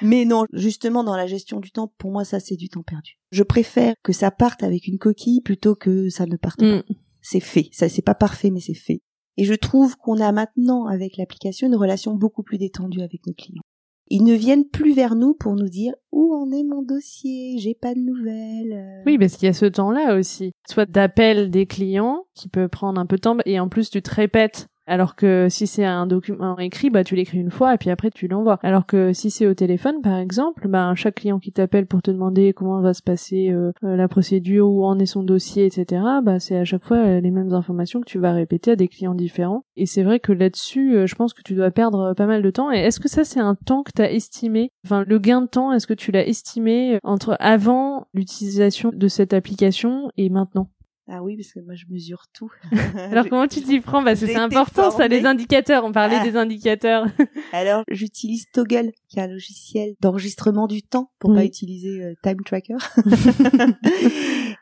Mais 0.00 0.24
non, 0.24 0.44
justement, 0.52 1.02
dans 1.02 1.16
la 1.16 1.26
gestion 1.26 1.58
du 1.58 1.72
temps, 1.72 1.92
pour 1.98 2.12
moi, 2.12 2.24
ça, 2.24 2.38
c'est 2.40 2.56
du 2.56 2.68
temps 2.68 2.82
perdu. 2.84 3.18
Je 3.32 3.42
préfère 3.42 3.94
que 4.04 4.12
ça 4.12 4.30
parte 4.30 4.62
avec 4.62 4.86
une 4.86 4.98
coquille 4.98 5.40
plutôt 5.42 5.74
que 5.74 6.08
ça 6.08 6.24
ne 6.26 6.36
parte 6.36 6.60
pas. 6.60 6.76
Mm. 6.78 6.82
C'est 7.20 7.40
fait. 7.40 7.68
Ça, 7.72 7.88
c'est 7.90 8.00
pas 8.00 8.14
parfait, 8.14 8.50
mais 8.50 8.60
c'est 8.60 8.72
fait. 8.74 9.02
Et 9.40 9.44
je 9.44 9.54
trouve 9.54 9.96
qu'on 9.96 10.20
a 10.20 10.32
maintenant, 10.32 10.84
avec 10.84 11.16
l'application, 11.16 11.66
une 11.66 11.74
relation 11.74 12.14
beaucoup 12.14 12.42
plus 12.42 12.58
détendue 12.58 13.00
avec 13.00 13.26
nos 13.26 13.32
clients. 13.32 13.62
Ils 14.10 14.22
ne 14.22 14.34
viennent 14.34 14.68
plus 14.68 14.92
vers 14.92 15.14
nous 15.14 15.32
pour 15.32 15.54
nous 15.54 15.70
dire 15.70 15.94
où 16.12 16.34
en 16.34 16.50
est 16.52 16.62
mon 16.62 16.82
dossier, 16.82 17.56
j'ai 17.56 17.74
pas 17.74 17.94
de 17.94 18.00
nouvelles. 18.00 18.74
euh. 18.74 19.02
Oui, 19.06 19.16
parce 19.16 19.36
qu'il 19.36 19.46
y 19.46 19.48
a 19.48 19.54
ce 19.54 19.64
temps-là 19.64 20.14
aussi. 20.18 20.52
Soit 20.68 20.84
d'appel 20.84 21.50
des 21.50 21.64
clients, 21.64 22.24
qui 22.34 22.50
peut 22.50 22.68
prendre 22.68 23.00
un 23.00 23.06
peu 23.06 23.16
de 23.16 23.22
temps, 23.22 23.38
et 23.46 23.58
en 23.58 23.70
plus 23.70 23.88
tu 23.88 24.02
te 24.02 24.14
répètes. 24.14 24.66
Alors 24.86 25.14
que 25.14 25.48
si 25.48 25.66
c'est 25.66 25.84
un 25.84 26.06
document 26.06 26.58
écrit, 26.58 26.90
bah 26.90 27.04
tu 27.04 27.14
l'écris 27.14 27.38
une 27.38 27.50
fois 27.50 27.74
et 27.74 27.78
puis 27.78 27.90
après 27.90 28.10
tu 28.10 28.26
l'envoies. 28.26 28.58
Alors 28.62 28.86
que 28.86 29.12
si 29.12 29.30
c'est 29.30 29.46
au 29.46 29.54
téléphone, 29.54 30.00
par 30.02 30.18
exemple, 30.18 30.66
bah 30.68 30.92
chaque 30.96 31.16
client 31.16 31.38
qui 31.38 31.52
t'appelle 31.52 31.86
pour 31.86 32.02
te 32.02 32.10
demander 32.10 32.52
comment 32.52 32.80
va 32.80 32.92
se 32.92 33.02
passer 33.02 33.50
euh, 33.50 33.72
euh, 33.84 33.96
la 33.96 34.08
procédure, 34.08 34.68
où 34.68 34.84
en 34.84 34.98
est 34.98 35.06
son 35.06 35.22
dossier, 35.22 35.66
etc. 35.66 36.02
Bah 36.22 36.40
c'est 36.40 36.56
à 36.56 36.64
chaque 36.64 36.84
fois 36.84 36.96
euh, 36.96 37.20
les 37.20 37.30
mêmes 37.30 37.52
informations 37.52 38.00
que 38.00 38.10
tu 38.10 38.18
vas 38.18 38.32
répéter 38.32 38.72
à 38.72 38.76
des 38.76 38.88
clients 38.88 39.14
différents. 39.14 39.64
Et 39.76 39.86
c'est 39.86 40.02
vrai 40.02 40.18
que 40.18 40.32
là-dessus, 40.32 41.06
je 41.06 41.14
pense 41.14 41.34
que 41.34 41.42
tu 41.42 41.54
dois 41.54 41.70
perdre 41.70 42.14
pas 42.14 42.26
mal 42.26 42.42
de 42.42 42.50
temps. 42.50 42.72
Et 42.72 42.78
est-ce 42.78 43.00
que 43.00 43.08
ça 43.08 43.24
c'est 43.24 43.40
un 43.40 43.54
temps 43.54 43.82
que 43.82 43.92
t'as 43.92 44.10
estimé? 44.10 44.70
Enfin, 44.84 45.04
le 45.06 45.18
gain 45.18 45.42
de 45.42 45.46
temps, 45.46 45.72
est-ce 45.72 45.86
que 45.86 45.94
tu 45.94 46.10
l'as 46.10 46.26
estimé 46.26 46.98
entre 47.04 47.36
avant 47.38 48.08
l'utilisation 48.12 48.90
de 48.92 49.08
cette 49.08 49.34
application 49.34 50.10
et 50.16 50.30
maintenant? 50.30 50.68
Ah 51.12 51.22
oui, 51.24 51.36
parce 51.36 51.52
que 51.52 51.58
moi, 51.60 51.74
je 51.74 51.86
mesure 51.90 52.26
tout. 52.32 52.50
Alors 53.10 53.28
comment 53.28 53.48
tu 53.48 53.60
t'y 53.62 53.80
prends? 53.80 54.04
Parce 54.04 54.20
que 54.20 54.26
c'est 54.26 54.36
important, 54.36 54.90
ça, 54.92 55.08
les 55.08 55.26
indicateurs. 55.26 55.84
On 55.84 55.90
parlait 55.92 56.18
Ah. 56.20 56.24
des 56.24 56.36
indicateurs. 56.36 57.06
Alors, 57.52 57.82
j'utilise 57.90 58.46
Toggle, 58.52 58.92
qui 59.08 59.18
est 59.18 59.22
un 59.22 59.26
logiciel 59.26 59.94
d'enregistrement 60.00 60.68
du 60.68 60.82
temps 60.82 61.10
pour 61.18 61.32
pas 61.34 61.40
Oui. 61.40 61.46
utiliser 61.46 62.00
euh, 62.02 62.14
Time 62.22 62.36
Tracker. 62.44 62.76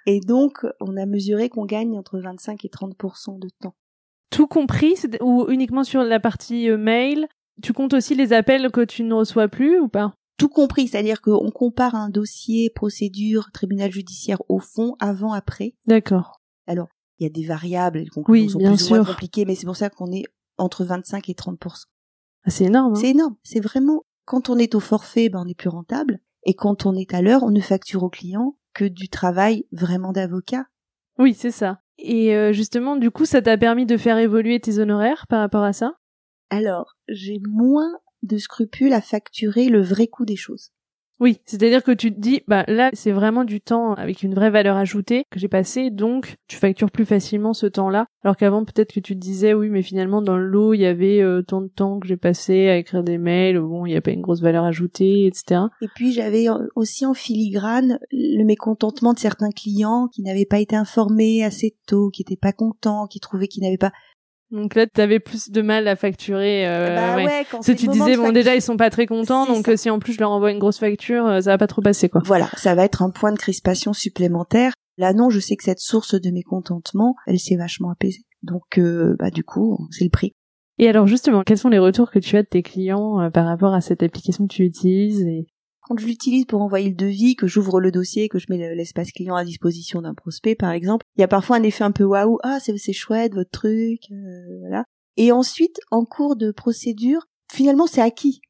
et 0.07 0.21
donc, 0.21 0.65
on 0.81 0.97
a 0.97 1.07
mesuré 1.07 1.49
qu'on 1.49 1.67
gagne 1.67 1.97
entre 1.99 2.19
25 2.19 2.65
et 2.65 2.69
30% 2.69 3.39
de 3.39 3.49
temps. 3.61 3.75
Tout 4.31 4.47
compris 4.47 4.95
ou 5.21 5.47
uniquement 5.49 5.85
sur 5.85 6.03
la 6.03 6.21
partie 6.21 6.69
euh, 6.71 6.77
mail? 6.79 7.27
Tu 7.63 7.73
comptes 7.73 7.95
aussi 7.95 8.15
les 8.15 8.33
appels 8.33 8.71
que 8.71 8.85
tu 8.85 9.03
ne 9.03 9.15
reçois 9.15 9.49
plus 9.49 9.79
ou 9.81 9.89
pas? 9.89 10.15
Tout 10.39 10.49
compris, 10.49 10.87
c'est-à-dire 10.87 11.21
qu'on 11.21 11.51
compare 11.51 11.97
un 11.97 12.11
dossier, 12.11 12.71
procédure, 12.73 13.51
tribunal 13.53 13.91
judiciaire 13.91 14.41
au 14.49 14.61
fond, 14.61 14.95
avant, 15.01 15.33
après. 15.33 15.75
D'accord. 15.89 16.38
Il 17.21 17.25
y 17.25 17.27
a 17.27 17.31
des 17.31 17.45
variables, 17.45 17.99
les 17.99 18.07
conclusions 18.09 18.45
Oui, 18.45 18.51
sont 18.51 18.59
bien 18.59 18.75
plus 18.75 18.85
ou 18.87 18.89
moins 18.91 19.05
compliquées, 19.05 19.45
mais 19.45 19.55
c'est 19.55 19.67
pour 19.67 19.77
ça 19.77 19.91
qu'on 19.91 20.13
est 20.13 20.25
entre 20.57 20.85
25 20.85 21.29
et 21.29 21.35
30 21.35 21.59
Ah, 22.45 22.51
C'est 22.51 22.65
énorme. 22.65 22.93
hein. 22.93 22.97
C'est 23.01 23.11
énorme. 23.11 23.37
C'est 23.43 23.61
vraiment, 23.61 24.05
quand 24.25 24.49
on 24.51 24.59
est 24.59 24.75
au 24.75 24.81
forfait, 24.81 25.29
ben, 25.29 25.43
on 25.45 25.49
est 25.49 25.55
plus 25.57 25.69
rentable. 25.69 26.21
Et 26.45 26.55
quand 26.55 26.87
on 26.87 26.95
est 26.95 27.13
à 27.15 27.23
l'heure, 27.23 27.43
on 27.43 27.51
ne 27.51 27.61
facture 27.61 28.05
au 28.05 28.09
client 28.09 28.57
que 28.75 28.85
du 28.85 29.09
travail 29.09 29.67
vraiment 29.73 30.13
d'avocat. 30.13 30.67
Oui, 31.19 31.35
c'est 31.35 31.51
ça. 31.51 31.81
Et 31.99 32.35
euh, 32.37 32.53
justement, 32.53 32.95
du 32.97 33.11
coup, 33.11 33.25
ça 33.25 33.43
t'a 33.43 33.59
permis 33.59 33.87
de 33.87 33.97
faire 33.97 34.19
évoluer 34.19 34.61
tes 34.61 34.79
honoraires 34.79 35.27
par 35.29 35.41
rapport 35.41 35.65
à 35.65 35.73
ça? 35.73 35.95
Alors, 36.51 36.97
j'ai 37.09 37.41
moins 37.49 37.91
de 38.23 38.39
scrupules 38.39 38.93
à 38.93 39.01
facturer 39.01 39.69
le 39.69 39.83
vrai 39.83 40.07
coût 40.07 40.25
des 40.25 40.37
choses. 40.37 40.71
Oui, 41.21 41.39
c'est-à-dire 41.45 41.83
que 41.83 41.91
tu 41.91 42.15
te 42.15 42.21
dis, 42.21 42.43
bah 42.47 42.65
là, 42.69 42.91
c'est 42.93 43.11
vraiment 43.11 43.45
du 43.45 43.61
temps 43.61 43.95
avec 43.95 44.23
une 44.23 44.35
vraie 44.35 44.51
valeur 44.51 44.77
ajoutée 44.77 45.25
que 45.31 45.41
j'ai 45.41 45.49
passé, 45.49 45.91
donc 45.91 46.37
tu 46.47 46.57
factures 46.57 46.93
plus 46.93 47.05
facilement 47.05 47.55
ce 47.55 47.67
temps-là. 47.67 48.07
Alors 48.23 48.37
qu'avant, 48.37 48.65
peut-être 48.65 48.93
que 48.93 49.01
tu 49.01 49.15
te 49.15 49.21
disais, 49.21 49.53
oui, 49.53 49.69
mais 49.69 49.83
finalement, 49.83 50.23
dans 50.23 50.37
le 50.37 50.47
lot, 50.47 50.75
il 50.75 50.81
y 50.81 50.87
avait 50.87 51.21
euh, 51.21 51.43
tant 51.43 51.61
de 51.61 51.69
temps 51.69 51.99
que 51.99 52.07
j'ai 52.07 52.17
passé 52.17 52.69
à 52.69 52.77
écrire 52.77 53.03
des 53.03 53.19
mails, 53.19 53.59
bon, 53.59 53.85
il 53.85 53.91
n'y 53.91 53.97
a 53.97 54.01
pas 54.01 54.13
une 54.13 54.23
grosse 54.23 54.41
valeur 54.41 54.65
ajoutée, 54.65 55.27
etc. 55.27 55.63
Et 55.83 55.89
puis, 55.95 56.13
j'avais 56.13 56.47
aussi 56.77 57.05
en 57.05 57.15
filigrane 57.15 57.99
le 58.13 58.45
mécontentement 58.45 59.13
de 59.13 59.19
certains 59.19 59.51
clients 59.51 60.09
qui 60.13 60.23
n'avaient 60.23 60.47
pas 60.47 60.61
été 60.61 60.77
informés 60.77 61.45
assez 61.45 61.77
tôt, 61.87 62.11
qui 62.11 62.23
n'étaient 62.23 62.37
pas 62.37 62.53
contents, 62.53 63.07
qui 63.07 63.19
trouvaient 63.19 63.49
qu'ils 63.49 63.65
n'avaient 63.65 63.77
pas... 63.77 63.93
Donc 64.51 64.75
là, 64.75 64.87
t'avais 64.87 65.21
plus 65.21 65.51
de 65.51 65.61
mal 65.61 65.87
à 65.89 65.97
facturer. 65.97 66.67
Euh, 66.67 66.95
bah 66.95 67.17
ouais. 67.17 67.25
ouais, 67.27 67.47
quand 67.51 67.59
Parce 67.59 67.67
que 67.67 67.73
c'est 67.73 67.77
tu 67.77 67.89
disais, 67.89 68.17
bon, 68.17 68.33
déjà, 68.33 68.55
ils 68.55 68.63
sont 68.63 68.77
pas 68.77 68.91
très 68.91 69.07
contents, 69.07 69.47
donc 69.47 69.67
ça. 69.67 69.73
euh, 69.73 69.77
si 69.77 69.91
en 69.91 69.99
plus 69.99 70.15
je 70.15 70.21
leur 70.21 70.31
envoie 70.31 70.51
une 70.51 70.59
grosse 70.59 70.79
facture, 70.79 71.27
euh, 71.27 71.41
ça 71.41 71.51
va 71.51 71.59
pas 71.59 71.67
trop 71.67 71.83
passer, 71.83 72.09
quoi. 72.09 72.23
Voilà, 72.25 72.49
ça 72.57 72.75
va 72.75 72.85
être 72.85 73.03
un 73.03 73.11
point 73.11 73.33
de 73.33 73.39
crispation 73.39 73.93
supplémentaire. 73.93 74.73
Là, 74.97 75.13
non, 75.13 75.31
je 75.31 75.39
sais 75.39 75.57
que 75.57 75.65
cette 75.65 75.81
source 75.81 76.15
de 76.21 76.31
mécontentement, 76.31 77.15
elle 77.27 77.39
s'est 77.39 77.57
vachement 77.57 77.91
apaisée. 77.91 78.25
Donc, 78.43 78.79
euh, 78.79 79.17
bah 79.19 79.31
du 79.31 79.45
coup, 79.45 79.87
c'est 79.91 80.05
le 80.05 80.11
prix. 80.11 80.33
Et 80.79 80.89
alors, 80.89 81.07
justement, 81.07 81.43
quels 81.43 81.59
sont 81.59 81.69
les 81.69 81.79
retours 81.79 82.11
que 82.11 82.19
tu 82.19 82.37
as 82.37 82.43
de 82.43 82.49
tes 82.49 82.63
clients 82.63 83.21
euh, 83.21 83.31
par 83.31 83.47
rapport 83.47 83.75
à 83.75 83.81
cette 83.81 84.03
application 84.03 84.47
que 84.47 84.55
tu 84.55 84.65
utilises 84.65 85.23
et... 85.23 85.47
Quand 85.89 85.99
je 85.99 86.07
l'utilise 86.07 86.45
pour 86.45 86.61
envoyer 86.61 86.91
le 86.91 86.95
devis, 86.95 87.35
que 87.35 87.47
j'ouvre 87.47 87.81
le 87.81 87.91
dossier, 87.91 88.29
que 88.29 88.39
je 88.39 88.47
mets 88.51 88.59
le- 88.59 88.75
l'espace 88.75 89.11
client 89.11 89.37
à 89.37 89.45
disposition 89.45 90.03
d'un 90.03 90.13
prospect, 90.13 90.55
par 90.55 90.71
exemple, 90.73 91.07
il 91.17 91.23
y 91.23 91.25
a 91.25 91.29
parfois 91.29 91.57
un 91.57 91.63
effet 91.63 91.83
un 91.85 91.93
peu 91.93 92.05
waouh, 92.05 92.39
ah 92.43 92.59
c'est 92.61 92.77
c'est 92.77 92.93
chouette 92.93 93.35
votre 93.35 93.51
truc, 93.51 94.03
euh, 94.11 94.59
voilà. 94.61 94.85
Et 95.17 95.33
ensuite, 95.33 95.81
en 95.91 96.05
cours 96.05 96.37
de 96.37 96.51
procédure, 96.51 97.23
finalement 97.51 97.87
c'est 97.87 98.03
acquis. 98.03 98.43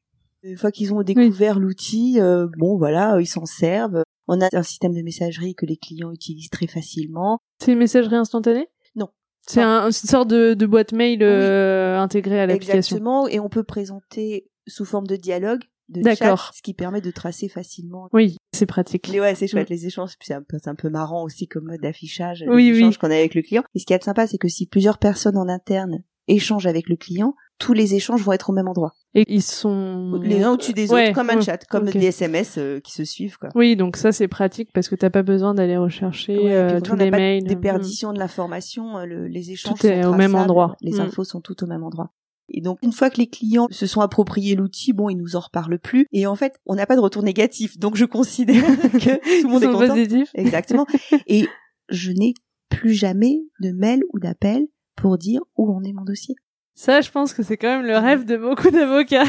Une 0.43 0.57
fois 0.57 0.71
qu'ils 0.71 0.93
ont 0.93 1.01
découvert 1.01 1.59
l'outil, 1.59 2.19
euh, 2.19 2.47
bon 2.57 2.77
voilà, 2.77 3.19
ils 3.19 3.25
s'en 3.25 3.45
servent. 3.45 4.03
On 4.27 4.41
a 4.41 4.49
un 4.53 4.63
système 4.63 4.93
de 4.93 5.01
messagerie 5.01 5.55
que 5.55 5.65
les 5.65 5.77
clients 5.77 6.11
utilisent 6.11 6.49
très 6.49 6.67
facilement. 6.67 7.39
C'est 7.59 7.71
une 7.71 7.79
messagerie 7.79 8.15
instantanée? 8.15 8.67
Non. 8.95 9.07
C'est 9.47 9.61
un, 9.61 9.87
une 9.87 9.91
sorte 9.91 10.29
de, 10.29 10.53
de 10.53 10.65
boîte 10.65 10.91
mail 10.91 11.23
euh, 11.23 11.97
intégrée 11.97 12.39
à 12.39 12.45
l'application. 12.45 12.77
Exactement, 12.97 13.27
et 13.27 13.39
on 13.39 13.49
peut 13.49 13.63
présenter 13.63 14.49
sous 14.67 14.85
forme 14.85 15.07
de 15.07 15.15
dialogue, 15.15 15.61
de 15.89 16.01
D'accord. 16.01 16.45
chat, 16.47 16.51
ce 16.55 16.61
qui 16.61 16.73
permet 16.73 17.01
de 17.01 17.11
tracer 17.11 17.49
facilement. 17.49 18.07
Oui, 18.13 18.37
c'est 18.53 18.65
pratique. 18.65 19.09
Mais 19.11 19.19
ouais, 19.19 19.35
c'est 19.35 19.47
chouette, 19.47 19.69
les 19.69 19.85
échanges, 19.87 20.13
c'est 20.21 20.33
un, 20.33 20.41
peu, 20.41 20.57
c'est 20.63 20.69
un 20.69 20.75
peu 20.75 20.89
marrant 20.89 21.23
aussi 21.23 21.47
comme 21.47 21.65
mode 21.65 21.81
d'affichage, 21.81 22.45
Oui, 22.47 22.65
les 22.67 22.71
oui. 22.73 22.77
échanges 22.79 22.97
qu'on 22.97 23.11
a 23.11 23.15
avec 23.15 23.35
le 23.35 23.41
client. 23.41 23.63
Et 23.75 23.79
ce 23.79 23.85
qui 23.85 23.93
est 23.93 24.03
sympa, 24.03 24.27
c'est 24.27 24.37
que 24.37 24.47
si 24.47 24.65
plusieurs 24.67 24.97
personnes 24.99 25.37
en 25.37 25.47
interne 25.49 26.03
échangent 26.27 26.67
avec 26.67 26.89
le 26.89 26.95
client, 26.95 27.33
tous 27.57 27.73
les 27.73 27.95
échanges 27.95 28.21
vont 28.21 28.31
être 28.33 28.51
au 28.51 28.53
même 28.53 28.67
endroit. 28.67 28.93
Et 29.15 29.25
ils 29.27 29.41
sont... 29.41 30.19
Les 30.23 30.43
uns 30.43 30.51
au-dessus 30.53 30.73
des 30.73 30.91
Ouais, 30.93 31.07
autres, 31.07 31.15
comme 31.15 31.29
un 31.31 31.37
ouais, 31.37 31.41
chat, 31.41 31.65
comme 31.65 31.85
des 31.89 32.05
SMS 32.05 32.57
euh, 32.59 32.79
qui 32.79 32.91
se 32.93 33.03
suivent, 33.03 33.37
quoi. 33.37 33.49
Oui, 33.55 33.75
donc 33.75 33.97
ça 33.97 34.11
c'est 34.11 34.27
pratique 34.27 34.69
parce 34.71 34.87
que 34.89 34.95
t'as 34.95 35.09
pas 35.09 35.23
besoin 35.23 35.55
d'aller 35.55 35.75
rechercher 35.75 36.37
Ouais, 36.37 36.53
euh, 36.53 36.73
puis 36.75 36.83
tous 36.83 36.91
on 36.93 36.95
les 36.97 37.09
pas 37.09 37.17
de 37.17 37.21
mails. 37.21 37.43
déperdition 37.43 38.13
de 38.13 38.19
l'information, 38.19 38.99
euh, 38.99 39.05
le- 39.05 39.27
les 39.27 39.51
échanges 39.51 39.79
Tout 39.79 39.87
est 39.87 40.03
sont 40.03 40.09
au 40.09 40.13
même 40.13 40.35
endroit. 40.35 40.75
Les 40.81 40.97
Mm. 40.97 41.01
infos 41.01 41.23
sont 41.23 41.41
toutes 41.41 41.63
au 41.63 41.67
même 41.67 41.83
endroit. 41.83 42.13
Et 42.51 42.61
donc, 42.61 42.79
une 42.81 42.91
fois 42.91 43.09
que 43.09 43.17
les 43.17 43.27
clients 43.27 43.67
se 43.71 43.87
sont 43.87 44.01
appropriés 44.01 44.55
l'outil, 44.55 44.93
bon, 44.93 45.09
ils 45.09 45.17
nous 45.17 45.35
en 45.35 45.39
reparlent 45.39 45.79
plus. 45.79 46.05
Et 46.11 46.27
en 46.27 46.35
fait, 46.35 46.59
on 46.65 46.75
n'a 46.75 46.85
pas 46.85 46.95
de 46.95 47.01
retour 47.01 47.23
négatif. 47.23 47.77
Donc, 47.77 47.95
je 47.95 48.05
considère 48.05 48.63
que 48.93 49.41
tout 49.41 49.47
le 49.47 49.49
monde 49.49 49.63
est 49.63 49.67
content. 49.67 49.87
positifs. 49.87 50.29
Exactement. 50.33 50.85
Et 51.27 51.47
je 51.89 52.11
n'ai 52.11 52.33
plus 52.69 52.93
jamais 52.93 53.41
de 53.61 53.71
mail 53.71 54.01
ou 54.13 54.19
d'appel 54.19 54.67
pour 54.95 55.17
dire 55.17 55.41
où 55.57 55.73
en 55.73 55.83
est 55.83 55.93
mon 55.93 56.03
dossier. 56.03 56.35
Ça, 56.75 57.01
je 57.01 57.11
pense 57.11 57.33
que 57.33 57.43
c'est 57.43 57.57
quand 57.57 57.67
même 57.67 57.85
le 57.85 57.97
rêve 57.97 58.23
de 58.23 58.37
beaucoup 58.37 58.71
d'avocats. 58.71 59.25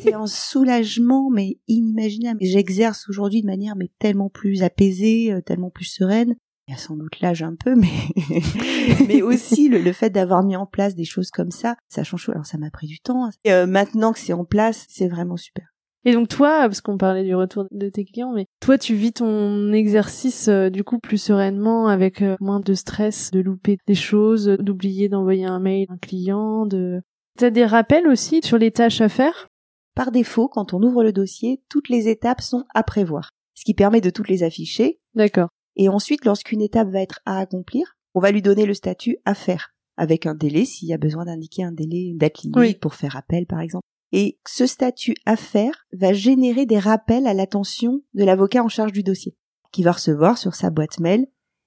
c'est 0.00 0.14
un 0.14 0.26
soulagement, 0.26 1.28
mais 1.30 1.58
inimaginable. 1.68 2.38
J'exerce 2.40 3.10
aujourd'hui 3.10 3.42
de 3.42 3.46
manière 3.46 3.76
mais 3.76 3.90
tellement 3.98 4.30
plus 4.30 4.62
apaisée, 4.62 5.30
euh, 5.30 5.42
tellement 5.42 5.68
plus 5.68 5.84
sereine. 5.84 6.34
Il 6.66 6.72
y 6.72 6.74
a 6.74 6.78
sans 6.78 6.96
doute 6.96 7.20
l'âge 7.20 7.42
un 7.42 7.54
peu, 7.56 7.74
mais 7.74 7.88
mais 9.08 9.22
aussi 9.22 9.68
le, 9.68 9.92
fait 9.92 10.10
d'avoir 10.10 10.42
mis 10.42 10.56
en 10.56 10.66
place 10.66 10.94
des 10.94 11.04
choses 11.04 11.30
comme 11.30 11.50
ça, 11.50 11.76
ça 11.88 12.04
change. 12.04 12.28
Alors 12.30 12.46
ça 12.46 12.56
m'a 12.56 12.70
pris 12.70 12.86
du 12.86 13.00
temps. 13.00 13.28
Et 13.44 13.52
euh, 13.52 13.66
maintenant 13.66 14.12
que 14.12 14.18
c'est 14.18 14.32
en 14.32 14.44
place, 14.44 14.86
c'est 14.88 15.08
vraiment 15.08 15.36
super. 15.36 15.74
Et 16.06 16.12
donc 16.12 16.28
toi, 16.28 16.60
parce 16.62 16.80
qu'on 16.80 16.98
parlait 16.98 17.24
du 17.24 17.34
retour 17.34 17.64
de 17.70 17.88
tes 17.88 18.04
clients, 18.04 18.32
mais 18.32 18.46
toi 18.60 18.76
tu 18.76 18.94
vis 18.94 19.12
ton 19.12 19.72
exercice 19.72 20.48
euh, 20.48 20.68
du 20.68 20.84
coup 20.84 20.98
plus 20.98 21.18
sereinement, 21.18 21.88
avec 21.88 22.20
euh, 22.20 22.36
moins 22.40 22.60
de 22.60 22.74
stress, 22.74 23.30
de 23.30 23.40
louper 23.40 23.78
des 23.86 23.94
choses, 23.94 24.46
d'oublier 24.60 25.08
d'envoyer 25.08 25.46
un 25.46 25.60
mail 25.60 25.86
à 25.88 25.94
un 25.94 25.98
client, 25.98 26.66
de... 26.66 27.00
T'as 27.38 27.50
des 27.50 27.64
rappels 27.64 28.06
aussi 28.06 28.40
sur 28.44 28.58
les 28.58 28.70
tâches 28.70 29.00
à 29.00 29.08
faire? 29.08 29.48
Par 29.94 30.12
défaut, 30.12 30.48
quand 30.48 30.74
on 30.74 30.82
ouvre 30.82 31.02
le 31.02 31.12
dossier, 31.12 31.62
toutes 31.68 31.88
les 31.88 32.08
étapes 32.08 32.42
sont 32.42 32.64
à 32.74 32.82
prévoir, 32.82 33.30
ce 33.54 33.64
qui 33.64 33.74
permet 33.74 34.00
de 34.00 34.10
toutes 34.10 34.28
les 34.28 34.42
afficher. 34.42 35.00
D'accord. 35.14 35.48
Et 35.76 35.88
ensuite, 35.88 36.24
lorsqu'une 36.24 36.60
étape 36.60 36.88
va 36.88 37.00
être 37.00 37.20
à 37.26 37.38
accomplir, 37.38 37.96
on 38.14 38.20
va 38.20 38.30
lui 38.30 38.42
donner 38.42 38.66
le 38.66 38.74
statut 38.74 39.18
à 39.24 39.34
faire, 39.34 39.74
avec 39.96 40.26
un 40.26 40.34
délai 40.34 40.64
s'il 40.64 40.88
y 40.88 40.94
a 40.94 40.98
besoin 40.98 41.24
d'indiquer 41.24 41.64
un 41.64 41.72
délai, 41.72 42.12
date 42.14 42.42
limite 42.42 42.80
pour 42.80 42.94
faire 42.94 43.16
appel 43.16 43.46
par 43.46 43.60
exemple. 43.60 43.84
Et 44.12 44.38
ce 44.46 44.66
statut 44.66 45.16
à 45.26 45.36
faire 45.36 45.86
va 45.92 46.12
générer 46.12 46.66
des 46.66 46.78
rappels 46.78 47.26
à 47.26 47.34
l'attention 47.34 48.02
de 48.14 48.24
l'avocat 48.24 48.62
en 48.62 48.68
charge 48.68 48.92
du 48.92 49.02
dossier, 49.02 49.36
qui 49.72 49.82
va 49.82 49.92
recevoir 49.92 50.38
sur 50.38 50.54
sa 50.54 50.70
boîte 50.70 51.00
mail 51.00 51.26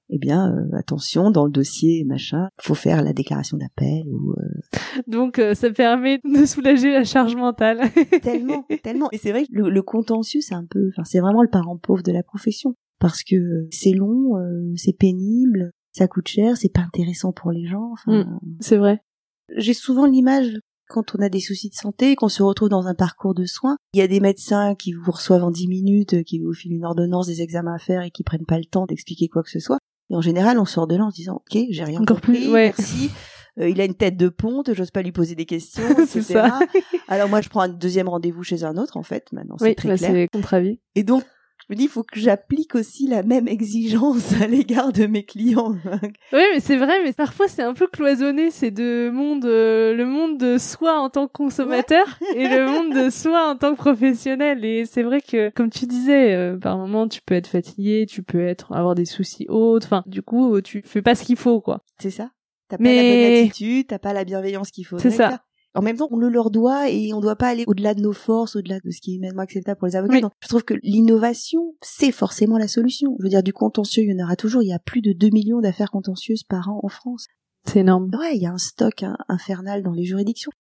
eh 0.10 0.18
bien 0.18 0.54
euh, 0.54 0.78
attention 0.78 1.32
dans 1.32 1.46
le 1.46 1.52
dossier 1.52 2.06
machin 2.06 2.50
faut 2.62 2.76
faire 2.76 3.04
la 3.04 3.14
déclaration 3.14 3.58
d'appel 3.58 4.06
ou 4.08 4.32
euh, 4.32 5.02
donc 5.08 5.38
euh, 5.40 5.54
ça 5.54 5.70
permet 5.70 6.20
de 6.24 6.46
soulager 6.46 6.92
la 6.92 7.04
charge 7.04 7.36
mentale. 7.36 7.82
Tellement 8.22 8.66
tellement. 8.84 9.10
Et 9.12 9.18
c'est 9.18 9.32
vrai 9.32 9.44
que 9.44 9.52
le, 9.52 9.70
le 9.70 9.82
contentieux 9.82 10.42
c'est 10.42 10.56
un 10.56 10.66
peu 10.66 10.90
enfin 10.94 11.04
c'est 11.04 11.20
vraiment 11.20 11.42
le 11.42 11.50
parent 11.50 11.78
pauvre 11.78 12.04
de 12.04 12.12
la 12.12 12.24
profession 12.24 12.76
parce 13.00 13.24
que 13.24 13.68
c'est 13.72 13.94
long 13.94 14.34
c'est 14.76 14.98
pénible 14.98 15.72
ça 15.92 16.08
coûte 16.08 16.28
cher 16.28 16.58
c'est 16.58 16.72
pas 16.72 16.82
intéressant 16.82 17.32
pour 17.32 17.52
les 17.52 17.66
gens 17.66 17.92
enfin, 17.94 18.24
mm, 18.24 18.58
c'est 18.60 18.78
vrai 18.78 19.02
j'ai 19.56 19.74
souvent 19.74 20.06
l'image 20.06 20.60
quand 20.88 21.16
on 21.16 21.22
a 21.22 21.30
des 21.30 21.40
soucis 21.40 21.70
de 21.70 21.76
santé, 21.76 22.16
qu'on 22.16 22.30
se 22.30 22.42
retrouve 22.42 22.70
dans 22.70 22.88
un 22.88 22.96
parcours 22.96 23.34
de 23.34 23.46
soins, 23.46 23.78
il 23.94 24.00
y 24.00 24.02
a 24.02 24.08
des 24.08 24.20
médecins 24.20 24.76
qui 24.76 24.94
vous 24.94 25.12
reçoivent 25.12 25.44
en 25.44 25.52
10 25.52 25.68
minutes, 25.68 26.24
qui 26.24 26.40
vous 26.40 26.54
filent 26.54 26.76
une 26.76 26.86
ordonnance, 26.86 27.28
des 27.28 27.42
examens 27.42 27.76
à 27.76 27.78
faire 27.78 28.04
et 28.04 28.12
qui 28.12 28.24
prennent 28.24 28.46
pas 28.46 28.58
le 28.58 28.66
temps 28.66 28.86
d'expliquer 28.86 29.28
quoi 29.28 29.44
que 29.44 29.50
ce 29.50 29.60
soit. 29.60 29.80
Et 30.10 30.16
en 30.16 30.22
général, 30.22 30.58
on 30.58 30.66
sort 30.66 30.88
de 30.88 30.96
là 30.96 31.04
en 31.04 31.12
se 31.12 31.16
disant, 31.16 31.36
ok, 31.36 31.62
j'ai 31.70 31.84
rien 31.84 32.02
Encore 32.02 32.22
compris, 32.22 32.42
plus, 32.42 32.52
ouais. 32.52 32.74
merci. 32.78 33.12
Euh, 33.60 33.70
il 33.70 33.82
a 33.82 33.86
une 33.86 33.96
tête 33.96 34.18
de 34.18 34.30
ponte, 34.30 34.72
j'ose 34.76 34.92
pas 34.92 35.02
lui 35.02 35.12
poser 35.12 35.34
des 35.34 35.48
questions, 35.48 35.90
etc. 36.00 36.22
ça. 36.22 36.60
Alors 37.08 37.28
moi, 37.28 37.42
je 37.42 37.50
prends 37.50 37.62
un 37.62 37.70
deuxième 37.70 38.08
rendez-vous 38.08 38.44
chez 38.44 38.64
un 38.64 38.78
autre, 38.78 38.98
en 38.98 39.02
fait, 39.02 39.32
maintenant, 39.32 39.56
c'est 39.58 39.70
oui, 39.70 39.74
très 39.74 39.90
bah, 39.90 39.98
clair. 39.98 40.12
c'est 40.12 40.28
contre-avis. 40.32 40.80
Et 40.94 41.02
donc, 41.02 41.24
je 41.70 41.74
me 41.74 41.78
dis, 41.78 41.84
il 41.86 41.90
faut 41.90 42.04
que 42.04 42.20
j'applique 42.20 42.76
aussi 42.76 43.08
la 43.08 43.24
même 43.24 43.48
exigence 43.48 44.34
à 44.42 44.48
l'égard 44.48 44.94
de 44.94 45.06
mes 45.06 45.24
clients. 45.24 45.76
Oui, 46.34 46.42
mais 46.54 46.60
c'est 46.60 46.78
vrai, 46.78 47.04
mais 47.04 47.14
parfois 47.14 47.48
c'est 47.48 47.62
un 47.64 47.74
peu 47.74 47.88
cloisonné 47.88 48.52
ces 48.52 48.72
deux 48.72 49.12
mondes, 49.12 49.46
euh, 49.46 49.94
le 49.94 50.06
monde 50.06 50.38
de 50.38 50.58
soi 50.58 51.00
en 51.00 51.10
tant 51.10 51.28
que 51.28 51.34
consommateur 51.34 52.20
et 52.36 52.48
le 52.48 52.66
monde 52.68 52.94
de 52.94 53.10
soi 53.10 53.50
en 53.50 53.56
tant 53.58 53.72
que 53.72 53.78
professionnel. 53.78 54.64
Et 54.64 54.86
c'est 54.86 55.04
vrai 55.04 55.22
que, 55.22 55.50
comme 55.50 55.70
tu 55.70 55.86
disais, 55.86 56.34
euh, 56.34 56.58
par 56.58 56.78
moment 56.78 57.08
tu 57.08 57.22
peux 57.22 57.36
être 57.36 57.48
fatigué, 57.48 58.06
tu 58.10 58.24
peux 58.24 58.42
être 58.46 58.72
avoir 58.74 58.96
des 58.96 59.06
soucis 59.06 59.46
autres. 59.50 59.88
Enfin, 59.88 60.04
du 60.06 60.22
coup, 60.22 60.62
tu 60.62 60.82
fais 60.86 61.02
pas 61.02 61.16
ce 61.16 61.24
qu'il 61.24 61.38
faut, 61.38 61.60
quoi. 61.62 61.82
C'est 62.00 62.12
ça. 62.12 62.32
T'as 62.70 62.78
Mais- 62.80 62.96
pas 62.96 63.02
la 63.04 63.10
bonne 63.32 63.46
attitude, 63.48 63.88
t'as 63.88 64.00
pas 64.00 64.14
la 64.14 64.24
bienveillance 64.26 64.72
qu'il 64.72 64.86
faut. 64.86 65.00
C'est 65.00 65.10
ça. 65.12 65.42
En 65.78 65.82
même 65.84 65.98
temps, 65.98 66.08
on 66.12 66.18
le 66.18 66.30
leur 66.30 66.52
doit 66.52 66.90
et 66.90 67.14
on 67.14 67.22
doit 67.22 67.36
pas 67.36 67.48
aller 67.50 67.64
au-delà 67.68 67.94
de 67.94 68.02
nos 68.02 68.14
forces, 68.14 68.56
au-delà 68.56 68.80
de 68.84 68.90
ce 68.92 69.00
qui 69.00 69.14
est 69.14 69.16
humainement 69.18 69.44
acceptable 69.44 69.78
pour 69.78 69.88
les 69.88 69.96
avocats. 69.96 70.16
Oui. 70.16 70.22
Donc, 70.22 70.32
je 70.42 70.48
trouve 70.48 70.64
que 70.64 70.74
l'innovation, 70.84 71.76
c'est 71.82 72.12
forcément 72.12 72.58
la 72.58 72.68
solution. 72.68 73.16
Je 73.20 73.24
veux 73.24 73.30
dire, 73.30 73.44
du 73.44 73.54
contentieux, 73.54 74.04
il 74.04 74.10
y 74.10 74.22
en 74.22 74.26
aura 74.26 74.36
toujours. 74.36 74.64
Il 74.64 74.68
y 74.70 74.74
a 74.74 74.80
plus 74.80 75.02
de 75.02 75.14
2 75.14 75.30
millions 75.30 75.60
d'affaires 75.62 75.92
contentieuses 75.92 76.44
par 76.44 76.70
an 76.70 76.80
en 76.84 76.88
France. 76.90 77.28
C'est 77.66 77.80
énorme. 77.80 78.10
Ouais, 78.20 78.36
il 78.36 78.42
y 78.42 78.48
a 78.48 78.52
un 78.52 78.58
stock 78.58 79.04
hein, 79.04 79.18
infernal 79.30 79.84
dans 79.84 79.92
les 79.94 80.04
juridictions. 80.06 80.52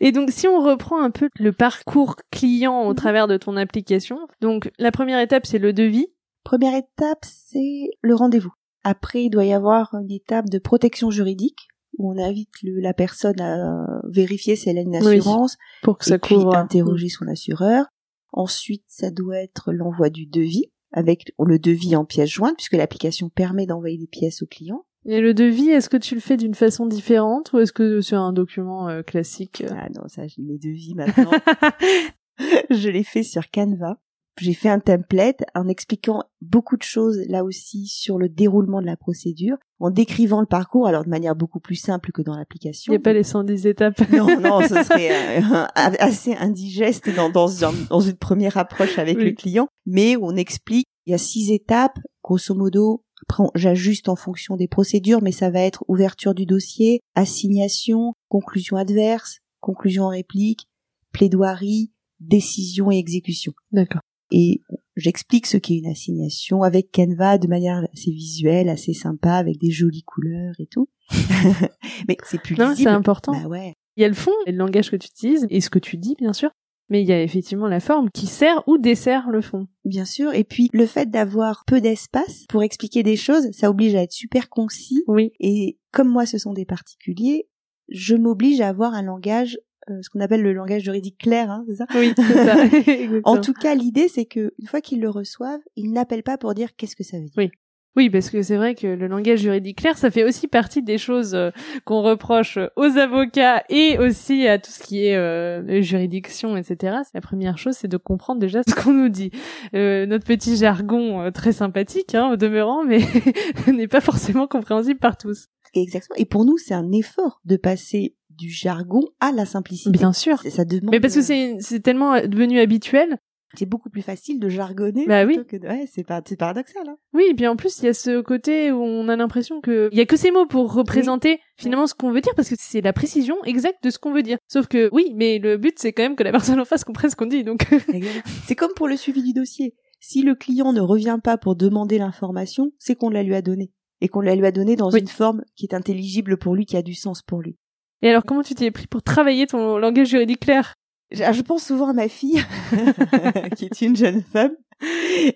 Et 0.00 0.12
donc, 0.12 0.30
si 0.30 0.46
on 0.46 0.60
reprend 0.60 1.00
un 1.02 1.10
peu 1.10 1.28
le 1.38 1.52
parcours 1.52 2.16
client 2.30 2.82
au 2.82 2.90
Mhm. 2.90 2.94
travers 2.96 3.26
de 3.26 3.38
ton 3.38 3.56
application, 3.56 4.18
donc 4.42 4.70
la 4.78 4.92
première 4.92 5.18
étape 5.20 5.46
c'est 5.46 5.58
le 5.58 5.72
devis. 5.72 6.08
Première 6.44 6.74
étape, 6.74 7.24
c'est 7.24 7.90
le 8.02 8.14
rendez-vous. 8.14 8.52
Après, 8.84 9.24
il 9.24 9.30
doit 9.30 9.44
y 9.44 9.52
avoir 9.52 9.94
une 9.94 10.10
étape 10.10 10.48
de 10.50 10.58
protection 10.58 11.10
juridique 11.10 11.68
où 11.98 12.10
on 12.12 12.18
invite 12.18 12.48
le- 12.62 12.80
la 12.80 12.94
personne 12.94 13.40
à 13.40 14.00
vérifier 14.08 14.56
si 14.56 14.70
elle 14.70 14.78
a 14.78 14.82
une 14.82 14.96
Oui. 15.02 15.18
assurance, 15.18 15.56
Pour 15.82 15.98
que 15.98 16.04
ça 16.06 16.14
et 16.14 16.18
puis 16.18 16.36
couvre. 16.36 16.54
interroger 16.56 17.08
son 17.08 17.26
assureur. 17.28 17.86
Ensuite, 18.32 18.84
ça 18.86 19.10
doit 19.10 19.38
être 19.38 19.72
l'envoi 19.72 20.10
du 20.10 20.26
devis 20.26 20.66
avec 20.92 21.32
le 21.38 21.58
devis 21.58 21.96
en 21.96 22.04
pièces 22.04 22.30
jointes 22.30 22.56
puisque 22.56 22.74
l'application 22.74 23.28
permet 23.28 23.66
d'envoyer 23.66 23.98
des 23.98 24.06
pièces 24.06 24.42
au 24.42 24.46
client. 24.46 24.84
Et 25.06 25.20
le 25.20 25.32
devis, 25.34 25.68
est-ce 25.70 25.88
que 25.88 25.96
tu 25.96 26.14
le 26.14 26.20
fais 26.20 26.36
d'une 26.36 26.54
façon 26.54 26.84
différente 26.86 27.52
ou 27.52 27.58
est-ce 27.58 27.72
que 27.72 28.00
c'est 28.00 28.16
un 28.16 28.32
document 28.32 28.88
euh, 28.88 29.02
classique 29.02 29.62
euh? 29.62 29.70
Ah 29.72 29.88
non, 29.94 30.06
ça, 30.08 30.26
j'ai 30.26 30.42
mes 30.42 30.58
devis 30.58 30.94
maintenant. 30.94 31.30
je 32.70 32.88
l'ai 32.88 33.04
fait 33.04 33.22
sur 33.22 33.50
Canva. 33.50 33.98
J'ai 34.40 34.54
fait 34.54 34.68
un 34.68 34.78
template 34.80 35.42
en 35.54 35.68
expliquant 35.68 36.22
beaucoup 36.40 36.76
de 36.76 36.82
choses 36.82 37.20
là 37.28 37.44
aussi 37.44 37.86
sur 37.86 38.18
le 38.18 38.28
déroulement 38.28 38.80
de 38.80 38.86
la 38.86 38.96
procédure, 38.96 39.56
en 39.80 39.90
décrivant 39.90 40.40
le 40.40 40.46
parcours, 40.46 40.86
alors 40.86 41.04
de 41.04 41.08
manière 41.10 41.34
beaucoup 41.36 41.60
plus 41.60 41.74
simple 41.76 42.12
que 42.12 42.22
dans 42.22 42.34
Il 42.34 42.38
l'application. 42.38 42.92
n'y 42.92 42.96
a 42.96 43.00
pas 43.00 43.12
les 43.12 43.22
110 43.24 43.66
étapes. 43.66 44.00
Non, 44.10 44.40
non, 44.40 44.60
ce 44.62 44.68
serait 44.84 45.10
euh, 45.42 45.66
assez 45.74 46.34
indigeste 46.34 47.14
dans, 47.14 47.30
dans, 47.30 47.64
un- 47.64 47.74
dans 47.90 48.00
une 48.00 48.16
première 48.16 48.56
approche 48.56 48.98
avec 48.98 49.18
Oui. 49.18 49.24
le 49.24 49.32
client, 49.32 49.68
mais 49.86 50.16
on 50.16 50.34
explique, 50.36 50.86
il 51.06 51.10
y 51.10 51.14
a 51.14 51.18
six 51.18 51.50
étapes, 51.52 51.98
grosso 52.22 52.54
modo, 52.54 53.02
après 53.28 53.44
j'ajuste 53.54 54.08
en 54.08 54.16
fonction 54.16 54.56
des 54.56 54.68
procédures, 54.68 55.22
mais 55.22 55.32
ça 55.32 55.50
va 55.50 55.60
être 55.60 55.84
ouverture 55.88 56.34
du 56.34 56.46
dossier, 56.46 57.00
assignation, 57.14 58.12
conclusion 58.28 58.76
adverse, 58.76 59.38
conclusion 59.60 60.04
en 60.04 60.08
réplique, 60.10 60.66
plaidoirie, 61.12 61.90
décision 62.20 62.90
et 62.92 62.98
exécution. 62.98 63.52
D'accord. 63.72 64.00
Et 64.30 64.60
j'explique 64.96 65.46
ce 65.46 65.56
qu'est 65.56 65.76
une 65.76 65.86
assignation 65.86 66.62
avec 66.62 66.90
Canva 66.92 67.38
de 67.38 67.48
manière 67.48 67.86
assez 67.92 68.10
visuelle, 68.10 68.68
assez 68.68 68.92
sympa, 68.92 69.34
avec 69.34 69.58
des 69.58 69.70
jolies 69.70 70.04
couleurs 70.04 70.54
et 70.58 70.66
tout. 70.66 70.88
mais 72.08 72.16
c'est 72.24 72.40
plus 72.40 72.56
Non, 72.56 72.74
c'est 72.76 72.86
important. 72.86 73.32
Bah 73.32 73.48
ouais. 73.48 73.74
Il 73.96 74.02
y 74.02 74.04
a 74.04 74.08
le 74.08 74.14
fond 74.14 74.32
et 74.46 74.52
le 74.52 74.58
langage 74.58 74.90
que 74.90 74.96
tu 74.96 75.08
utilises 75.08 75.46
et 75.50 75.60
ce 75.60 75.70
que 75.70 75.78
tu 75.78 75.96
dis, 75.96 76.14
bien 76.18 76.32
sûr. 76.32 76.50
Mais 76.90 77.02
il 77.02 77.08
y 77.08 77.12
a 77.12 77.22
effectivement 77.22 77.66
la 77.66 77.80
forme 77.80 78.10
qui 78.10 78.26
sert 78.26 78.62
ou 78.66 78.78
dessert 78.78 79.28
le 79.28 79.42
fond. 79.42 79.68
Bien 79.84 80.04
sûr. 80.04 80.32
Et 80.32 80.44
puis, 80.44 80.70
le 80.72 80.86
fait 80.86 81.10
d'avoir 81.10 81.64
peu 81.66 81.80
d'espace 81.80 82.46
pour 82.48 82.62
expliquer 82.62 83.02
des 83.02 83.16
choses, 83.16 83.50
ça 83.52 83.68
oblige 83.68 83.94
à 83.94 84.02
être 84.02 84.12
super 84.12 84.48
concis. 84.48 85.02
Oui. 85.06 85.32
Et 85.38 85.78
comme 85.92 86.08
moi, 86.08 86.24
ce 86.24 86.38
sont 86.38 86.54
des 86.54 86.64
particuliers, 86.64 87.48
je 87.88 88.14
m'oblige 88.14 88.60
à 88.60 88.68
avoir 88.68 88.94
un 88.94 89.02
langage, 89.02 89.58
ce 90.02 90.10
qu'on 90.10 90.20
appelle 90.20 90.42
le 90.42 90.52
langage 90.52 90.82
juridique 90.82 91.18
clair, 91.18 91.50
hein, 91.50 91.64
c'est 91.68 91.76
ça? 91.76 91.86
Oui, 91.94 92.12
c'est 92.16 92.44
ça. 92.44 92.56
En 93.24 93.40
tout 93.40 93.54
cas, 93.54 93.74
l'idée, 93.74 94.08
c'est 94.08 94.24
que 94.24 94.52
une 94.58 94.66
fois 94.66 94.80
qu'ils 94.80 95.00
le 95.00 95.10
reçoivent, 95.10 95.60
ils 95.76 95.92
n'appellent 95.92 96.22
pas 96.22 96.38
pour 96.38 96.54
dire 96.54 96.76
qu'est-ce 96.76 96.96
que 96.96 97.04
ça 97.04 97.18
veut 97.18 97.24
dire. 97.24 97.34
Oui. 97.36 97.50
Oui, 97.98 98.10
parce 98.10 98.30
que 98.30 98.42
c'est 98.42 98.56
vrai 98.56 98.76
que 98.76 98.86
le 98.86 99.08
langage 99.08 99.40
juridique 99.40 99.78
clair, 99.78 99.98
ça 99.98 100.08
fait 100.12 100.22
aussi 100.22 100.46
partie 100.46 100.84
des 100.84 100.98
choses 100.98 101.34
euh, 101.34 101.50
qu'on 101.84 102.00
reproche 102.00 102.56
aux 102.76 102.96
avocats 102.96 103.64
et 103.70 103.98
aussi 103.98 104.46
à 104.46 104.60
tout 104.60 104.70
ce 104.70 104.84
qui 104.84 105.06
est 105.06 105.16
euh, 105.16 105.82
juridiction, 105.82 106.56
etc. 106.56 106.98
La 107.12 107.20
première 107.20 107.58
chose, 107.58 107.74
c'est 107.74 107.88
de 107.88 107.96
comprendre 107.96 108.38
déjà 108.38 108.60
ce 108.62 108.72
qu'on 108.72 108.92
nous 108.92 109.08
dit. 109.08 109.32
Euh, 109.74 110.06
notre 110.06 110.24
petit 110.24 110.56
jargon 110.56 111.22
euh, 111.22 111.30
très 111.32 111.50
sympathique, 111.50 112.14
hein, 112.14 112.30
au 112.30 112.36
demeurant, 112.36 112.84
mais 112.84 113.00
n'est 113.66 113.88
pas 113.88 114.00
forcément 114.00 114.46
compréhensible 114.46 115.00
par 115.00 115.16
tous. 115.16 115.48
Exactement. 115.74 116.16
Et 116.18 116.24
pour 116.24 116.44
nous, 116.44 116.56
c'est 116.56 116.74
un 116.74 116.92
effort 116.92 117.40
de 117.46 117.56
passer 117.56 118.14
du 118.38 118.50
jargon 118.50 119.02
à 119.20 119.32
la 119.32 119.44
simplicité. 119.44 119.90
Bien 119.90 120.12
sûr. 120.12 120.38
Ça 120.42 120.64
demande. 120.64 120.90
Mais 120.92 121.00
parce 121.00 121.14
que 121.14 121.20
euh, 121.54 121.56
c'est 121.60 121.80
tellement 121.80 122.20
devenu 122.20 122.60
habituel. 122.60 123.18
c'est 123.56 123.66
beaucoup 123.66 123.90
plus 123.90 124.02
facile 124.02 124.38
de 124.40 124.48
jargonner. 124.48 125.06
Bah 125.06 125.24
plutôt 125.26 125.40
oui. 125.40 125.46
que 125.46 125.56
de- 125.56 125.66
Ouais, 125.68 125.86
c'est 125.92 126.04
paradoxal. 126.36 126.82
Hein. 126.88 126.96
Oui, 127.14 127.24
et 127.30 127.34
puis 127.34 127.46
en 127.46 127.56
plus, 127.56 127.78
il 127.80 127.86
y 127.86 127.88
a 127.88 127.94
ce 127.94 128.20
côté 128.20 128.70
où 128.72 128.80
on 128.82 129.08
a 129.08 129.16
l'impression 129.16 129.60
que 129.60 129.88
il 129.92 129.98
y 129.98 130.00
a 130.00 130.06
que 130.06 130.16
ces 130.16 130.30
mots 130.30 130.46
pour 130.46 130.72
représenter 130.72 131.40
finalement 131.56 131.86
ce 131.86 131.94
qu'on 131.94 132.12
veut 132.12 132.20
dire 132.20 132.34
parce 132.36 132.48
que 132.48 132.54
c'est 132.58 132.80
la 132.80 132.92
précision 132.92 133.36
exacte 133.44 133.82
de 133.82 133.90
ce 133.90 133.98
qu'on 133.98 134.12
veut 134.12 134.22
dire. 134.22 134.38
Sauf 134.48 134.66
que 134.68 134.88
oui, 134.92 135.12
mais 135.16 135.38
le 135.38 135.56
but 135.56 135.74
c'est 135.78 135.92
quand 135.92 136.02
même 136.04 136.16
que 136.16 136.22
la 136.24 136.30
personne 136.32 136.60
en 136.60 136.64
face 136.64 136.84
comprenne 136.84 137.10
ce 137.10 137.16
qu'on 137.16 137.26
dit. 137.26 137.42
Donc 137.44 137.66
c'est 138.46 138.54
comme 138.54 138.72
pour 138.76 138.86
le 138.88 138.96
suivi 138.96 139.22
du 139.22 139.32
dossier. 139.32 139.74
Si 140.00 140.22
le 140.22 140.34
client 140.36 140.72
ne 140.72 140.80
revient 140.80 141.18
pas 141.24 141.38
pour 141.38 141.56
demander 141.56 141.98
l'information, 141.98 142.70
c'est 142.78 142.94
qu'on 142.94 143.10
la 143.10 143.22
lui 143.24 143.34
a 143.34 143.42
donnée. 143.42 143.72
Et 144.00 144.06
qu'on 144.08 144.20
la 144.20 144.36
lui 144.36 144.46
a 144.46 144.52
donnée 144.52 144.76
dans 144.76 144.92
Oui. 144.92 145.00
une 145.00 145.08
forme 145.08 145.42
qui 145.56 145.66
est 145.66 145.74
intelligible 145.74 146.36
pour 146.36 146.54
lui, 146.54 146.66
qui 146.66 146.76
a 146.76 146.82
du 146.82 146.94
sens 146.94 147.20
pour 147.22 147.40
lui. 147.42 147.56
Et 148.02 148.08
alors 148.10 148.24
comment 148.24 148.42
tu 148.42 148.54
t'y 148.54 148.64
es 148.64 148.70
pris 148.70 148.86
pour 148.86 149.02
travailler 149.02 149.46
ton 149.46 149.78
langage 149.78 150.08
juridique 150.08 150.40
clair 150.40 150.74
Je, 151.10 151.22
je 151.32 151.42
pense 151.42 151.64
souvent 151.64 151.88
à 151.88 151.92
ma 151.92 152.08
fille, 152.08 152.40
qui 153.56 153.64
est 153.66 153.80
une 153.80 153.96
jeune 153.96 154.22
femme, 154.22 154.52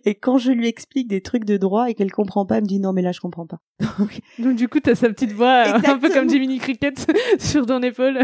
et 0.05 0.15
quand 0.15 0.39
je 0.39 0.53
lui 0.53 0.69
explique 0.69 1.09
des 1.09 1.21
trucs 1.21 1.45
de 1.45 1.57
droit 1.57 1.91
et 1.91 1.95
qu'elle 1.95 2.13
comprend 2.13 2.47
pas, 2.47 2.59
elle 2.59 2.63
me 2.63 2.69
dit 2.69 2.79
non 2.79 2.93
mais 2.93 3.03
là 3.03 3.11
je 3.11 3.19
comprends 3.19 3.47
pas. 3.49 3.59
Donc 4.39 4.55
du 4.55 4.69
coup 4.69 4.79
t'as 4.79 4.95
sa 4.95 5.09
petite 5.09 5.33
voix 5.33 5.65
euh, 5.67 5.81
un 5.85 5.99
peu 5.99 6.09
comme. 6.11 6.31
Jiminy 6.31 6.59
Cricket 6.61 7.05
sur 7.41 7.67
ton 7.67 7.83
épaule. 7.83 8.21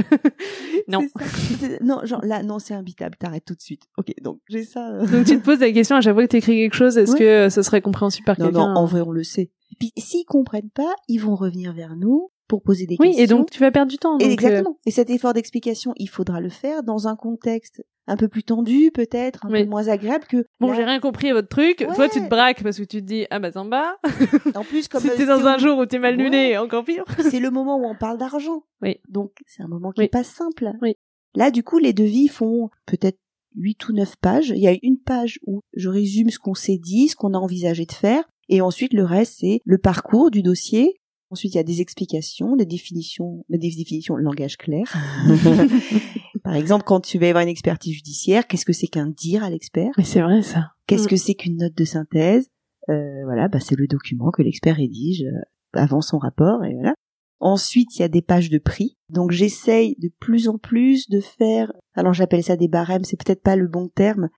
non. 0.87 1.01
Ça. 1.19 1.67
Non, 1.81 2.01
genre 2.05 2.25
là 2.25 2.45
non 2.45 2.61
c'est 2.61 2.75
imbitable, 2.75 3.17
t'arrêtes 3.19 3.45
tout 3.45 3.55
de 3.57 3.61
suite. 3.61 3.83
Ok 3.97 4.13
donc 4.23 4.39
j'ai 4.49 4.63
ça. 4.63 4.91
euh. 4.91 5.07
Donc 5.07 5.27
tu 5.27 5.37
te 5.37 5.45
poses 5.45 5.59
la 5.59 5.73
question 5.73 5.97
à 5.97 6.01
chaque 6.01 6.15
fois 6.15 6.23
que 6.23 6.29
t'écris 6.31 6.55
quelque 6.57 6.77
chose, 6.77 6.97
est-ce 6.97 7.13
Ouais. 7.15 7.19
que 7.19 7.25
euh, 7.25 7.51
ce 7.51 7.63
serait 7.63 7.81
compréhensible 7.83 8.25
par 8.27 8.39
Non 8.39 8.47
quelqu'un? 8.47 8.61
non 8.75 8.77
en 8.79 8.85
vrai 8.87 9.01
on 9.01 9.11
le 9.11 9.25
sait. 9.25 9.51
Et 9.73 9.77
puis 9.81 9.93
s'ils 9.99 10.25
comprennent 10.25 10.71
pas, 10.71 10.95
ils 11.09 11.19
vont 11.19 11.35
revenir 11.35 11.73
vers 11.73 11.97
nous 11.97 12.31
pour 12.49 12.63
poser 12.63 12.87
des 12.87 12.97
Oui, 12.99 13.09
questions. 13.09 13.25
et 13.25 13.27
donc 13.27 13.51
tu 13.51 13.61
vas 13.61 13.71
perdre 13.71 13.91
du 13.91 13.99
temps. 13.99 14.17
Euh, 14.17 14.25
exactement. 14.25 14.79
Et 14.87 14.91
cet 14.91 15.11
effort 15.11 15.35
d'explication, 15.35 15.93
il 15.97 16.09
faudra 16.09 16.41
le 16.41 16.49
faire 16.49 16.83
dans 16.83 17.07
un 17.07 17.15
contexte 17.17 17.83
un 18.11 18.17
peu 18.17 18.27
plus 18.29 18.43
tendu, 18.43 18.91
peut-être, 18.91 19.45
un 19.45 19.51
Oui. 19.53 19.65
peu 19.65 19.69
moins 19.71 19.89
agréable 19.89 20.25
que. 20.27 20.47
Bon, 20.61 20.69
là, 20.69 20.75
j'ai 20.77 20.85
rien 20.85 20.99
compris 20.99 21.29
à 21.29 21.35
votre 21.35 21.49
truc. 21.49 21.77
Toi, 21.79 21.97
Ouais. 21.99 22.09
tu 22.11 22.21
te 22.23 22.29
braques 22.29 22.63
parce 22.63 22.79
que 22.79 22.85
tu 22.85 23.01
te 23.03 23.07
dis, 23.07 23.27
ah 23.31 23.39
bah 23.39 23.51
Zamba, 23.51 23.99
En 24.57 24.65
plus, 24.65 24.89
comme 24.89 25.01
si 25.03 25.11
euh, 25.11 25.17
t'es 25.17 25.27
dans 25.27 25.47
un 25.47 25.59
jour 25.59 25.79
où 25.79 25.85
t'es 25.85 25.99
mal 25.99 26.17
Ouais. 26.17 26.23
luné, 26.25 26.57
encore 26.57 26.85
pire. 26.85 27.05
c'est 27.31 27.39
le 27.41 27.51
moment 27.51 27.77
où 27.77 27.85
on 27.85 27.95
parle 27.95 28.17
d'argent. 28.17 28.63
Oui. 28.83 28.97
Donc, 29.09 29.33
c'est 29.47 29.63
un 29.63 29.69
moment 29.69 29.91
qui 29.93 30.01
Oui. 30.01 30.05
est 30.07 30.09
pas 30.09 30.25
simple. 30.25 30.73
Oui. 30.81 30.95
Là, 31.35 31.51
du 31.51 31.63
coup, 31.63 31.79
les 31.79 31.93
devis 31.93 32.29
font 32.29 32.71
peut-être 32.87 33.19
8 33.57 33.89
ou 33.89 33.93
9 33.93 34.17
pages. 34.17 34.49
Il 34.57 34.63
y 34.63 34.69
a 34.69 34.77
une 34.83 34.99
page 34.99 35.39
où 35.47 35.61
je 35.75 35.91
résume 35.91 36.31
ce 36.31 36.39
qu'on 36.39 36.55
s'est 36.55 36.79
dit, 36.79 37.09
ce 37.09 37.17
qu'on 37.17 37.35
a 37.35 37.39
envisagé 37.39 37.85
de 37.85 37.93
faire. 37.93 38.25
Et 38.49 38.63
ensuite, 38.63 38.95
le 38.95 39.05
reste, 39.05 39.35
c'est 39.41 39.61
le 39.67 39.77
parcours 39.77 40.31
du 40.31 40.43
dossier. 40.43 40.98
Ensuite, 41.31 41.55
il 41.55 41.57
y 41.59 41.61
a 41.61 41.65
des 41.65 41.81
explications, 41.83 42.57
des 42.57 42.65
définitions, 42.67 43.45
des 43.51 43.59
définitions 43.59 44.17
langage 44.17 44.57
clair. 44.57 44.95
Par 46.43 46.55
exemple, 46.55 46.85
quand 46.87 47.01
tu 47.01 47.19
vas 47.19 47.29
avoir 47.29 47.43
une 47.43 47.49
expertise 47.51 47.95
judiciaire, 47.95 48.47
qu'est-ce 48.47 48.65
que 48.65 48.73
c'est 48.73 48.87
qu'un 48.87 49.09
dire 49.09 49.45
à 49.45 49.51
l'expert? 49.51 49.91
Mais 49.99 50.05
c'est 50.05 50.23
vrai, 50.23 50.43
ça. 50.43 50.73
Qu'est-ce 50.87 51.05
Mm. 51.05 51.09
que 51.09 51.17
c'est 51.17 51.35
qu'une 51.35 51.57
note 51.59 51.75
de 51.77 51.85
synthèse? 51.85 52.49
Euh, 52.89 53.25
Voilà, 53.25 53.49
bah, 53.49 53.61
c'est 53.61 53.77
le 53.77 53.87
document 53.87 54.31
que 54.31 54.41
l'expert 54.43 54.77
rédige 54.77 55.23
euh, 55.25 55.41
avant 55.75 56.01
son 56.01 56.17
rapport 56.19 56.65
et 56.65 56.73
voilà. 56.75 56.95
Ensuite, 57.41 57.95
il 57.97 58.01
y 58.01 58.05
a 58.05 58.09
des 58.09 58.23
pages 58.23 58.49
de 58.51 58.59
prix. 58.59 58.97
Donc 59.13 59.31
j'essaye 59.31 59.95
de 60.01 60.11
plus 60.19 60.49
en 60.49 60.57
plus 60.59 61.09
de 61.11 61.21
faire, 61.21 61.71
alors 61.95 62.15
j'appelle 62.15 62.43
ça 62.43 62.57
des 62.57 62.67
barèmes, 62.69 63.05
c'est 63.05 63.23
peut-être 63.23 63.43
pas 63.43 63.55
le 63.55 63.69
bon 63.69 63.89
terme, 63.89 64.29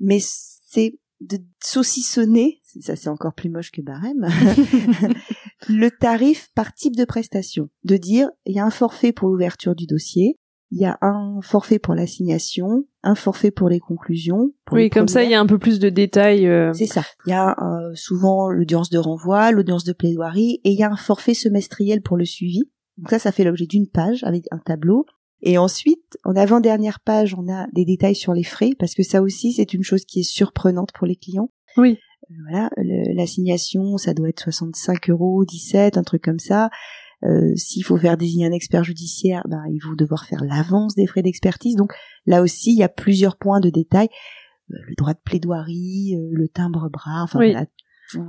mais 0.00 0.18
c'est 0.20 0.98
de 1.20 1.38
saucissonner, 1.62 2.60
ça 2.80 2.96
c'est 2.96 3.08
encore 3.10 3.34
plus 3.34 3.48
moche 3.50 3.70
que 3.70 3.80
barème, 3.82 4.26
le 5.68 5.90
tarif 5.90 6.48
par 6.54 6.72
type 6.72 6.96
de 6.96 7.04
prestation. 7.04 7.68
De 7.84 7.96
dire, 7.96 8.30
il 8.46 8.54
y 8.54 8.60
a 8.60 8.64
un 8.64 8.70
forfait 8.70 9.12
pour 9.12 9.28
l'ouverture 9.28 9.74
du 9.74 9.86
dossier, 9.86 10.38
il 10.70 10.80
y 10.80 10.84
a 10.84 10.98
un 11.00 11.40
forfait 11.42 11.78
pour 11.78 11.94
l'assignation, 11.94 12.84
un 13.02 13.14
forfait 13.14 13.50
pour 13.50 13.70
les 13.70 13.80
conclusions. 13.80 14.50
pour 14.66 14.76
Oui, 14.76 14.82
les 14.84 14.90
comme 14.90 15.08
ça, 15.08 15.24
il 15.24 15.30
y 15.30 15.34
a 15.34 15.40
un 15.40 15.46
peu 15.46 15.58
plus 15.58 15.78
de 15.78 15.88
détails. 15.88 16.46
euh, 16.46 16.72
C'est 16.74 16.86
ça. 16.86 17.02
Il 17.26 17.30
y 17.30 17.32
a 17.32 17.56
euh, 17.62 17.94
souvent 17.94 18.50
l'audience 18.50 18.90
de 18.90 18.98
renvoi, 18.98 19.50
l'audience 19.50 19.84
de 19.84 19.94
plaidoirie, 19.94 20.60
et 20.64 20.70
il 20.70 20.78
y 20.78 20.82
a 20.82 20.90
un 20.90 20.96
forfait 20.96 21.34
semestriel 21.34 22.02
pour 22.02 22.16
le 22.18 22.26
suivi. 22.26 22.64
Donc 22.98 23.10
ça, 23.10 23.18
ça 23.18 23.32
fait 23.32 23.44
l'objet 23.44 23.66
d'une 23.66 23.88
page 23.88 24.24
avec 24.24 24.44
un 24.50 24.58
tableau. 24.58 25.06
Et 25.40 25.56
ensuite, 25.56 26.18
en 26.24 26.34
avant-dernière 26.36 27.00
page, 27.00 27.34
on 27.34 27.48
a 27.50 27.66
des 27.72 27.84
détails 27.84 28.16
sur 28.16 28.34
les 28.34 28.42
frais, 28.44 28.72
parce 28.78 28.94
que 28.94 29.02
ça 29.04 29.22
aussi, 29.22 29.52
c'est 29.52 29.72
une 29.72 29.84
chose 29.84 30.04
qui 30.04 30.20
est 30.20 30.30
surprenante 30.30 30.90
pour 30.92 31.06
les 31.06 31.16
clients. 31.16 31.50
Oui. 31.76 31.96
Voilà, 32.44 32.70
l'assignation, 33.14 33.96
ça 33.96 34.14
doit 34.14 34.28
être 34.28 34.40
65 34.40 35.10
euros, 35.10 35.44
17, 35.44 35.96
un 35.96 36.02
truc 36.02 36.22
comme 36.22 36.38
ça. 36.38 36.70
Euh, 37.24 37.54
S'il 37.56 37.84
faut 37.84 37.96
faire 37.96 38.16
désigner 38.16 38.46
un 38.46 38.52
expert 38.52 38.84
judiciaire, 38.84 39.42
ben, 39.48 39.62
ils 39.70 39.80
vont 39.80 39.94
devoir 39.94 40.24
faire 40.26 40.44
l'avance 40.44 40.94
des 40.94 41.06
frais 41.06 41.22
d'expertise. 41.22 41.74
Donc 41.74 41.92
là 42.26 42.42
aussi, 42.42 42.72
il 42.72 42.78
y 42.78 42.82
a 42.84 42.88
plusieurs 42.88 43.36
points 43.36 43.60
de 43.60 43.70
détail. 43.70 44.08
Euh, 44.70 44.76
Le 44.88 44.94
droit 44.96 45.14
de 45.14 45.18
plaidoirie, 45.24 46.14
euh, 46.16 46.28
le 46.32 46.48
timbre-bras, 46.48 47.22
enfin 47.22 47.38
Oui. 47.38 47.52
voilà. 47.52 47.66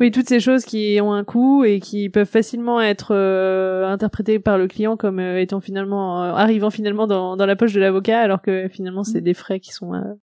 Oui, 0.02 0.12
toutes 0.12 0.28
ces 0.28 0.42
choses 0.42 0.66
qui 0.66 1.00
ont 1.02 1.14
un 1.14 1.24
coût 1.24 1.64
et 1.64 1.80
qui 1.80 2.10
peuvent 2.10 2.28
facilement 2.28 2.82
être 2.82 3.14
euh, 3.16 3.86
interprétées 3.88 4.38
par 4.38 4.58
le 4.58 4.68
client 4.68 4.98
comme 4.98 5.22
étant 5.22 5.62
finalement 5.62 6.20
arrivant 6.22 6.70
finalement 6.70 7.08
dans, 7.08 7.38
dans 7.38 7.46
la 7.46 7.56
poche 7.56 7.72
de 7.72 7.80
l'avocat, 7.80 8.20
alors 8.20 8.42
que 8.42 8.68
finalement 8.68 9.06
c'est 9.06 9.22
Mm. 9.22 9.24
des 9.24 9.34
frais 9.34 9.60
qui 9.62 9.72
sont. 9.72 9.92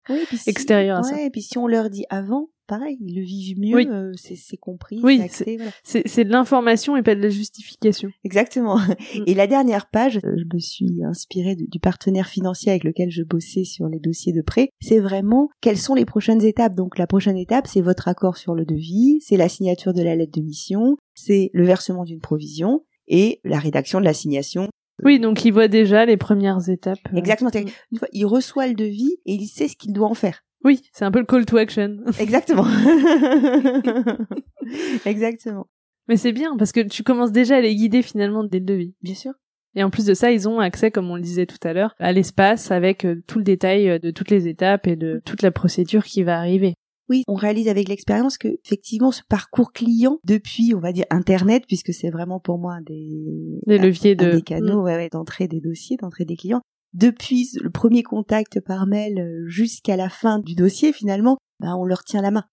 Oui, 0.10 0.18
puis 0.28 0.38
si- 0.38 0.50
à 0.50 1.04
ça. 1.04 1.14
Ouais, 1.14 1.28
et 1.28 1.30
puis 1.30 1.44
si 1.44 1.60
on 1.60 1.68
leur 1.68 1.92
dit 1.92 2.06
avant, 2.10 2.50
pareil, 2.68 2.98
ils 3.02 3.16
le 3.16 3.22
vivent 3.22 3.60
mieux, 3.60 3.76
Oui. 3.76 3.88
euh, 3.90 4.12
c'est 4.16 4.36
c'est 4.36 4.58
compris, 4.58 5.00
Oui, 5.04 5.22
c'est 5.30 5.58
voilà. 5.58 6.24
De 6.26 6.32
l'information 6.32 6.96
et 6.98 7.04
pas 7.04 7.16
de 7.16 7.22
la 7.22 7.30
justification. 7.30 8.10
Exactement. 8.24 8.78
Mm. 8.80 9.24
Et 9.28 9.34
la 9.34 9.48
dernière 9.48 9.88
page, 9.90 10.18
euh, 10.18 10.36
je 10.38 10.44
me 10.54 10.60
suis 10.60 11.04
inspirée 11.04 11.56
de- 11.56 11.66
du 11.70 11.80
partenaire 11.80 12.28
financier 12.28 12.72
avec 12.72 12.84
lequel 12.84 13.10
je 13.12 13.24
bossais 13.24 13.64
sur 13.64 13.88
les 13.88 14.00
dossiers 14.00 14.34
de 14.34 14.42
prêt. 14.42 14.70
C'est 14.82 15.00
vraiment 15.00 15.50
quelles 15.62 15.78
sont 15.78 15.96
les 15.96 16.06
prochaines 16.06 16.44
étapes. 16.44 16.76
Donc 16.76 16.98
la 16.98 17.08
prochaine 17.08 17.38
étape, 17.38 17.68
c'est 17.68 17.82
votre 17.82 18.08
accord 18.08 18.38
sur 18.38 18.56
le 18.56 18.66
devis, 18.66 19.20
c'est 19.22 19.38
la 19.38 19.50
signature 19.50 19.94
de 19.94 20.02
la 20.04 20.16
lettre 20.16 20.34
de 20.40 20.42
mission, 20.44 20.98
c'est 21.14 21.50
le 21.54 21.64
versement 21.66 22.04
d'une 22.04 22.20
provision 22.22 22.84
et 23.08 23.40
la 23.44 23.60
rédaction 23.60 24.00
de 24.00 24.06
l'assignation. 24.06 24.68
Oui, 25.04 25.20
donc 25.20 25.44
il 25.44 25.52
voit 25.52 25.68
déjà 25.68 26.06
les 26.06 26.18
premières 26.18 26.70
étapes. 26.70 27.00
euh. 27.14 27.18
Exactement. 27.18 27.52
Une 27.92 27.98
fois, 28.00 28.08
il 28.14 28.26
reçoit 28.26 28.68
le 28.68 28.74
devis 28.76 29.18
et 29.26 29.34
il 29.34 29.46
sait 29.48 29.68
ce 29.68 29.76
qu'il 29.76 29.92
doit 29.94 30.08
en 30.08 30.14
faire. 30.14 30.42
Oui, 30.66 30.82
c'est 30.92 31.06
un 31.06 31.12
peu 31.12 31.20
le 31.20 31.26
call 31.26 31.46
to 31.46 31.58
action. 31.58 32.00
Exactement. 32.20 32.66
Exactement. 35.06 35.68
Mais 36.08 36.18
c'est 36.18 36.32
bien 36.32 36.58
parce 36.58 36.72
que 36.72 36.82
tu 36.82 37.04
commences 37.04 37.32
déjà 37.32 37.58
à 37.58 37.62
les 37.62 37.76
guider 37.76 38.02
finalement 38.02 38.44
dès 38.44 38.60
le 38.60 38.66
devis. 38.66 38.96
Bien 39.04 39.14
sûr. 39.14 39.34
Et 39.76 39.84
en 39.84 39.92
plus 39.92 40.06
de 40.06 40.16
ça, 40.16 40.32
ils 40.32 40.50
ont 40.50 40.60
accès, 40.60 40.90
comme 40.90 41.12
on 41.12 41.18
le 41.18 41.22
disait 41.22 41.46
tout 41.46 41.60
à 41.64 41.74
l'heure, 41.74 41.94
à 42.00 42.12
l'espace 42.12 42.72
avec 42.72 43.06
euh, 43.06 43.22
tout 43.28 43.38
le 43.38 43.44
détail 43.44 43.90
euh, 43.90 44.00
de 44.00 44.10
toutes 44.10 44.32
les 44.32 44.48
étapes 44.48 44.88
et 44.88 44.96
de 44.96 45.22
toute 45.24 45.44
la 45.44 45.52
procédure 45.52 46.04
qui 46.04 46.24
va 46.24 46.40
arriver. 46.40 46.74
Oui, 47.10 47.24
on 47.28 47.36
réalise 47.36 47.68
avec 47.68 47.88
l'expérience 47.88 48.40
que 48.40 48.48
effectivement 48.66 49.12
ce 49.12 49.22
parcours 49.30 49.72
client 49.72 50.18
depuis, 50.24 50.74
on 50.74 50.80
va 50.80 50.92
dire 50.92 51.06
internet, 51.12 51.66
puisque 51.68 51.94
c'est 51.94 52.10
vraiment 52.10 52.40
pour 52.40 52.58
moi 52.58 52.74
un 52.74 52.82
des 52.82 53.60
leviers 53.68 54.16
un 54.20 54.26
de 54.26 54.32
des 54.32 54.42
canaux 54.42 54.82
ouais, 54.82 54.96
ouais, 54.96 55.10
d'entrée 55.10 55.48
des 55.48 55.60
dossiers, 55.60 55.98
d'entrée 55.98 56.26
des 56.26 56.36
clients. 56.36 56.62
Depuis 56.96 57.50
le 57.62 57.70
premier 57.70 58.04
contact 58.04 58.62
par 58.62 58.88
mail 58.88 59.20
euh, 59.20 59.48
jusqu'à 59.48 59.98
la 59.98 60.08
fin 60.08 60.40
du 60.40 60.56
dossier, 60.56 60.94
finalement, 60.94 61.38
bah, 61.60 61.76
on 61.76 61.84
leur 61.84 62.06
tient 62.06 62.22
la 62.22 62.32
main. 62.32 62.46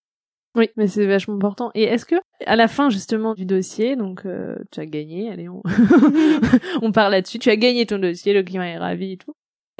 Oui, 0.56 0.68
mais 0.76 0.88
c'est 0.88 1.06
vachement 1.06 1.34
important. 1.36 1.70
Et 1.76 1.84
est-ce 1.84 2.04
que 2.04 2.16
à 2.44 2.56
la 2.56 2.66
fin 2.66 2.90
justement 2.90 3.34
du 3.34 3.46
dossier, 3.46 3.94
donc 3.94 4.26
euh, 4.26 4.56
tu 4.72 4.80
as 4.80 4.86
gagné, 4.86 5.30
allez, 5.30 5.48
on, 5.48 5.62
on 6.82 6.90
part 6.90 7.08
là-dessus, 7.08 7.38
tu 7.38 7.50
as 7.50 7.56
gagné 7.56 7.86
ton 7.86 7.98
dossier, 7.98 8.32
le 8.34 8.42
client 8.42 8.62
est 8.62 8.78
ravi 8.78 9.12
et 9.12 9.16
tout. 9.16 9.32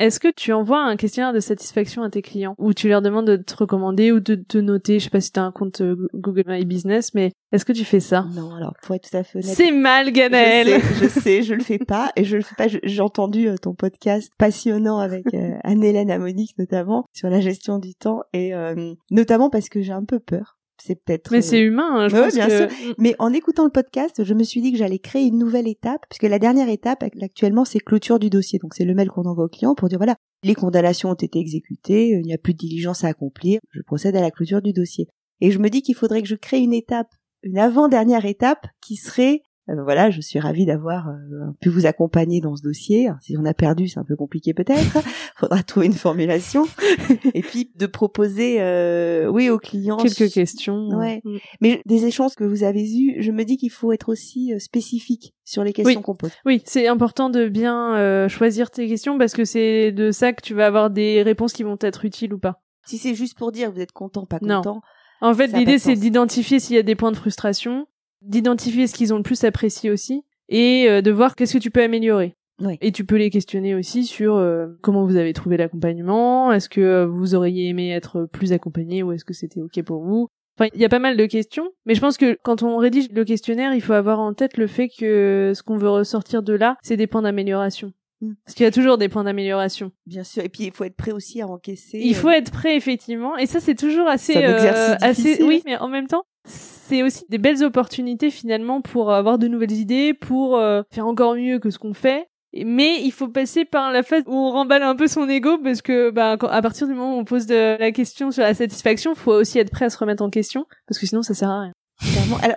Est-ce 0.03 0.19
que 0.19 0.29
tu 0.35 0.53
envoies 0.53 0.83
un 0.83 0.97
questionnaire 0.97 1.33
de 1.33 1.39
satisfaction 1.39 2.03
à 2.03 2.11
tes 2.11 2.23
clients 2.23 2.57
ou 2.59 2.75
tu 2.75 2.89
leur 2.89 3.03
demandes 3.03 3.27
de 3.29 3.37
te 3.37 3.55
recommander 3.57 4.11
ou 4.11 4.19
de 4.19 4.35
te 4.35 4.59
noter, 4.59 4.99
je 4.99 5.05
sais 5.05 5.11
pas 5.11 5.21
si 5.21 5.31
tu 5.31 5.39
as 5.39 5.45
un 5.45 5.53
compte 5.53 5.81
euh, 5.81 6.09
Google 6.13 6.43
My 6.49 6.65
Business, 6.65 7.15
mais 7.15 7.31
est-ce 7.53 7.65
que 7.65 7.73
tu 7.73 7.85
fais 7.85 8.01
ça? 8.01 8.27
Non, 8.35 8.53
alors 8.57 8.75
pour 8.83 8.97
être 8.97 9.09
tout 9.09 9.17
à 9.17 9.23
fait 9.23 9.39
honnête, 9.39 9.55
C'est 9.55 9.71
mal, 9.71 10.07
je 10.07 10.11
Ganaël. 10.11 10.67
sais, 10.67 10.81
je 11.03 11.09
sais, 11.09 11.43
je 11.45 11.55
le 11.55 11.63
fais 11.63 11.79
pas 11.79 12.11
et 12.17 12.25
je 12.25 12.37
le 12.37 12.43
fais 12.43 12.55
pas. 12.57 12.67
Je- 12.67 12.79
J'ai 12.83 13.01
entendu 13.01 13.47
euh, 13.49 13.55
ton 13.57 13.75
podcast 13.75 14.33
passionnant 14.39 14.99
avec 14.99 15.25
euh, 15.35 15.55
Anne-Hélène 15.63 16.11
Amonique 16.11 16.59
notamment 16.59 17.05
sur 17.13 17.29
la 17.31 17.41
gestion 17.41 17.79
du 17.79 17.95
temps 17.95 18.23
et 18.33 18.55
euh, 18.55 18.95
notamment 19.13 19.51
parce 19.51 19.69
que 19.69 19.83
j'ai 19.83 19.93
un 19.93 20.05
peu 20.05 20.19
peur. 20.19 20.57
C'est 20.85 20.97
peut-être. 20.97 21.31
Mais 21.31 21.39
euh, 21.39 21.43
c'est 21.43 21.61
humain, 21.61 21.91
hein, 21.93 22.09
je 22.09 22.17
Ouais, 22.17 22.23
pense 22.25 22.35
bien 22.35 22.49
que... 22.49 22.69
Mais 22.99 23.15
en 23.21 23.33
écoutant 23.33 23.65
le 23.65 23.71
podcast, 23.71 24.25
je 24.25 24.35
me 24.35 24.43
suis 24.43 24.61
dit 24.61 24.73
que 24.73 24.79
j'allais 24.79 24.99
créer 24.99 25.27
une 25.27 25.39
nouvelle 25.39 25.69
étape, 25.69 26.05
puisque 26.09 26.25
la 26.25 26.41
dernière 26.41 26.69
étape 26.69 27.05
actuellement, 27.21 27.65
c'est 27.65 27.79
clôture 27.79 28.19
du 28.19 28.31
dossier. 28.31 28.59
Donc 28.59 28.75
c'est 28.75 28.85
le 28.85 28.95
mail 28.95 29.09
qu'on 29.09 29.23
envoie 29.23 29.45
au 29.45 29.49
client 29.49 29.77
pour 29.77 29.89
dire 29.89 29.99
voilà, 29.99 30.17
les 30.43 30.55
condamnations 30.57 31.11
ont 31.11 31.15
été 31.15 31.39
exécutées, 31.39 32.09
il 32.09 32.23
n'y 32.23 32.35
a 32.35 32.39
plus 32.39 32.53
de 32.53 32.59
diligence 32.59 33.05
à 33.05 33.09
accomplir, 33.09 33.61
je 33.71 33.81
procède 33.83 34.17
à 34.17 34.21
la 34.21 34.33
clôture 34.33 34.61
du 34.61 34.73
dossier. 34.73 35.07
Et 35.41 35.53
je 35.53 35.59
me 35.59 35.71
dis 35.71 35.83
qu'il 35.83 35.95
faudrait 35.95 36.23
que 36.23 36.29
je 36.29 36.35
crée 36.35 36.59
une 36.59 36.75
étape, 36.75 37.09
une 37.43 37.59
avant-dernière 37.59 38.27
étape, 38.27 38.67
qui 38.85 38.97
serait 38.97 39.43
euh, 39.69 39.83
voilà, 39.85 40.11
je 40.11 40.21
suis 40.21 40.39
ravie 40.41 40.67
d'avoir 40.67 41.09
euh, 41.09 41.53
pu 41.61 41.69
vous 41.69 41.87
accompagner 41.87 42.41
dans 42.41 42.57
ce 42.57 42.63
dossier. 42.63 43.07
Alors, 43.07 43.19
si 43.23 43.37
on 43.39 43.45
a 43.45 43.55
perdu, 43.55 43.87
c'est 43.89 44.01
un 44.01 44.05
peu 44.05 44.17
compliqué 44.17 44.55
peut-être. 44.55 44.99
Faudra 45.37 45.63
trouver 45.63 45.87
une 45.87 45.93
formulation. 45.93 46.67
Et 47.35 47.43
puis 47.43 47.71
de 47.77 47.87
proposer, 47.87 48.61
euh, 48.61 49.29
oui, 49.29 49.49
aux 49.51 49.59
clients 49.59 49.99
Quelques 49.99 50.33
questions. 50.33 50.89
Ouais. 50.89 51.21
Mm. 51.25 51.37
mais 51.61 51.83
des 51.87 52.05
échanges 52.07 52.35
que 52.35 52.45
vous 52.45 52.65
avez 52.65 52.83
eus, 52.83 53.23
je 53.23 53.31
me 53.31 53.45
dis 53.45 53.57
qu'il 53.57 53.71
faut 53.71 53.93
être 53.93 54.09
aussi 54.09 54.53
euh, 54.53 54.59
spécifique 54.59 55.35
sur 55.45 55.63
les 55.65 55.73
questions 55.73 56.01
Oui. 56.01 56.03
qu'on 56.03 56.15
pose. 56.17 56.33
Oui, 56.45 56.63
c'est 56.65 56.89
important 56.89 57.31
de 57.31 57.49
bien 57.49 57.95
euh, 57.97 58.29
choisir 58.29 58.71
tes 58.71 58.89
questions 58.89 59.17
parce 59.19 59.33
que 59.33 59.45
c'est 59.45 59.93
de 59.93 60.11
ça 60.11 60.33
que 60.33 60.43
tu 60.43 60.55
vas 60.55 60.67
avoir 60.67 60.91
des 60.91 61.23
réponses 61.23 61.53
qui 61.53 61.63
vont 61.63 61.79
être 61.81 62.05
utiles 62.05 62.35
ou 62.35 62.39
pas. 62.39 62.63
Si 62.85 62.99
c'est 62.99 63.15
juste 63.15 63.39
pour 63.39 63.53
dire 63.53 63.71
vous 63.71 63.81
êtes 63.81 63.93
content, 63.93 64.27
pas 64.27 64.39
Non. 64.43 64.57
content, 64.57 64.81
En 65.21 65.33
fait, 65.35 65.49
l'idée 65.49 65.79
c'est 65.79 65.95
d'identifier 65.95 66.59
s'il 66.59 66.75
y 66.75 66.79
a 66.81 66.83
des 66.83 66.97
points 66.97 67.13
de 67.13 67.17
frustration, 67.17 67.87
d'identifier 68.25 68.87
ce 68.87 68.95
qu'ils 68.95 69.13
ont 69.13 69.17
le 69.17 69.23
plus 69.23 69.45
apprécié 69.45 69.91
aussi 69.91 70.25
et 70.49 70.87
euh, 70.89 71.03
de 71.03 71.11
voir 71.11 71.35
qu'est-ce 71.35 71.55
que 71.55 71.63
tu 71.63 71.71
peux 71.71 71.83
améliorer. 71.83 72.37
Oui. 72.61 72.79
Et 72.81 72.93
tu 72.93 73.05
peux 73.05 73.17
les 73.17 73.31
questionner 73.31 73.75
aussi 73.75 74.05
sur 74.05 74.37
euh, 74.37 74.69
comment 74.83 75.05
vous 75.05 75.17
avez 75.17 75.33
trouvé 75.33 75.57
l'accompagnement, 75.57 76.53
est-ce 76.53 76.69
que 76.69 76.81
euh, 76.81 77.07
vous 77.07 77.35
auriez 77.35 77.69
aimé 77.69 77.91
être 77.91 78.29
plus 78.31 78.53
accompagné 78.53 79.03
ou 79.03 79.13
est-ce 79.13 79.25
que 79.25 79.35
c'était 79.35 79.61
OK 79.61 79.83
pour 79.83 80.03
vous? 80.03 80.29
Enfin, 80.59 80.69
il 80.75 80.81
y 80.81 80.85
a 80.85 80.89
pas 80.89 80.99
mal 80.99 81.17
de 81.17 81.27
questions, 81.27 81.71
mais 81.87 81.95
je 81.95 82.01
pense 82.01 82.19
que 82.19 82.39
quand 82.45 82.63
on 82.63 82.77
rédige 82.77 83.09
le 83.11 83.25
questionnaire, 83.25 83.75
il 83.75 83.81
faut 83.81 83.95
avoir 83.95 84.21
en 84.21 84.35
tête 84.35 84.59
le 84.59 84.67
fait 84.67 84.89
que 84.89 85.53
ce 85.55 85.63
qu'on 85.63 85.79
veut 85.79 85.89
ressortir 85.89 86.43
de 86.43 86.53
là, 86.53 86.77
c'est 86.83 86.99
des 86.99 87.07
points 87.07 87.23
d'amélioration. 87.23 87.93
Mm. 88.21 88.35
Parce 88.45 88.55
qu'il 88.55 88.65
y 88.65 88.69
a 88.69 88.71
toujours 88.71 88.99
des 88.99 89.09
points 89.09 89.25
d'amélioration. 89.25 89.93
Bien 90.07 90.25
sûr. 90.25 90.45
Et 90.45 90.51
puis 90.51 90.65
il 90.65 90.73
faut 90.73 90.85
être 90.85 90.95
prêt 90.95 91.13
aussi 91.13 91.41
à 91.41 91.49
encaisser. 91.49 92.01
Il 92.03 92.15
faut 92.15 92.29
euh, 92.29 92.33
être 92.33 92.53
prêt 92.53 92.77
effectivement, 92.77 93.37
et 93.39 93.47
ça 93.47 93.61
c'est 93.61 93.75
toujours 93.75 94.07
assez, 94.07 94.37
un 94.37 94.55
exercice 94.55 95.03
assez, 95.03 95.43
oui, 95.43 95.63
mais 95.65 95.79
en 95.79 95.89
même 95.89 96.07
temps, 96.07 96.25
c'est 96.45 97.03
aussi 97.03 97.25
des 97.29 97.39
belles 97.39 97.63
opportunités 97.65 98.31
finalement 98.31 98.81
pour 98.81 99.13
avoir 99.13 99.39
de 99.39 99.49
nouvelles 99.49 99.73
idées, 99.73 100.15
pour 100.15 100.57
euh, 100.57 100.83
faire 100.91 101.07
encore 101.07 101.35
mieux 101.37 101.59
que 101.59 101.71
ce 101.71 101.79
qu'on 101.79 101.95
fait. 101.95 102.27
Mais 102.55 103.01
il 103.03 103.13
faut 103.13 103.29
passer 103.29 103.65
par 103.65 103.93
la 103.93 104.03
phase 104.03 104.25
où 104.27 104.35
on 104.35 104.51
remballe 104.51 104.83
un 104.83 104.95
peu 104.95 105.07
son 105.07 105.27
ego 105.29 105.57
parce 105.65 105.81
que 105.81 106.11
bah, 106.11 106.37
quand- 106.39 106.49
à 106.49 106.61
partir 106.61 106.87
du 106.87 106.93
moment 106.93 107.17
où 107.17 107.21
on 107.21 107.25
pose 107.25 107.47
de 107.47 107.79
la 107.79 107.93
question 107.93 108.31
sur 108.31 108.43
la 108.43 108.53
satisfaction, 108.53 109.15
faut 109.15 109.33
aussi 109.33 109.59
être 109.59 109.71
prêt 109.71 109.87
à 109.87 109.91
se 109.91 109.97
remettre 109.97 110.23
en 110.23 110.29
question 110.29 110.67
parce 110.87 110.99
que 110.99 111.07
sinon 111.07 111.23
ça 111.23 111.33
sert 111.33 111.49
à 111.49 111.61
rien. 111.63 111.73
Clairement. 112.01 112.37
Alors, 112.43 112.57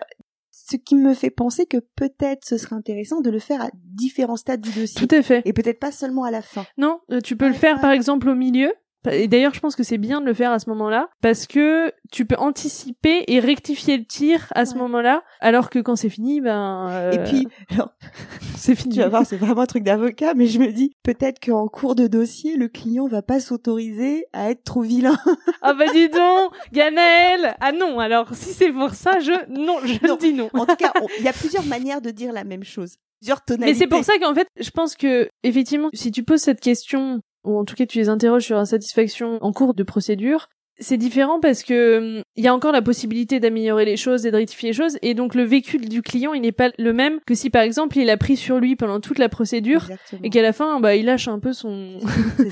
ce 0.51 0.75
qui 0.75 0.95
me 0.95 1.13
fait 1.13 1.29
penser 1.29 1.65
que 1.65 1.77
peut-être 1.95 2.43
ce 2.43 2.57
serait 2.57 2.75
intéressant 2.75 3.21
de 3.21 3.29
le 3.29 3.39
faire 3.39 3.61
à 3.61 3.69
différents 3.73 4.35
stades 4.35 4.59
du 4.61 4.71
dossier. 4.71 5.07
Tout 5.07 5.15
à 5.15 5.21
fait. 5.21 5.41
Et 5.45 5.53
peut-être 5.53 5.79
pas 5.79 5.91
seulement 5.93 6.23
à 6.25 6.31
la 6.31 6.41
fin. 6.41 6.65
Non, 6.77 6.99
euh, 7.11 7.21
tu 7.21 7.37
peux 7.37 7.47
le 7.47 7.53
faire 7.53 7.75
ouais. 7.75 7.81
par 7.81 7.91
exemple 7.91 8.27
au 8.27 8.35
milieu. 8.35 8.73
Et 9.11 9.27
d'ailleurs, 9.27 9.53
je 9.53 9.59
pense 9.59 9.75
que 9.75 9.83
c'est 9.83 9.97
bien 9.97 10.21
de 10.21 10.25
le 10.25 10.33
faire 10.33 10.51
à 10.51 10.59
ce 10.59 10.69
moment-là 10.69 11.09
parce 11.21 11.47
que 11.47 11.91
tu 12.11 12.25
peux 12.25 12.35
anticiper 12.37 13.23
et 13.27 13.39
rectifier 13.39 13.97
le 13.97 14.05
tir 14.05 14.47
à 14.55 14.65
ce 14.65 14.73
Ouais. 14.73 14.79
moment-là, 14.81 15.23
alors 15.39 15.69
que 15.69 15.79
quand 15.79 15.95
c'est 15.95 16.09
fini, 16.09 16.41
ben 16.41 16.87
euh, 16.89 17.11
Et 17.11 17.23
puis, 17.23 17.47
c'est 18.57 18.75
fini. 18.75 18.95
tu 18.95 18.99
vas 19.01 19.07
voir, 19.09 19.25
c'est 19.25 19.37
vraiment 19.37 19.61
un 19.61 19.65
truc 19.65 19.83
d'avocat, 19.83 20.33
mais 20.33 20.47
je 20.47 20.59
me 20.59 20.71
dis 20.71 20.91
peut-être 21.03 21.39
qu'en 21.43 21.67
cours 21.67 21.95
de 21.95 22.07
dossier, 22.07 22.55
le 22.57 22.67
client 22.67 23.07
va 23.07 23.21
pas 23.21 23.39
s'autoriser 23.39 24.25
à 24.33 24.49
être 24.49 24.63
trop 24.63 24.81
vilain. 24.81 25.17
Ah 25.67 25.73
bah 25.73 25.85
dis 25.91 26.09
donc, 26.09 26.51
Ganaël 26.73 27.55
Ah 27.59 27.71
non, 27.71 27.99
alors 27.99 28.33
si 28.35 28.53
c'est 28.53 28.71
pour 28.71 28.91
ça, 28.91 29.19
je 29.19 29.31
non, 29.49 29.77
je 29.83 30.05
Non. 30.07 30.15
dis 30.19 30.33
non. 30.33 30.49
En 30.53 30.65
tout 30.65 30.75
cas, 30.75 30.93
il 31.19 31.25
y 31.25 31.27
a 31.27 31.33
plusieurs 31.33 31.65
manières 31.65 32.01
de 32.01 32.11
dire 32.11 32.31
la 32.31 32.43
même 32.43 32.63
chose. 32.63 32.97
Plusieurs 33.19 33.39
Mais 33.49 33.55
tonalités. 33.55 33.79
c'est 33.79 33.87
pour 33.87 34.03
ça 34.03 34.13
qu'en 34.19 34.35
fait, 34.35 34.47
je 34.59 34.69
pense 34.69 34.95
que 34.95 35.27
effectivement, 35.43 35.89
si 35.93 36.11
tu 36.11 36.23
poses 36.23 36.41
cette 36.41 36.59
question 36.59 37.21
ou 37.45 37.57
en 37.57 37.65
tout 37.65 37.75
cas 37.75 37.85
tu 37.85 37.97
les 37.99 38.09
interroges 38.09 38.45
sur 38.45 38.57
insatisfaction 38.57 39.37
en 39.41 39.53
cours 39.53 39.73
de 39.73 39.83
procédure, 39.83 40.49
c'est 40.79 40.97
différent 40.97 41.39
parce 41.39 41.63
que 41.63 42.17
hum, 42.17 42.23
il 42.35 42.43
y 42.43 42.47
a 42.47 42.53
encore 42.53 42.71
la 42.71 42.81
possibilité 42.81 43.39
d'améliorer 43.39 43.85
les 43.85 43.97
choses 43.97 44.25
et 44.25 44.31
de 44.31 44.35
rectifier 44.35 44.69
les 44.69 44.73
choses 44.73 44.97
et 45.01 45.13
donc 45.13 45.35
le 45.35 45.43
vécu 45.43 45.77
du 45.77 46.01
client 46.01 46.33
il 46.33 46.41
n'est 46.41 46.51
pas 46.51 46.69
le 46.77 46.91
même 46.93 47.19
que 47.25 47.33
si 47.35 47.49
par 47.49 47.61
exemple 47.61 47.97
il 47.97 48.09
a 48.09 48.17
pris 48.17 48.35
sur 48.35 48.59
lui 48.59 48.75
pendant 48.75 48.99
toute 48.99 49.19
la 49.19 49.29
procédure 49.29 49.83
Exactement. 49.83 50.21
et 50.23 50.29
qu'à 50.29 50.41
la 50.41 50.53
fin 50.53 50.79
bah 50.79 50.95
il 50.95 51.05
lâche 51.05 51.27
un 51.27 51.39
peu 51.39 51.53
son 51.53 51.99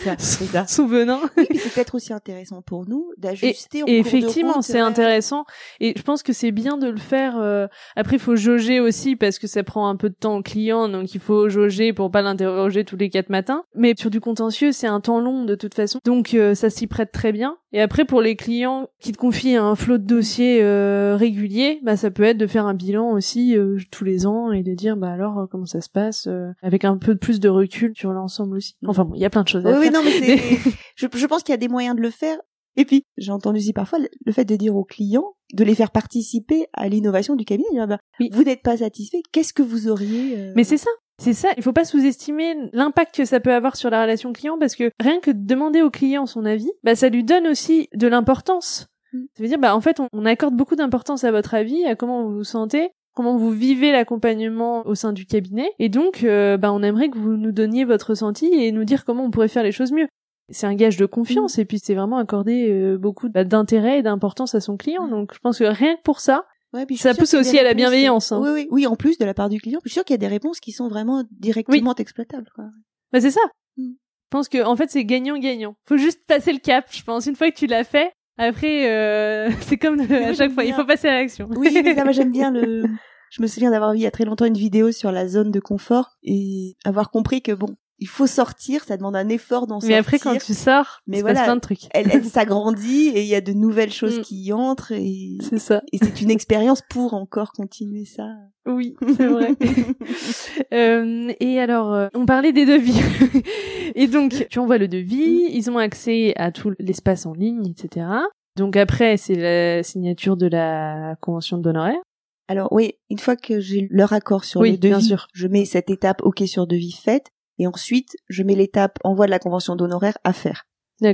ça, 0.03 0.15
c'est 0.17 0.45
ça. 0.45 0.65
son 0.67 0.87
venin 0.87 1.19
Oui, 1.37 1.47
c'est 1.55 1.73
peut-être 1.73 1.95
aussi 1.95 2.13
intéressant 2.13 2.61
pour 2.61 2.87
nous 2.87 3.11
d'ajuster 3.17 3.83
en 3.83 3.85
Et 3.87 4.01
cours 4.01 4.07
effectivement, 4.07 4.61
c'est 4.61 4.79
intéressant. 4.79 5.45
Et 5.79 5.93
je 5.97 6.01
pense 6.03 6.23
que 6.23 6.33
c'est 6.33 6.51
bien 6.51 6.77
de 6.77 6.87
le 6.89 6.97
faire. 6.97 7.37
euh, 7.37 7.67
Après, 7.95 8.15
il 8.15 8.19
faut 8.19 8.35
jauger 8.35 8.79
aussi 8.79 9.15
parce 9.15 9.39
que 9.39 9.47
ça 9.47 9.63
prend 9.63 9.87
un 9.87 9.95
peu 9.95 10.09
de 10.09 10.15
temps 10.15 10.37
au 10.37 10.41
client, 10.41 10.87
donc 10.89 11.13
il 11.13 11.19
faut 11.19 11.49
jauger 11.49 11.93
pour 11.93 12.11
pas 12.11 12.21
l'interroger 12.21 12.83
tous 12.85 12.97
les 12.97 13.09
quatre 13.09 13.29
matins. 13.29 13.63
Mais 13.75 13.93
sur 13.97 14.09
du 14.09 14.19
contentieux, 14.19 14.71
c'est 14.71 14.87
un 14.87 14.99
temps 15.01 15.19
long 15.19 15.43
de 15.45 15.55
toute 15.55 15.73
façon, 15.73 15.99
donc 16.05 16.33
euh, 16.33 16.55
ça 16.55 16.69
s'y 16.69 16.87
prête 16.87 17.11
très 17.11 17.31
bien. 17.31 17.57
Et 17.71 17.81
après, 17.81 18.05
pour 18.05 18.12
les 18.21 18.35
clients 18.35 18.87
qui 18.99 19.11
te 19.11 19.17
confient 19.17 19.55
un 19.55 19.75
flot 19.75 19.97
de 19.97 20.05
dossiers 20.05 20.61
euh, 20.61 21.15
régulier, 21.15 21.79
bah 21.83 21.97
ça 21.97 22.11
peut 22.11 22.23
être 22.23 22.37
de 22.37 22.47
faire 22.47 22.65
un 22.65 22.73
bilan 22.73 23.11
aussi 23.11 23.57
euh, 23.57 23.77
tous 23.91 24.03
les 24.03 24.25
ans 24.25 24.51
et 24.51 24.63
de 24.63 24.73
dire 24.73 24.97
bah 24.97 25.11
alors 25.11 25.39
euh, 25.39 25.45
comment 25.49 25.65
ça 25.65 25.81
se 25.81 25.89
passe 25.89 26.27
euh, 26.27 26.51
avec 26.61 26.85
un 26.85 26.97
peu 26.97 27.15
plus 27.15 27.39
de 27.39 27.49
recul 27.49 27.93
sur 27.95 28.11
l'ensemble 28.11 28.57
aussi. 28.57 28.75
Enfin 28.85 29.05
bon, 29.05 29.15
il 29.15 29.21
y 29.21 29.25
a 29.25 29.29
plein 29.29 29.43
de 29.43 29.47
choses 29.47 29.65
à 29.65 29.71
Oui, 29.71 29.77
oui, 29.79 29.83
faire. 29.91 29.93
non, 29.93 30.01
mais 30.03 30.37
je, 30.95 31.07
je 31.13 31.25
pense 31.25 31.43
qu'il 31.43 31.53
y 31.53 31.55
a 31.55 31.57
des 31.57 31.67
moyens 31.69 31.95
de 31.95 32.01
le 32.01 32.09
faire. 32.09 32.37
Et 32.75 32.85
puis, 32.85 33.05
j'ai 33.17 33.31
entendu 33.31 33.59
aussi 33.59 33.73
parfois 33.73 33.99
le, 33.99 34.31
fait 34.31 34.45
de 34.45 34.55
dire 34.55 34.75
aux 34.75 34.83
clients, 34.83 35.35
de 35.53 35.63
les 35.63 35.75
faire 35.75 35.91
participer 35.91 36.65
à 36.73 36.89
l'innovation 36.89 37.35
du 37.35 37.45
cabinet. 37.45 37.67
Dire, 37.71 37.87
bah, 37.87 37.99
Oui. 38.19 38.29
Vous 38.33 38.43
n'êtes 38.43 38.63
pas 38.63 38.77
satisfait, 38.77 39.21
qu'est-ce 39.31 39.53
que 39.53 39.61
vous 39.61 39.87
auriez 39.89 40.35
euh, 40.37 40.53
Mais 40.55 40.63
c'est 40.63 40.77
ça. 40.77 40.89
C'est 41.23 41.31
ça, 41.31 41.51
il 41.55 41.63
faut 41.63 41.71
pas 41.71 41.85
sous-estimer 41.85 42.53
l'impact 42.73 43.15
que 43.15 43.23
ça 43.23 43.39
peut 43.39 43.53
avoir 43.53 43.77
sur 43.77 43.89
la 43.89 44.01
relation 44.01 44.33
client 44.33 44.57
parce 44.59 44.75
que 44.75 44.91
rien 44.99 45.21
que 45.21 45.31
de 45.31 45.45
demander 45.45 45.81
au 45.81 45.89
client 45.89 46.25
son 46.25 46.43
avis, 46.43 46.69
bah 46.83 46.95
ça 46.95 47.07
lui 47.07 47.23
donne 47.23 47.47
aussi 47.47 47.87
de 47.95 48.07
l'importance. 48.07 48.87
Mm. 49.13 49.19
Ça 49.33 49.43
veut 49.43 49.47
dire 49.47 49.57
bah 49.57 49.73
en 49.73 49.79
fait 49.79 50.01
on, 50.01 50.09
on 50.11 50.25
accorde 50.25 50.53
beaucoup 50.53 50.75
d'importance 50.75 51.23
à 51.23 51.31
votre 51.31 51.53
avis, 51.53 51.85
à 51.85 51.95
comment 51.95 52.23
vous 52.23 52.35
vous 52.35 52.43
sentez, 52.43 52.89
comment 53.13 53.37
vous 53.37 53.51
vivez 53.51 53.93
l'accompagnement 53.93 54.85
au 54.85 54.95
sein 54.95 55.13
du 55.13 55.25
cabinet 55.25 55.71
et 55.79 55.87
donc 55.87 56.25
euh, 56.25 56.57
bah 56.57 56.73
on 56.73 56.83
aimerait 56.83 57.09
que 57.09 57.17
vous 57.17 57.37
nous 57.37 57.53
donniez 57.53 57.85
votre 57.85 58.09
ressenti 58.09 58.47
et 58.47 58.73
nous 58.73 58.83
dire 58.83 59.05
comment 59.05 59.23
on 59.23 59.31
pourrait 59.31 59.47
faire 59.47 59.63
les 59.63 59.71
choses 59.71 59.93
mieux. 59.93 60.09
C'est 60.49 60.67
un 60.67 60.75
gage 60.75 60.97
de 60.97 61.05
confiance 61.05 61.57
et 61.57 61.63
puis 61.63 61.79
c'est 61.79 61.95
vraiment 61.95 62.17
accorder 62.17 62.69
euh, 62.69 62.97
beaucoup 62.97 63.29
bah, 63.29 63.45
d'intérêt 63.45 63.99
et 63.99 64.03
d'importance 64.03 64.55
à 64.55 64.59
son 64.59 64.75
client. 64.75 65.07
Mm. 65.07 65.11
Donc 65.11 65.33
je 65.33 65.39
pense 65.39 65.59
que 65.59 65.63
rien 65.63 65.95
que 65.95 66.01
pour 66.01 66.19
ça, 66.19 66.43
Ouais, 66.73 66.85
puis 66.85 66.97
ça 66.97 67.13
pousse 67.13 67.33
aussi 67.35 67.59
à 67.59 67.63
la 67.63 67.73
bienveillance, 67.75 68.31
hein. 68.31 68.39
Oui, 68.41 68.49
oui, 68.51 68.67
oui, 68.71 68.87
en 68.87 68.95
plus 68.95 69.17
de 69.19 69.25
la 69.25 69.33
part 69.33 69.49
du 69.49 69.61
client. 69.61 69.79
Je 69.83 69.89
suis 69.89 69.93
sûre 69.93 70.03
qu'il 70.05 70.13
y 70.13 70.15
a 70.15 70.17
des 70.17 70.27
réponses 70.27 70.59
qui 70.59 70.71
sont 70.71 70.87
vraiment 70.87 71.23
directement 71.39 71.93
exploitables. 71.95 72.49
Quoi. 72.55 72.65
Bah 73.11 73.21
c'est 73.21 73.31
ça. 73.31 73.41
Mm. 73.77 73.91
Je 73.91 74.27
pense 74.29 74.49
que 74.49 74.63
en 74.63 74.75
fait 74.75 74.89
c'est 74.89 75.05
gagnant-gagnant. 75.05 75.75
Faut 75.87 75.97
juste 75.97 76.21
passer 76.27 76.51
le 76.51 76.59
cap, 76.59 76.87
je 76.91 77.03
pense. 77.03 77.27
Une 77.27 77.35
fois 77.35 77.51
que 77.51 77.55
tu 77.55 77.67
l'as 77.67 77.83
fait, 77.83 78.11
après 78.37 78.89
euh, 78.89 79.51
c'est 79.61 79.77
comme 79.77 80.05
de- 80.05 80.13
à 80.13 80.33
chaque 80.33 80.51
fois, 80.51 80.63
il 80.63 80.73
faut 80.73 80.85
passer 80.85 81.07
à 81.07 81.13
l'action. 81.13 81.47
Oui, 81.55 81.69
mais 81.83 81.93
ça, 81.95 82.03
moi 82.03 82.11
j'aime 82.13 82.31
bien 82.31 82.49
le. 82.51 82.83
Je 83.29 83.41
me 83.41 83.47
souviens 83.47 83.71
d'avoir 83.71 83.93
vu 83.93 83.97
il 83.99 84.01
y 84.03 84.05
a 84.07 84.11
très 84.11 84.25
longtemps 84.25 84.45
une 84.45 84.53
vidéo 84.57 84.91
sur 84.91 85.11
la 85.11 85.27
zone 85.27 85.49
de 85.51 85.59
confort 85.59 86.11
et 86.21 86.75
avoir 86.85 87.09
compris 87.09 87.41
que 87.41 87.51
bon, 87.51 87.75
il 87.99 88.07
faut 88.07 88.27
sortir, 88.27 88.83
ça 88.83 88.97
demande 88.97 89.15
un 89.15 89.29
effort 89.29 89.67
d'en 89.67 89.79
sortir. 89.79 89.89
Mais 89.89 89.95
après 89.99 90.19
quand 90.19 90.37
tu 90.37 90.53
sors, 90.53 90.99
Mais 91.07 91.17
il 91.17 91.21
voilà. 91.21 91.39
passe 91.39 91.45
plein 91.45 91.55
de 91.55 91.61
trucs. 91.61 91.87
elle, 91.91 92.09
elle 92.11 92.25
s'agrandit 92.25 93.09
et 93.09 93.21
il 93.21 93.27
y 93.27 93.35
a 93.35 93.41
de 93.41 93.53
nouvelles 93.53 93.91
choses 93.93 94.19
Mm. 94.19 94.21
qui 94.23 94.43
y 94.43 94.53
entrent 94.53 94.91
et, 94.91 95.37
C'est 95.49 95.59
ça. 95.59 95.81
et 95.93 95.97
c'est 95.99 96.21
une 96.21 96.31
expérience 96.31 96.81
pour 96.89 97.13
encore 97.13 97.51
continuer 97.53 98.05
ça. 98.05 98.27
Oui, 98.65 98.95
c'est 99.17 99.27
vrai. 99.27 99.51
Euh, 100.73 101.31
et 101.39 101.59
alors, 101.59 101.93
euh, 101.93 102.07
on 102.13 102.25
parlait 102.25 102.51
des 102.51 102.65
devis. 102.65 102.99
et 103.95 104.07
donc, 104.07 104.47
tu 104.49 104.59
envoies 104.59 104.77
le 104.77 104.87
devis, 104.87 105.47
ils 105.51 105.69
ont 105.69 105.77
accès 105.77 106.33
à 106.35 106.51
tout 106.51 106.71
l'espace 106.79 107.25
en 107.25 107.33
ligne, 107.33 107.67
etc. 107.67 108.07
Donc 108.55 108.75
après, 108.75 109.17
c'est 109.17 109.35
la 109.35 109.83
signature 109.83 110.37
de 110.37 110.47
la 110.47 111.15
convention 111.21 111.57
d'honoraires. 111.57 112.01
Alors 112.47 112.71
oui, 112.71 112.93
une 113.09 113.19
fois 113.19 113.35
que 113.35 113.59
j'ai 113.59 113.87
leur 113.89 114.13
accord 114.13 114.43
sur 114.43 114.61
Oui, 114.61 114.71
le 114.71 114.77
devis, 114.77 114.89
bien 114.93 114.99
sûr. 114.99 115.27
je 115.33 115.47
mets 115.47 115.65
cette 115.65 115.89
étape 115.89 116.21
OK 116.23 116.43
sur 116.45 116.67
devis 116.67 116.91
faite 116.91 117.27
et 117.59 117.67
ensuite 117.67 118.15
je 118.29 118.43
mets 118.43 118.55
l'étape 118.55 118.99
envoi 119.03 119.25
de 119.25 119.31
la 119.31 119.39
convention 119.39 119.75
d'honoraires 119.75 120.17
à 120.23 120.33
faire 120.33 120.65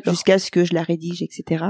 jusqu'à 0.06 0.40
ce 0.40 0.52
que 0.52 0.64
je 0.66 0.74
la 0.74 0.84
rédige, 0.84 1.22
etc. 1.24 1.66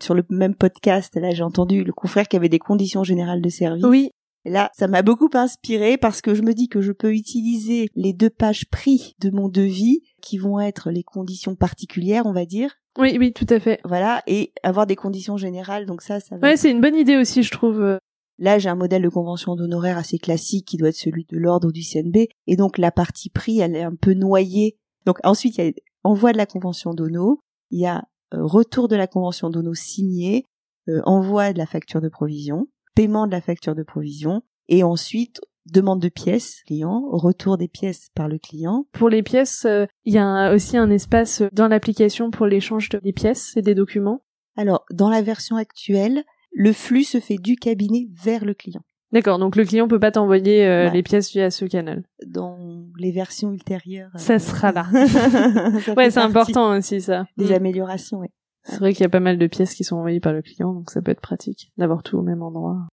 Sur 0.00 0.14
le 0.14 0.24
même 0.30 0.54
podcast, 0.54 1.14
là 1.16 1.30
j'ai 1.30 1.42
entendu 1.42 1.84
le 1.84 1.92
confrère 1.92 2.28
qui 2.28 2.36
avait 2.36 2.48
des 2.48 2.58
conditions 2.58 3.04
générales 3.04 3.42
de 3.42 3.48
service. 3.48 3.84
Oui, 3.84 4.10
Et 4.44 4.50
là, 4.50 4.70
ça 4.76 4.86
m'a 4.86 5.02
beaucoup 5.02 5.28
inspiré 5.34 5.98
parce 5.98 6.20
que 6.22 6.34
je 6.34 6.42
me 6.42 6.54
dis 6.54 6.68
que 6.68 6.80
je 6.80 6.92
peux 6.92 7.12
utiliser 7.12 7.88
les 7.94 8.12
deux 8.12 8.30
pages 8.30 8.66
prix 8.70 9.14
de 9.18 9.30
mon 9.30 9.48
devis 9.48 10.00
qui 10.22 10.38
vont 10.38 10.60
être 10.60 10.90
les 10.90 11.02
conditions 11.02 11.56
particulières, 11.56 12.26
on 12.26 12.32
va 12.32 12.46
dire. 12.46 12.74
oui, 12.98 13.16
oui, 13.18 13.32
tout 13.32 13.46
à 13.50 13.60
fait. 13.60 13.80
Voilà, 13.84 14.22
et 14.26 14.52
avoir 14.62 14.86
des 14.86 14.96
conditions 14.96 15.36
générales. 15.36 15.86
Donc 15.86 16.02
ça, 16.02 16.20
ça 16.20 16.36
va 16.36 16.48
Ouais, 16.48 16.56
c'est 16.56 16.70
une 16.70 16.80
bonne 16.80 16.96
idée 16.96 17.16
aussi, 17.16 17.42
je 17.42 17.50
trouve. 17.50 17.98
Là, 18.38 18.58
j'ai 18.58 18.68
un 18.68 18.74
modèle 18.76 19.02
de 19.02 19.08
convention 19.08 19.56
d'honoraires 19.56 19.98
assez 19.98 20.18
classique 20.18 20.66
qui 20.66 20.76
doit 20.76 20.88
être 20.90 20.94
celui 20.96 21.24
de 21.28 21.36
l'ordre 21.38 21.72
du 21.72 21.82
CNB. 21.82 22.28
Et 22.46 22.56
donc, 22.56 22.78
la 22.78 22.90
partie 22.92 23.30
prix, 23.30 23.58
elle 23.58 23.74
est 23.76 23.82
un 23.82 23.94
peu 23.94 24.14
noyée. 24.14 24.76
Donc, 25.06 25.18
ensuite, 25.24 25.58
il 25.58 25.64
y 25.64 25.68
a 25.68 25.72
envoi 26.04 26.32
de 26.32 26.36
la 26.38 26.46
convention 26.46 26.94
d'hono. 26.94 27.40
Il 27.70 27.80
y 27.80 27.86
a 27.86 28.04
euh, 28.34 28.44
retour 28.44 28.88
de 28.88 28.96
la 28.96 29.06
convention 29.06 29.50
d'hono 29.50 29.74
signée, 29.74 30.44
euh, 30.88 31.00
envoi 31.04 31.52
de 31.52 31.58
la 31.58 31.66
facture 31.66 32.00
de 32.00 32.08
provision, 32.08 32.68
paiement 32.94 33.26
de 33.26 33.32
la 33.32 33.40
facture 33.40 33.74
de 33.74 33.82
provision. 33.82 34.42
Et 34.68 34.82
ensuite, 34.84 35.40
demande 35.66 36.00
de 36.00 36.08
pièces 36.08 36.62
client, 36.66 37.02
retour 37.10 37.58
des 37.58 37.68
pièces 37.68 38.08
par 38.14 38.28
le 38.28 38.38
client. 38.38 38.86
Pour 38.92 39.08
les 39.08 39.22
pièces, 39.22 39.64
euh, 39.66 39.86
il 40.04 40.14
y 40.14 40.18
a 40.18 40.24
un- 40.24 40.54
aussi 40.54 40.76
un 40.76 40.90
espace 40.90 41.42
dans 41.52 41.68
l'application 41.68 42.30
pour 42.30 42.46
l'échange 42.46 42.88
de- 42.90 42.98
des 42.98 43.12
pièces 43.12 43.56
et 43.56 43.62
des 43.62 43.74
documents. 43.74 44.22
Alors, 44.56 44.84
dans 44.92 45.10
la 45.10 45.22
version 45.22 45.56
actuelle, 45.56 46.24
le 46.52 46.72
flux 46.72 47.04
se 47.04 47.20
fait 47.20 47.36
du 47.38 47.56
cabinet 47.56 48.08
vers 48.12 48.44
le 48.44 48.54
client. 48.54 48.80
D'accord, 49.12 49.38
donc 49.38 49.56
le 49.56 49.64
client 49.64 49.88
peut 49.88 50.00
pas 50.00 50.10
t'envoyer 50.10 50.66
euh, 50.66 50.86
Ouais. 50.86 50.92
les 50.92 51.02
pièces 51.02 51.30
via 51.32 51.50
ce 51.50 51.64
canal. 51.64 52.04
Dans 52.26 52.58
les 52.98 53.10
versions 53.10 53.52
ultérieures. 53.52 54.10
euh, 54.14 54.18
Ça 54.18 54.38
sera 54.38 54.70
là. 54.72 54.84
ça 55.08 55.94
Ouais, 55.94 56.10
c'est 56.10 56.20
important 56.20 56.76
aussi 56.76 57.00
ça. 57.00 57.24
Des 57.38 57.50
Mm. 57.50 57.54
améliorations, 57.54 58.18
oui. 58.18 58.28
C'est 58.64 58.76
vrai 58.78 58.92
qu'il 58.92 59.00
y 59.02 59.06
a 59.06 59.08
pas 59.08 59.20
mal 59.20 59.38
de 59.38 59.46
pièces 59.46 59.74
qui 59.74 59.82
sont 59.84 59.96
envoyées 59.96 60.20
par 60.20 60.34
le 60.34 60.42
client, 60.42 60.74
donc 60.74 60.90
ça 60.90 61.00
peut 61.00 61.10
être 61.10 61.22
pratique 61.22 61.72
d'avoir 61.78 62.02
tout 62.02 62.18
au 62.18 62.22
même 62.22 62.42
endroit. 62.42 62.86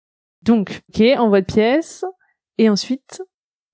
Donc, 0.44 0.82
ok, 0.94 1.04
envoi 1.18 1.42
de 1.42 1.46
pièces. 1.48 2.06
Et 2.58 2.70
ensuite, 2.70 3.22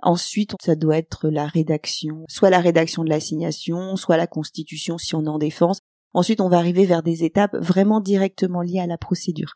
Ensuite, 0.01 0.53
ça 0.61 0.75
doit 0.77 0.97
être 0.97 1.27
la 1.27 1.45
rédaction, 1.45 2.23
soit 2.29 2.49
la 2.49 2.61
rédaction 2.61 3.03
de 3.03 3.09
l'assignation, 3.09 3.97
soit 3.97 4.15
la 4.15 4.27
constitution 4.27 4.97
si 4.97 5.13
on 5.13 5.25
est 5.25 5.27
en 5.27 5.39
défense. 5.39 5.81
Ensuite, 6.13 6.39
on 6.39 6.47
va 6.47 6.57
arriver 6.57 6.85
vers 6.85 7.03
des 7.03 7.25
étapes 7.25 7.57
vraiment 7.57 7.99
directement 7.99 8.61
liées 8.61 8.79
à 8.79 8.87
la 8.87 8.97
procédure. 8.97 9.55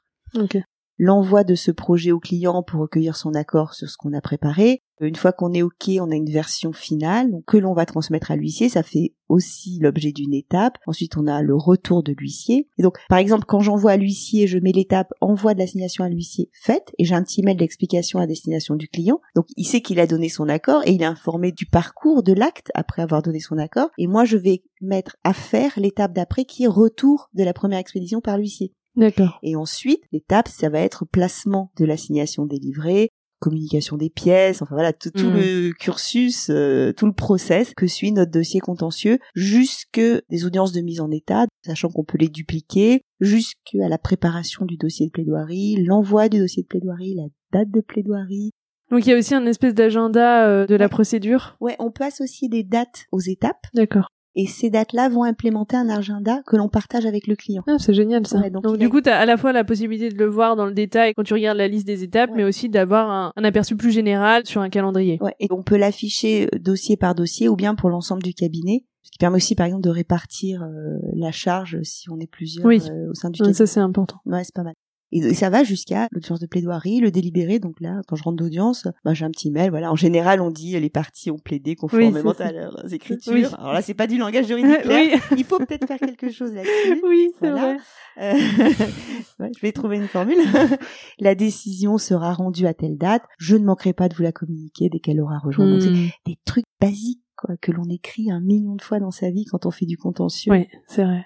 L'envoi 0.97 1.43
de 1.43 1.55
ce 1.55 1.71
projet 1.71 2.11
au 2.11 2.19
client 2.19 2.63
pour 2.63 2.81
recueillir 2.81 3.15
son 3.15 3.33
accord 3.33 3.73
sur 3.73 3.89
ce 3.89 3.97
qu'on 3.97 4.13
a 4.13 4.21
préparé. 4.21 4.81
Une 5.01 5.15
fois 5.15 5.33
qu'on 5.33 5.51
est 5.51 5.63
OK, 5.63 5.89
on 5.99 6.11
a 6.11 6.15
une 6.15 6.29
version 6.29 6.71
finale 6.71 7.41
que 7.45 7.57
l'on 7.57 7.73
va 7.73 7.85
transmettre 7.85 8.31
à 8.31 8.35
l'huissier. 8.35 8.69
Ça 8.69 8.83
fait 8.83 9.15
aussi 9.27 9.79
l'objet 9.81 10.11
d'une 10.11 10.33
étape. 10.33 10.77
Ensuite, 10.87 11.17
on 11.17 11.27
a 11.27 11.41
le 11.41 11.55
retour 11.55 12.03
de 12.03 12.13
l'huissier. 12.13 12.69
Donc, 12.77 12.97
par 13.09 13.17
exemple, 13.17 13.45
quand 13.45 13.59
j'envoie 13.59 13.91
à 13.91 13.97
l'huissier, 13.97 14.47
je 14.47 14.59
mets 14.59 14.71
l'étape 14.71 15.11
envoi 15.19 15.55
de 15.55 15.59
l'assignation 15.59 16.05
à 16.05 16.09
l'huissier 16.09 16.49
faite 16.53 16.93
et 16.99 17.05
j'ai 17.05 17.15
un 17.15 17.23
petit 17.23 17.41
mail 17.41 17.57
d'explication 17.57 18.19
à 18.19 18.27
destination 18.27 18.75
du 18.75 18.87
client. 18.87 19.19
Donc, 19.35 19.47
il 19.57 19.65
sait 19.65 19.81
qu'il 19.81 19.99
a 19.99 20.07
donné 20.07 20.29
son 20.29 20.47
accord 20.47 20.83
et 20.85 20.91
il 20.91 21.01
est 21.01 21.05
informé 21.05 21.51
du 21.51 21.65
parcours 21.65 22.23
de 22.23 22.33
l'acte 22.33 22.71
après 22.75 23.01
avoir 23.01 23.23
donné 23.23 23.39
son 23.39 23.57
accord. 23.57 23.89
Et 23.97 24.07
moi, 24.07 24.23
je 24.23 24.37
vais 24.37 24.63
mettre 24.79 25.17
à 25.23 25.33
faire 25.33 25.73
l'étape 25.75 26.13
d'après 26.13 26.45
qui 26.45 26.63
est 26.63 26.67
retour 26.67 27.29
de 27.33 27.43
la 27.43 27.53
première 27.53 27.79
expédition 27.79 28.21
par 28.21 28.37
l'huissier. 28.37 28.73
D'accord. 28.95 29.39
Et 29.43 29.55
ensuite, 29.55 30.03
l'étape, 30.11 30.47
ça 30.47 30.69
va 30.69 30.79
être 30.79 31.05
placement 31.05 31.71
de 31.77 31.85
l'assignation 31.85 32.45
délivrée, 32.45 33.09
communication 33.39 33.97
des 33.97 34.09
pièces, 34.09 34.61
enfin 34.61 34.73
voilà, 34.75 34.93
tout, 34.93 35.09
tout 35.11 35.29
Mm. 35.29 35.33
le 35.33 35.71
cursus, 35.73 36.49
euh, 36.49 36.93
tout 36.93 37.05
le 37.05 37.11
process 37.13 37.73
que 37.75 37.87
suit 37.87 38.11
notre 38.13 38.31
dossier 38.31 38.61
contentieux, 38.61 39.19
jusque 39.35 39.99
des 40.29 40.45
audiences 40.45 40.71
de 40.71 40.79
mise 40.81 41.01
en 41.01 41.11
état, 41.11 41.45
sachant 41.65 41.89
qu'on 41.89 42.05
peut 42.05 42.17
les 42.17 42.29
dupliquer, 42.29 43.01
jusqu'à 43.19 43.89
la 43.89 43.97
préparation 43.97 44.65
du 44.65 44.77
dossier 44.77 45.07
de 45.07 45.11
plaidoirie, 45.11 45.83
l'envoi 45.83 46.29
du 46.29 46.39
dossier 46.39 46.63
de 46.63 46.67
plaidoirie, 46.67 47.15
la 47.15 47.23
date 47.51 47.69
de 47.71 47.81
plaidoirie. 47.81 48.51
Donc 48.91 49.05
il 49.05 49.09
y 49.09 49.13
a 49.13 49.17
aussi 49.17 49.33
un 49.35 49.45
espèce 49.45 49.73
d'agenda 49.73 50.47
euh, 50.47 50.65
de 50.65 50.75
la 50.75 50.85
Ouais. 50.85 50.89
procédure. 50.89 51.57
Ouais, 51.59 51.75
on 51.79 51.91
peut 51.91 52.03
associer 52.05 52.47
des 52.47 52.63
dates 52.63 53.07
aux 53.11 53.19
étapes, 53.19 53.65
D'accord. 53.73 54.07
Et 54.35 54.47
ces 54.47 54.69
dates-là 54.69 55.09
vont 55.09 55.23
implémenter 55.23 55.75
un 55.77 55.89
agenda 55.89 56.41
que 56.45 56.55
l'on 56.55 56.69
partage 56.69 57.05
avec 57.05 57.27
le 57.27 57.35
client. 57.35 57.63
Ah, 57.67 57.75
c'est 57.79 57.93
génial 57.93 58.25
ça. 58.27 58.39
Ouais, 58.39 58.49
donc 58.49 58.77
du 58.77 58.85
a- 58.85 58.89
coup, 58.89 59.01
tu 59.01 59.09
as 59.09 59.17
à 59.19 59.25
la 59.25 59.37
fois 59.37 59.51
la 59.53 59.63
possibilité 59.63 60.09
de 60.09 60.17
le 60.17 60.25
voir 60.29 60.55
dans 60.55 60.65
le 60.65 60.73
détail 60.73 61.13
quand 61.15 61.23
tu 61.23 61.33
regardes 61.33 61.57
la 61.57 61.67
liste 61.67 61.85
des 61.87 62.03
étapes, 62.03 62.31
Ouais. 62.31 62.37
mais 62.37 62.43
aussi 62.43 62.69
d'avoir 62.69 63.09
un, 63.09 63.31
un 63.35 63.43
aperçu 63.43 63.75
plus 63.75 63.91
général 63.91 64.45
sur 64.45 64.61
un 64.61 64.69
calendrier. 64.69 65.17
Ouais, 65.21 65.35
et 65.39 65.47
on 65.51 65.63
peut 65.63 65.77
l'afficher 65.77 66.47
euh, 66.53 66.59
dossier 66.59 66.97
par 66.97 67.15
dossier 67.15 67.49
ou 67.49 67.55
bien 67.55 67.75
pour 67.75 67.89
l'ensemble 67.89 68.23
du 68.23 68.33
cabinet, 68.33 68.85
ce 69.03 69.11
qui 69.11 69.17
permet 69.17 69.35
aussi 69.37 69.53
par 69.55 69.65
exemple 69.67 69.83
de 69.83 69.89
répartir 69.89 70.63
euh, 70.63 70.97
la 71.15 71.31
charge 71.31 71.81
si 71.83 72.09
on 72.09 72.19
est 72.19 72.27
plusieurs 72.29 72.65
Oui. 72.65 72.81
euh, 72.89 73.11
au 73.11 73.13
sein 73.13 73.29
du 73.29 73.39
cabinet. 73.39 73.53
ça 73.53 73.65
c'est 73.67 73.79
important. 73.81 74.17
Ouais, 74.25 74.43
c'est 74.43 74.53
pas 74.55 74.63
mal. 74.63 74.73
Et, 75.15 75.33
ça 75.35 75.49
va 75.49 75.63
jusqu'à 75.63 76.07
l'audience 76.11 76.39
de 76.39 76.47
plaidoirie, 76.47 76.99
le 76.99 77.11
délibéré. 77.11 77.59
Donc 77.59 77.79
là, 77.79 78.01
quand 78.07 78.15
je 78.15 78.23
rentre 78.23 78.37
d'audience, 78.37 78.87
bah, 79.05 79.13
j'ai 79.13 79.25
un 79.25 79.29
petit 79.31 79.51
mail. 79.51 79.69
Voilà, 79.69 79.91
en 79.91 79.95
général, 79.95 80.41
on 80.41 80.49
dit 80.49 80.79
les 80.79 80.89
parties 80.89 81.29
ont 81.31 81.37
plaidé 81.37 81.75
conformément 81.75 82.31
à 82.39 82.51
leurs 82.51 82.93
écritures. 82.93 83.33
Oui. 83.33 83.45
Alors 83.57 83.73
là, 83.73 83.81
c'est 83.81 83.93
pas 83.93 84.07
du 84.07 84.17
langage 84.17 84.47
juridique 84.47 84.81
clair. 84.81 85.19
oui, 85.31 85.35
Il 85.37 85.43
faut 85.43 85.59
peut-être 85.59 85.87
faire 85.87 85.99
quelque 85.99 86.31
chose 86.31 86.53
là-dessus. 86.53 87.01
oui, 87.07 87.29
c'est 87.39 87.49
Voilà. 87.51 87.75
vrai. 87.75 87.77
Euh, 88.21 88.33
ouais, 89.39 89.51
je 89.55 89.61
vais 89.61 89.71
trouver 89.71 89.97
une 89.97 90.07
formule. 90.07 90.37
la 91.19 91.35
décision 91.35 91.97
sera 91.97 92.33
rendue 92.33 92.65
à 92.67 92.73
telle 92.73 92.97
date. 92.97 93.23
Je 93.37 93.55
ne 93.55 93.63
manquerai 93.65 93.93
pas 93.93 94.09
de 94.09 94.15
vous 94.15 94.23
la 94.23 94.31
communiquer 94.31 94.89
dès 94.89 94.99
qu'elle 94.99 95.21
aura 95.21 95.37
rejoint. 95.39 95.69
Donc, 95.69 95.81
c'est 95.81 95.89
Hmm. 95.89 96.09
des 96.25 96.37
trucs 96.45 96.65
basiques 96.81 97.21
quoi 97.35 97.55
que 97.61 97.71
l'on 97.71 97.87
écrit 97.89 98.31
un 98.31 98.39
million 98.39 98.75
de 98.75 98.81
fois 98.81 98.99
dans 98.99 99.11
sa 99.11 99.29
vie 99.29 99.45
quand 99.45 99.65
on 99.65 99.71
fait 99.71 99.85
du 99.85 99.97
contentieux. 99.97 100.51
Oui, 100.51 100.67
c'est 100.87 101.03
vrai. 101.03 101.23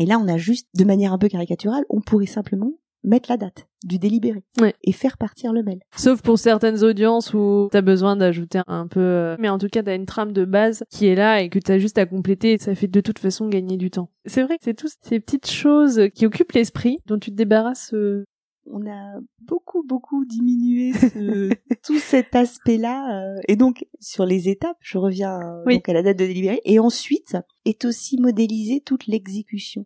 Et 0.00 0.06
là, 0.06 0.18
on 0.18 0.26
a 0.28 0.36
juste, 0.38 0.68
de 0.74 0.84
manière 0.84 1.12
un 1.12 1.18
peu 1.18 1.28
caricaturale, 1.28 1.84
on 1.90 2.00
pourrait 2.00 2.26
simplement 2.26 2.72
mettre 3.04 3.30
la 3.30 3.36
date 3.36 3.66
du 3.84 3.98
délibéré 3.98 4.44
Ouais. 4.60 4.74
et 4.84 4.92
faire 4.92 5.18
partir 5.18 5.52
le 5.52 5.62
mail. 5.62 5.80
Sauf 5.96 6.22
pour 6.22 6.38
certaines 6.38 6.84
audiences 6.84 7.34
où 7.34 7.68
t'as 7.72 7.80
besoin 7.80 8.16
d'ajouter 8.16 8.60
un 8.66 8.86
peu, 8.86 9.00
euh, 9.00 9.36
mais 9.40 9.48
en 9.48 9.58
tout 9.58 9.68
cas 9.68 9.82
t'as 9.82 9.96
une 9.96 10.06
trame 10.06 10.32
de 10.32 10.44
base 10.44 10.84
qui 10.90 11.06
est 11.06 11.14
là 11.16 11.40
et 11.42 11.48
que 11.48 11.58
t'as 11.58 11.78
juste 11.78 11.98
à 11.98 12.06
compléter. 12.06 12.58
Ça 12.58 12.74
fait 12.74 12.86
de 12.88 13.00
toute 13.00 13.18
façon 13.18 13.48
gagner 13.48 13.76
du 13.76 13.90
temps. 13.90 14.10
C'est 14.26 14.42
vrai 14.42 14.56
que 14.58 14.64
c'est 14.64 14.74
tous 14.74 14.94
ces 15.02 15.18
petites 15.20 15.50
choses 15.50 16.02
qui 16.14 16.26
occupent 16.26 16.52
l'esprit 16.52 16.98
dont 17.06 17.18
tu 17.18 17.30
te 17.30 17.36
débarrasses. 17.36 17.92
euh, 17.94 18.24
On 18.70 18.86
a 18.88 19.18
beaucoup, 19.40 19.82
beaucoup 19.84 20.24
diminué 20.24 20.92
ce- 20.92 21.50
tout 21.84 21.98
cet 21.98 22.36
aspect-là. 22.36 23.20
euh, 23.34 23.40
et 23.48 23.56
donc, 23.56 23.84
sur 23.98 24.24
les 24.24 24.48
étapes, 24.48 24.76
je 24.80 24.98
reviens 24.98 25.40
Oui. 25.66 25.74
donc 25.74 25.88
à 25.88 25.92
la 25.92 26.02
date 26.02 26.18
de 26.20 26.26
délibéré. 26.26 26.60
Et 26.64 26.78
ensuite, 26.78 27.36
est 27.64 27.84
aussi 27.84 28.20
modélisée 28.20 28.80
toute 28.80 29.08
l'exécution. 29.08 29.84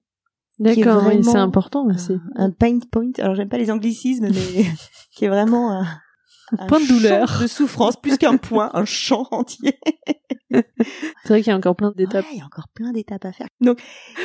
D'accord, 0.59 1.04
oui, 1.07 1.22
c'est 1.22 1.36
important 1.36 1.86
aussi. 1.86 2.14
Un, 2.34 2.46
un 2.46 2.50
pain 2.50 2.78
point. 2.90 3.11
Alors, 3.18 3.34
j'aime 3.34 3.48
pas 3.48 3.59
les 3.59 3.70
anglicismes, 3.70 4.28
mais 4.30 4.64
qui 5.14 5.24
est 5.24 5.28
vraiment 5.28 5.70
un, 5.72 5.86
un 6.59 6.66
Point 6.66 6.80
de 6.80 6.86
douleur. 6.88 7.38
de 7.42 7.46
souffrance, 7.46 7.96
plus 7.96 8.16
qu'un 8.18 8.36
point, 8.36 8.70
un 8.72 8.84
champ 8.84 9.26
entier. 9.32 9.78
C'est 10.52 11.28
vrai 11.28 11.42
qu'il 11.42 11.50
y 11.50 11.52
a 11.52 11.57
encore 11.57 11.74
plein 11.74 11.92
d'étapes. 11.94 12.24
Ouais, 12.24 12.30
il 12.34 12.38
y 12.38 12.40
a 12.40 12.46
encore 12.46 12.68
plein 12.72 12.92
d'étapes 12.92 13.24
à 13.24 13.32
faire. 13.32 13.48
Donc 13.61 13.80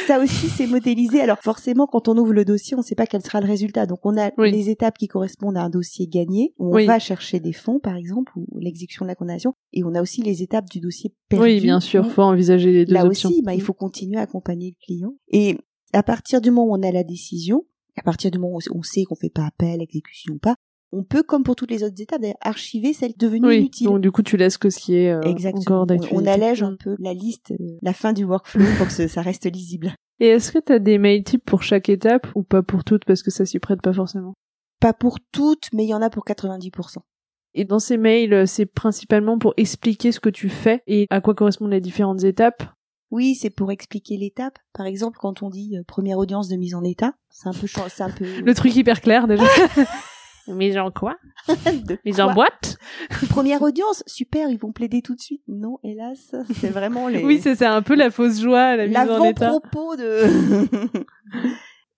ça 0.06 0.20
aussi 0.20 0.48
c'est 0.50 0.68
modélisé. 0.68 1.20
Alors 1.20 1.40
forcément 1.42 1.88
quand 1.88 2.08
on 2.08 2.16
ouvre 2.18 2.32
le 2.34 2.46
dossier, 2.46 2.76
on 2.76 2.82
ne 2.82 2.84
sait 2.84 2.94
pas 2.96 3.08
quel 3.08 3.22
sera 3.24 3.42
le 3.42 3.48
résultat. 3.48 3.88
Donc 3.88 4.00
on 4.04 4.16
a 4.18 4.30
Oui. 4.38 4.52
les 4.52 4.70
étapes 4.70 4.98
qui 5.00 5.08
correspondent 5.08 5.58
à 5.58 5.64
un 5.64 5.70
dossier 5.70 6.08
gagné 6.08 6.54
où 6.60 6.70
on 6.72 6.76
Oui. 6.76 6.86
va 6.86 7.00
chercher 7.00 7.40
des 7.40 7.54
fonds 7.54 7.80
par 7.80 7.96
exemple 7.96 8.32
ou 8.36 8.46
l'exécution 8.60 9.04
de 9.04 9.08
la 9.10 9.16
condamnation 9.16 9.56
et 9.74 9.84
on 9.84 9.96
a 9.96 10.02
aussi 10.02 10.22
les 10.22 10.44
étapes 10.44 10.70
du 10.70 10.80
dossier 10.80 11.12
perdu. 11.28 11.44
Oui, 11.44 11.60
bien 11.60 11.80
sûr, 11.80 12.10
faut 12.12 12.22
envisager 12.22 12.72
les 12.72 12.86
deux 12.86 12.94
là 12.94 13.04
options. 13.06 13.30
aussi, 13.30 13.42
bah, 13.42 13.56
il 13.56 13.62
faut 13.62 13.74
continuer 13.74 14.18
à 14.20 14.22
accompagner 14.22 14.70
le 14.80 14.86
client. 14.86 15.14
Et 15.32 15.58
à 15.94 16.04
partir 16.04 16.42
du 16.42 16.52
moment 16.52 16.72
où 16.74 16.78
on 16.78 16.84
a 16.84 16.92
la 16.92 17.04
décision, 17.04 17.66
à 17.98 18.04
partir 18.04 18.32
du 18.32 18.38
moment 18.40 18.56
où 18.58 18.60
on 18.78 18.84
sait 18.84 19.04
qu'on 19.04 19.16
fait 19.16 19.30
pas 19.30 19.46
appel, 19.46 19.82
exécution 19.82 20.34
ou 20.36 20.40
pas, 20.40 20.56
on 20.94 21.04
peut, 21.04 21.24
comme 21.24 21.44
pour 21.44 21.56
toutes 21.56 21.72
les 21.72 21.84
autres 21.84 22.02
étapes, 22.02 22.22
archiver 22.42 22.92
celle 22.94 23.14
devenue 23.18 23.48
Oui, 23.48 23.58
inutile. 23.60 23.88
donc 23.88 24.02
du 24.02 24.12
coup 24.12 24.24
tu 24.24 24.36
laisses 24.36 24.58
que 24.58 24.70
ce 24.70 24.78
qui 24.80 24.96
est 24.96 25.10
euh, 25.12 25.22
Exactement. 25.22 25.62
encore 25.62 25.82
On- 25.84 25.86
d'actualité. 25.86 26.18
on 26.22 26.26
allège 26.34 26.64
un 26.64 26.72
Mm. 26.72 26.78
peu 26.78 26.96
la 27.00 27.14
liste, 27.14 27.52
euh, 27.52 27.78
la 27.82 27.94
fin 27.94 28.12
du 28.14 28.26
workflow 28.26 28.66
pour 28.78 28.88
que 28.88 29.08
ça 29.08 29.22
reste 29.22 29.46
lisible. 29.52 29.94
Et 30.20 30.28
est-ce 30.28 30.52
que 30.52 30.60
t'as 30.60 30.80
des 30.80 30.98
mail 30.98 31.24
types 31.24 31.44
pour 31.46 31.64
chaque 31.64 31.88
étape 31.90 32.28
ou 32.36 32.44
pas 32.44 32.62
pour 32.62 32.84
toutes 32.84 33.06
parce 33.06 33.24
que 33.24 33.32
ça 33.32 33.46
s'y 33.46 33.58
prête 33.60 33.82
pas 33.82 33.94
forcément? 33.94 34.34
Pas 34.80 34.94
pour 34.94 35.20
toutes, 35.32 35.70
mais 35.74 35.86
il 35.86 35.90
y 35.90 35.94
en 35.94 36.02
a 36.02 36.10
pour 36.10 36.26
90%. 36.26 37.02
Et 37.54 37.66
dans 37.66 37.80
ces 37.80 37.98
mails, 37.98 38.34
euh, 38.34 38.46
c'est 38.46 38.66
principalement 38.66 39.38
pour 39.40 39.54
expliquer 39.58 40.12
ce 40.12 40.20
que 40.20 40.30
tu 40.30 40.48
fais 40.50 40.82
et 40.88 41.08
à 41.10 41.22
quoi 41.22 41.36
correspondent 41.36 41.72
les 41.72 41.82
différentes 41.82 42.24
étapes? 42.24 42.64
Oui, 43.12 43.36
c'est 43.36 43.50
pour 43.50 43.72
expliquer 43.72 44.18
l'étape. 44.18 44.58
Par 44.74 44.86
exemple, 44.86 45.18
quand 45.20 45.44
on 45.44 45.50
dit 45.50 45.78
euh, 45.78 45.84
première 45.86 46.18
audience 46.18 46.48
de 46.48 46.56
mise 46.56 46.76
en 46.76 46.84
état, 46.84 47.14
c'est 47.30 47.50
un 47.50 47.54
peu, 47.54 47.68
c'est 47.68 48.04
un 48.04 48.10
peu. 48.10 48.26
Le 48.44 48.56
truc 48.56 48.76
hyper 48.76 49.02
clair 49.02 49.28
déjà. 49.28 49.44
Mais 50.48 50.76
en 50.80 50.90
quoi? 50.92 51.18
Quoi 51.48 52.24
en 52.26 52.34
boîte? 52.34 52.78
Première 53.30 53.62
audience, 53.62 54.04
super, 54.08 54.50
ils 54.50 54.58
vont 54.58 54.72
plaider 54.72 55.02
tout 55.02 55.16
de 55.16 55.22
suite. 55.22 55.44
Non, 55.48 55.78
hélas, 55.84 56.36
c'est 56.60 56.70
vraiment 56.70 57.08
les. 57.08 57.24
Oui, 57.24 57.40
c'est 57.40 57.64
un 57.64 57.84
peu 57.84 57.96
la 57.96 58.10
fausse 58.10 58.42
joie, 58.42 58.76
la 58.76 58.88
mise 58.88 58.98
en 58.98 59.24
état. 59.24 59.46
l'avant-propos 59.46 59.96
de. 59.98 60.24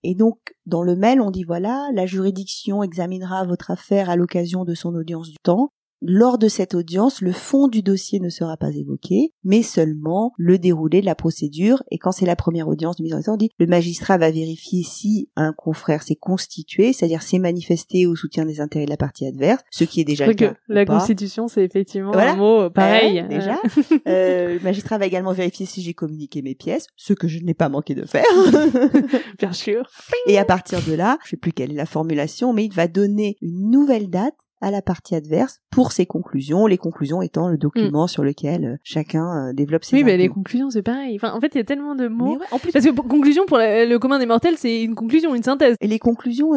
Et 0.03 0.16
donc, 0.16 0.38
dans 0.66 0.84
le 0.84 0.95
mail, 0.95 1.22
on 1.22 1.32
dit 1.32 1.43
voilà, 1.43 1.88
la 1.93 2.05
juridiction 2.05 2.84
examinera 2.84 3.45
votre 3.45 3.72
affaire 3.72 4.09
à 4.09 4.18
l'occasion 4.18 4.66
de 4.66 4.76
son 4.76 4.93
audience 4.93 5.30
du 5.30 5.38
temps. 5.41 5.72
Lors 6.06 6.38
de 6.38 6.49
cette 6.49 6.76
audience, 6.76 7.22
le 7.22 7.32
fond 7.32 7.70
du 7.70 7.82
dossier 7.82 8.20
ne 8.20 8.28
sera 8.28 8.58
pas 8.58 8.72
évoqué, 8.72 9.32
mais 9.45 9.64
seulement 9.64 10.34
le 10.38 10.58
déroulé 10.60 10.99
de 10.99 11.06
la 11.06 11.16
procédure. 11.16 11.82
Et 11.91 11.97
quand 11.97 12.12
c'est 12.12 12.26
la 12.26 12.36
première 12.36 12.68
audience 12.68 12.97
de 12.97 13.04
mise 13.04 13.14
en 13.14 13.20
état, 13.20 13.32
on 13.32 13.38
dit 13.38 13.51
le 13.58 13.68
magistrat 13.68 14.18
va 14.18 14.30
vérifier 14.30 14.84
si 14.84 15.30
un 15.38 15.54
confrère 15.54 16.04
s'est 16.04 16.18
constitué, 16.18 16.91
c'est-à-dire 16.91 17.22
s'est 17.22 17.39
manifesté 17.39 18.06
au 18.06 18.18
soutien 18.18 18.45
des 18.45 18.60
intérêts 18.60 18.84
de 18.84 18.89
la 18.89 18.97
partie 18.97 19.26
adverse, 19.26 19.64
ce 19.72 19.86
qui 19.86 20.01
est 20.01 20.04
déjà 20.04 20.28
le 20.28 20.34
cas. 20.34 20.56
la 20.68 20.86
constitution, 20.86 21.47
c'est 21.47 21.64
effectivement 21.64 22.12
Voilà. 22.12 22.34
un 22.34 22.36
mot 22.36 22.60
euh, 22.64 22.70
pareil. 22.70 23.22
Ouais, 23.22 23.28
déjà. 23.30 23.62
Euh, 24.06 24.54
le 24.56 24.60
magistrat 24.60 24.97
va 24.97 25.06
également 25.06 25.32
vérifier 25.32 25.66
si 25.66 25.82
j'ai 25.82 25.93
communiqué 25.93 26.41
mes 26.41 26.54
pièces, 26.54 26.88
ce 26.97 27.14
que 27.14 27.30
je 27.30 27.39
n'ai 27.39 27.54
pas 27.54 27.70
manqué 27.70 27.95
de 27.95 28.06
faire. 28.06 28.26
Bien 29.39 29.54
sûr. 29.54 29.89
Et 30.28 30.38
à 30.38 30.43
partir 30.43 30.80
de 30.86 30.93
là, 30.93 31.18
je 31.24 31.30
sais 31.30 31.38
plus 31.38 31.54
quelle 31.54 31.72
est 31.72 31.76
la 31.76 31.86
formulation, 31.86 32.51
mais 32.51 32.66
il 32.66 32.74
va 32.74 32.88
donner 32.89 33.38
une 33.41 33.70
nouvelle 33.72 34.10
date 34.10 34.36
à 34.64 34.72
la 34.72 34.82
partie 34.82 35.14
adverse 35.14 35.59
pour 35.70 35.91
ses 35.91 36.05
conclusions, 36.05 36.66
les 36.68 36.78
conclusions 36.78 37.22
étant 37.22 37.49
le 37.49 37.57
document 37.57 38.07
sur 38.07 38.24
lequel 38.24 38.66
euh, 38.66 38.78
chacun 38.84 39.49
euh, 39.49 39.53
développe 39.53 39.84
ses 39.84 39.95
Oui, 39.97 40.03
mais 40.03 40.16
les 40.18 40.30
conclusions, 40.30 40.70
c'est 40.70 40.82
pareil. 40.82 41.16
Enfin, 41.16 41.34
en 41.34 41.39
fait, 41.41 41.53
il 41.53 41.57
y 41.57 41.61
a 41.61 41.66
tellement 41.66 41.95
de 41.95 42.07
mots. 42.07 42.38
ouais, 42.38 42.45
en 42.51 42.59
plus, 42.59 42.72
Parce 42.72 42.86
que 42.86 42.91
pour- 42.91 43.07
conclusion, 43.07 43.45
pour 43.45 43.57
la- 43.57 43.86
le 43.86 43.99
commun 43.99 44.20
des 44.20 44.26
mortels, 44.26 44.57
c'est 44.57 44.82
une 44.84 44.95
conclusion, 44.95 45.36
une 45.36 45.43
synthèse. 45.43 45.76
et 45.82 45.88
les 45.88 45.99
conclusions, 45.99 46.51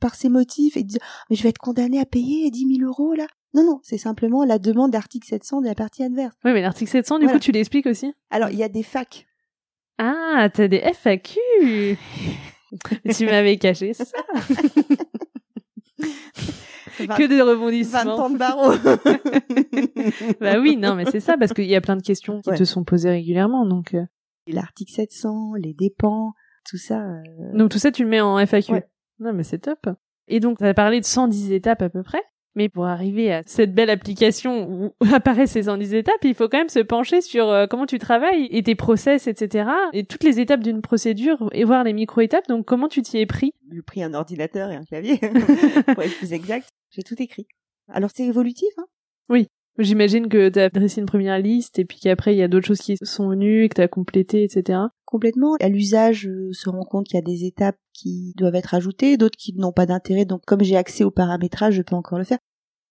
par 0.00 0.14
ses 0.16 0.28
motifs, 0.28 0.76
et 0.76 0.82
disent, 0.82 0.98
mais 1.30 1.36
je 1.36 1.42
vais 1.42 1.48
être 1.50 1.58
condamné 1.58 2.00
à 2.00 2.04
payer 2.04 2.50
10 2.50 2.76
000 2.78 2.88
euros 2.88 3.14
là. 3.14 3.26
Non, 3.54 3.64
non, 3.64 3.78
c'est 3.84 3.98
simplement 3.98 4.44
la 4.44 4.58
demande 4.58 4.90
d'article 4.90 5.28
700 5.28 5.60
de 5.60 5.66
la 5.66 5.76
partie 5.76 6.02
adverse. 6.02 6.34
Oui, 6.44 6.52
mais 6.52 6.60
l'article 6.60 6.90
700, 6.90 7.18
du 7.20 7.24
Voilà. 7.26 7.38
coup, 7.38 7.44
tu 7.44 7.52
l'expliques 7.52 7.86
aussi? 7.86 8.12
Alors, 8.30 8.50
il 8.50 8.58
y 8.58 8.64
a 8.64 8.68
des 8.68 8.82
facs. 8.82 9.26
Ah, 9.98 10.48
t'as 10.52 10.66
des 10.66 10.78
FAQ 10.78 11.38
Tu 13.16 13.26
m'avais 13.26 13.56
caché 13.58 13.92
ça. 13.94 14.04
Que 16.98 17.26
de 17.28 17.36
20 17.36 17.44
rebondissements. 17.44 18.14
ans 18.18 18.30
de 18.30 18.38
barreau. 18.38 18.72
Bah 20.40 20.58
oui, 20.60 20.76
non, 20.76 20.94
mais 20.94 21.04
c'est 21.06 21.20
ça, 21.20 21.36
parce 21.38 21.52
qu'il 21.52 21.64
y 21.66 21.74
a 21.76 21.80
plein 21.80 21.96
de 21.96 22.02
questions 22.02 22.40
qui 22.40 22.50
Ouais. 22.50 22.56
te 22.56 22.64
sont 22.64 22.84
posées 22.84 23.10
régulièrement. 23.10 23.66
Donc, 23.66 23.94
euh, 23.94 24.02
L'article 24.46 24.92
700, 24.92 25.54
les 25.58 25.72
dépens, 25.74 26.32
tout 26.68 26.76
ça. 26.76 27.00
euh, 27.00 27.22
donc 27.56 27.70
tout 27.70 27.78
ça, 27.78 27.90
tu 27.90 28.02
le 28.04 28.08
mets 28.10 28.20
en 28.20 28.38
FAQ. 28.38 28.72
Ouais. 28.72 28.84
Non, 29.20 29.32
mais 29.32 29.42
c'est 29.42 29.58
top. 29.58 29.88
Et 30.28 30.40
donc, 30.40 30.58
tu 30.58 30.64
as 30.64 30.74
parlé 30.74 31.00
de 31.00 31.04
110 31.04 31.52
étapes 31.52 31.82
à 31.82 31.88
peu 31.88 32.02
près. 32.02 32.22
Mais 32.56 32.68
pour 32.68 32.86
arriver 32.86 33.32
à 33.32 33.42
cette 33.46 33.74
belle 33.74 33.90
application 33.90 34.68
où 34.70 34.94
apparaissent 35.12 35.52
ces 35.52 35.64
110 35.64 35.94
étapes, 35.94 36.22
il 36.22 36.34
faut 36.34 36.48
quand 36.48 36.58
même 36.58 36.68
se 36.68 36.78
pencher 36.78 37.20
sur 37.20 37.48
euh, 37.48 37.66
comment 37.66 37.86
tu 37.86 37.98
travailles 37.98 38.46
et 38.50 38.62
tes 38.62 38.74
process, 38.74 39.26
etc. 39.26 39.68
Et 39.92 40.04
toutes 40.04 40.22
les 40.22 40.40
étapes 40.40 40.60
d'une 40.60 40.80
procédure 40.80 41.48
et 41.52 41.64
voir 41.64 41.84
les 41.84 41.92
micro-étapes. 41.92 42.46
Donc 42.48 42.64
comment 42.64 42.88
tu 42.88 43.02
t'y 43.02 43.18
es 43.18 43.26
pris? 43.26 43.52
J'ai 43.72 43.82
pris 43.82 44.02
un 44.02 44.14
ordinateur 44.14 44.70
et 44.70 44.76
un 44.76 44.84
clavier, 44.84 45.18
pour 45.94 46.02
être 46.02 46.16
plus 46.18 46.32
exact. 46.32 46.68
J'ai 46.90 47.02
tout 47.02 47.20
écrit. 47.20 47.46
Alors 47.88 48.10
c'est 48.14 48.24
évolutif, 48.24 48.70
hein? 48.78 48.86
Oui. 49.28 49.48
J'imagine 49.78 50.28
que 50.28 50.48
tu 50.50 50.60
as 50.60 50.68
dressé 50.70 51.00
une 51.00 51.06
première 51.06 51.38
liste 51.40 51.80
et 51.80 51.84
puis 51.84 51.98
qu'après 51.98 52.32
il 52.32 52.38
y 52.38 52.42
a 52.42 52.48
d'autres 52.48 52.66
choses 52.66 52.80
qui 52.80 52.96
sont 53.02 53.28
venues 53.28 53.64
et 53.64 53.68
que 53.68 53.82
tu 53.82 53.88
complété, 53.88 54.44
etc. 54.44 54.78
Complètement. 55.04 55.56
À 55.60 55.68
l'usage, 55.68 56.28
euh, 56.28 56.52
se 56.52 56.70
rend 56.70 56.84
compte 56.84 57.06
qu'il 57.06 57.16
y 57.16 57.18
a 57.18 57.22
des 57.22 57.44
étapes 57.44 57.76
qui 57.92 58.34
doivent 58.36 58.54
être 58.54 58.74
ajoutées, 58.74 59.16
d'autres 59.16 59.36
qui 59.36 59.52
n'ont 59.54 59.72
pas 59.72 59.86
d'intérêt. 59.86 60.24
Donc 60.26 60.42
comme 60.46 60.62
j'ai 60.62 60.76
accès 60.76 61.02
au 61.02 61.10
paramétrage, 61.10 61.74
je 61.74 61.82
peux 61.82 61.96
encore 61.96 62.18
le 62.18 62.24
faire 62.24 62.38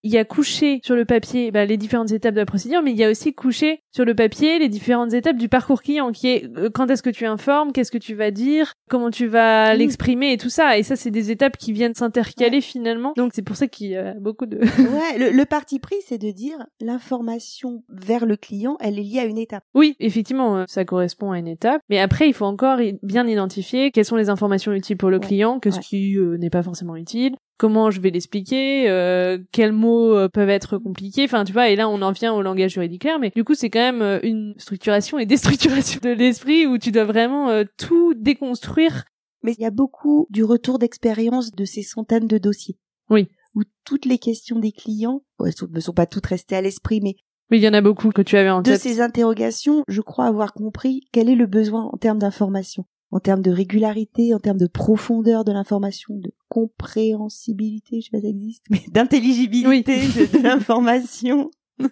il 0.04 0.12
y 0.12 0.18
a 0.18 0.24
couché 0.24 0.80
sur 0.84 0.94
le 0.94 1.04
papier 1.04 1.50
bah, 1.50 1.64
les 1.64 1.76
différentes 1.76 2.12
étapes 2.12 2.34
de 2.34 2.40
la 2.40 2.46
procédure, 2.46 2.82
mais 2.82 2.92
il 2.92 2.96
y 2.96 3.04
a 3.04 3.10
aussi 3.10 3.34
couché 3.34 3.80
sur 3.90 4.04
le 4.04 4.14
papier 4.14 4.58
les 4.58 4.68
différentes 4.68 5.14
étapes 5.14 5.36
du 5.36 5.48
parcours 5.48 5.82
client, 5.82 6.12
qui 6.12 6.28
est 6.28 6.50
euh, 6.56 6.68
quand 6.72 6.90
est-ce 6.90 7.02
que 7.02 7.10
tu 7.10 7.24
informes, 7.24 7.72
qu'est-ce 7.72 7.90
que 7.90 7.98
tu 7.98 8.14
vas 8.14 8.30
dire, 8.30 8.74
comment 8.90 9.10
tu 9.10 9.26
vas 9.26 9.74
l'exprimer 9.74 10.32
et 10.32 10.36
tout 10.36 10.50
ça. 10.50 10.78
Et 10.78 10.82
ça, 10.82 10.94
c'est 10.94 11.10
des 11.10 11.30
étapes 11.30 11.56
qui 11.56 11.72
viennent 11.72 11.94
s'intercaler 11.94 12.60
finalement. 12.60 13.14
Donc 13.16 13.32
c'est 13.34 13.42
pour 13.42 13.56
ça 13.56 13.66
qu'il 13.66 13.88
y 13.88 13.96
a 13.96 14.14
beaucoup 14.14 14.46
de... 14.46 14.58
ouais, 14.58 15.18
le, 15.18 15.30
le 15.30 15.44
parti 15.46 15.78
pris, 15.78 15.96
c'est 16.06 16.18
de 16.18 16.30
dire 16.30 16.58
l'information 16.80 17.82
vers 17.88 18.26
le 18.26 18.36
client, 18.36 18.76
elle 18.80 18.98
est 18.98 19.02
liée 19.02 19.20
à 19.20 19.24
une 19.24 19.38
étape. 19.38 19.64
Oui, 19.74 19.96
effectivement, 20.00 20.58
euh, 20.58 20.64
ça 20.68 20.84
correspond 20.84 21.32
à 21.32 21.38
une 21.38 21.48
étape. 21.48 21.80
Mais 21.88 21.98
après, 21.98 22.28
il 22.28 22.34
faut 22.34 22.44
encore 22.44 22.78
bien 23.02 23.26
identifier 23.26 23.90
quelles 23.90 24.04
sont 24.04 24.16
les 24.16 24.28
informations 24.28 24.72
utiles 24.72 24.98
pour 24.98 25.10
le 25.10 25.18
client, 25.18 25.60
qu'est-ce 25.60 25.80
qui 25.80 26.18
euh, 26.18 26.36
n'est 26.36 26.50
pas 26.50 26.62
forcément 26.62 26.96
utile, 26.96 27.36
comment 27.56 27.90
je 27.90 28.00
vais 28.00 28.10
l'expliquer, 28.10 28.88
euh, 28.88 29.38
quels 29.52 29.72
mots 29.72 30.14
euh, 30.14 30.28
peuvent 30.28 30.48
être 30.48 30.78
compliqués, 30.78 31.24
enfin 31.24 31.44
tu 31.44 31.52
vois, 31.52 31.68
et 31.68 31.76
là 31.76 31.88
on 31.88 32.02
en 32.02 32.12
vient 32.12 32.32
au 32.34 32.42
langage 32.42 32.72
juridique 32.72 33.06
mais 33.20 33.30
du 33.34 33.44
coup 33.44 33.54
c'est 33.54 33.70
quand 33.70 33.80
même 33.80 34.02
euh, 34.02 34.18
une 34.22 34.54
structuration 34.58 35.18
et 35.18 35.26
déstructuration 35.34 36.00
de 36.02 36.10
l'esprit 36.10 36.66
où 36.66 36.78
tu 36.78 36.90
dois 36.90 37.04
vraiment 37.04 37.50
tout 37.78 38.14
déconstruire. 38.14 39.04
Mais 39.42 39.52
il 39.58 39.62
y 39.62 39.66
a 39.66 39.70
beaucoup 39.70 40.26
du 40.30 40.42
retour 40.42 40.78
d'expérience 40.78 41.52
de 41.52 41.66
ces 41.66 41.82
centaines 41.82 42.26
de 42.26 42.38
dossiers. 42.38 42.78
Oui. 43.10 43.28
Où 43.54 43.62
toutes 43.84 44.06
les 44.06 44.16
questions 44.16 44.58
des 44.58 44.72
clients, 44.72 45.22
elles 45.44 45.52
ne 45.70 45.80
sont 45.80 45.92
pas 45.92 46.06
toutes 46.06 46.26
restées 46.26 46.56
à 46.56 46.62
l'esprit, 46.62 47.00
mais 47.02 47.16
oui, 47.50 47.58
il 47.58 47.62
y 47.62 47.68
en 47.68 47.74
a 47.74 47.82
beaucoup 47.82 48.10
que 48.10 48.22
tu 48.22 48.38
avais 48.38 48.48
en 48.48 48.62
tête. 48.62 48.72
De 48.72 48.78
ces 48.78 49.02
interrogations, 49.02 49.82
je 49.86 50.00
crois 50.00 50.24
avoir 50.24 50.54
compris 50.54 51.02
quel 51.12 51.28
est 51.28 51.34
le 51.34 51.44
besoin 51.44 51.90
en 51.92 51.98
termes 51.98 52.18
d'information 52.18 52.86
en 53.14 53.20
termes 53.20 53.42
de 53.42 53.52
régularité, 53.52 54.34
en 54.34 54.40
termes 54.40 54.58
de 54.58 54.66
profondeur 54.66 55.44
de 55.44 55.52
l'information, 55.52 56.16
de 56.16 56.32
compréhensibilité, 56.48 58.00
je 58.00 58.06
sais 58.06 58.10
pas 58.10 58.18
si 58.18 58.24
ça 58.24 58.28
existe, 58.28 58.64
mais 58.70 58.82
d'intelligibilité 58.90 59.98
de, 59.98 60.42
l'information. 60.42 61.48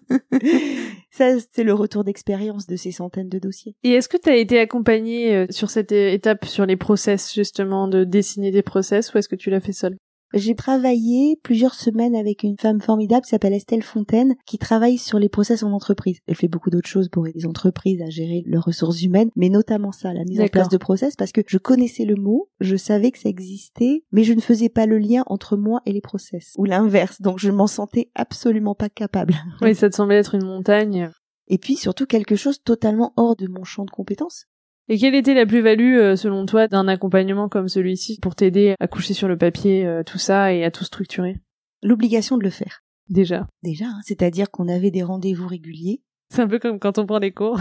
ça, 1.13 1.39
c'est 1.53 1.63
le 1.63 1.75
retour 1.75 2.03
d'expérience 2.03 2.67
de 2.67 2.75
ces 2.75 2.91
centaines 2.91 3.29
de 3.29 3.39
dossiers. 3.39 3.77
Et 3.85 3.93
est-ce 3.93 4.09
que 4.09 4.17
tu 4.17 4.31
as 4.31 4.37
été 4.37 4.59
accompagné 4.59 5.35
euh, 5.35 5.47
sur 5.51 5.71
cette 5.71 5.93
étape 5.93 6.45
sur 6.45 6.67
les 6.67 6.77
process, 6.77 7.33
justement, 7.33 7.87
de 7.87 8.03
dessiner 8.03 8.51
des 8.51 8.63
process, 8.63 9.15
ou 9.15 9.19
est-ce 9.19 9.29
que 9.29 9.37
tu 9.37 9.51
l'as 9.51 9.61
fait 9.61 9.73
seul 9.73 9.97
j'ai 10.35 10.55
travaillé 10.55 11.39
plusieurs 11.43 11.75
semaines 11.75 12.15
avec 12.15 12.43
une 12.43 12.59
femme 12.59 12.81
formidable 12.81 13.23
qui 13.23 13.31
s'appelle 13.31 13.53
Estelle 13.53 13.83
Fontaine, 13.83 14.35
qui 14.47 14.59
travaille 14.59 14.99
sur 14.99 15.19
les 15.19 15.29
process 15.29 15.63
en 15.63 15.73
entreprise. 15.73 16.19
Elle 16.27 16.35
fait 16.35 16.49
beaucoup 16.49 16.71
d'autres 16.71 16.89
choses 16.89 17.09
pour 17.09 17.27
aider 17.27 17.41
les 17.41 17.47
entreprises 17.47 18.03
à 18.03 18.11
gérer 18.11 18.43
leurs 18.47 18.65
ressources 18.65 19.03
humaines, 19.03 19.31
mais 19.37 19.49
notamment 19.49 19.93
ça, 19.93 20.13
la 20.13 20.25
mise 20.25 20.41
en 20.41 20.49
place 20.49 20.69
de 20.69 20.77
process, 20.77 21.17
parce 21.17 21.33
que 21.33 21.43
je 21.47 21.59
connaissais 21.59 22.05
le 22.05 22.17
mot, 22.17 22.49
je 22.61 22.77
savais 22.77 23.11
que 23.11 23.19
ça 23.19 23.29
existait, 23.29 24.05
mais 24.13 24.25
je 24.25 24.33
ne 24.33 24.41
faisais 24.41 24.69
pas 24.69 24.87
le 24.87 24.99
lien 24.99 25.23
entre 25.27 25.57
moi 25.57 25.81
et 25.87 25.93
les 25.93 26.01
process, 26.01 26.53
ou 26.57 26.65
l'inverse. 26.65 27.21
Donc 27.21 27.39
je 27.39 27.51
m'en 27.51 27.67
sentais 27.67 28.11
absolument 28.15 28.75
pas 28.75 28.89
capable. 28.89 29.35
Oui, 29.61 29.75
ça 29.75 29.91
te 29.91 29.97
semblait 29.97 30.19
être 30.19 30.35
une 30.35 30.45
montagne. 30.45 31.11
Et 31.49 31.59
puis 31.59 31.77
surtout 31.77 32.07
quelque 32.07 32.37
chose 32.37 32.63
totalement 32.63 33.13
hors 33.17 33.37
de 33.37 33.49
mon 33.49 33.65
champ 33.65 33.85
de 33.85 33.91
compétences. 33.91 34.47
Et 34.93 34.99
quelle 34.99 35.15
était 35.15 35.33
la 35.33 35.47
plus-value, 35.47 35.97
euh, 35.97 36.17
selon 36.17 36.45
toi, 36.45 36.69
d'un 36.69 36.87
accompagnement 36.87 37.49
comme 37.49 37.69
celui-ci 37.69 38.19
pour 38.21 38.35
t'aider 38.35 38.75
à 38.79 38.87
coucher 38.87 39.15
sur 39.15 39.27
le 39.27 39.39
papier 39.39 39.87
euh, 39.87 40.03
tout 40.03 40.19
ça 40.19 40.53
et 40.53 40.65
à 40.65 40.71
tout 40.71 40.85
structurer? 40.85 41.41
L'obligation 41.83 42.37
de 42.37 42.45
le 42.45 42.51
faire. 42.51 42.85
Déjà. 43.09 43.47
Déjà, 43.63 43.87
hein, 43.87 44.01
c'est-à-dire 44.05 44.51
qu'on 44.51 44.69
avait 44.69 44.91
des 44.91 45.03
rendez-vous 45.03 45.49
réguliers. 45.49 46.03
C'est 46.29 46.43
un 46.43 46.47
peu 46.47 46.59
comme 46.59 46.79
quand 46.79 46.99
on 46.99 47.07
prend 47.07 47.21
des 47.21 47.33
cours. 47.33 47.59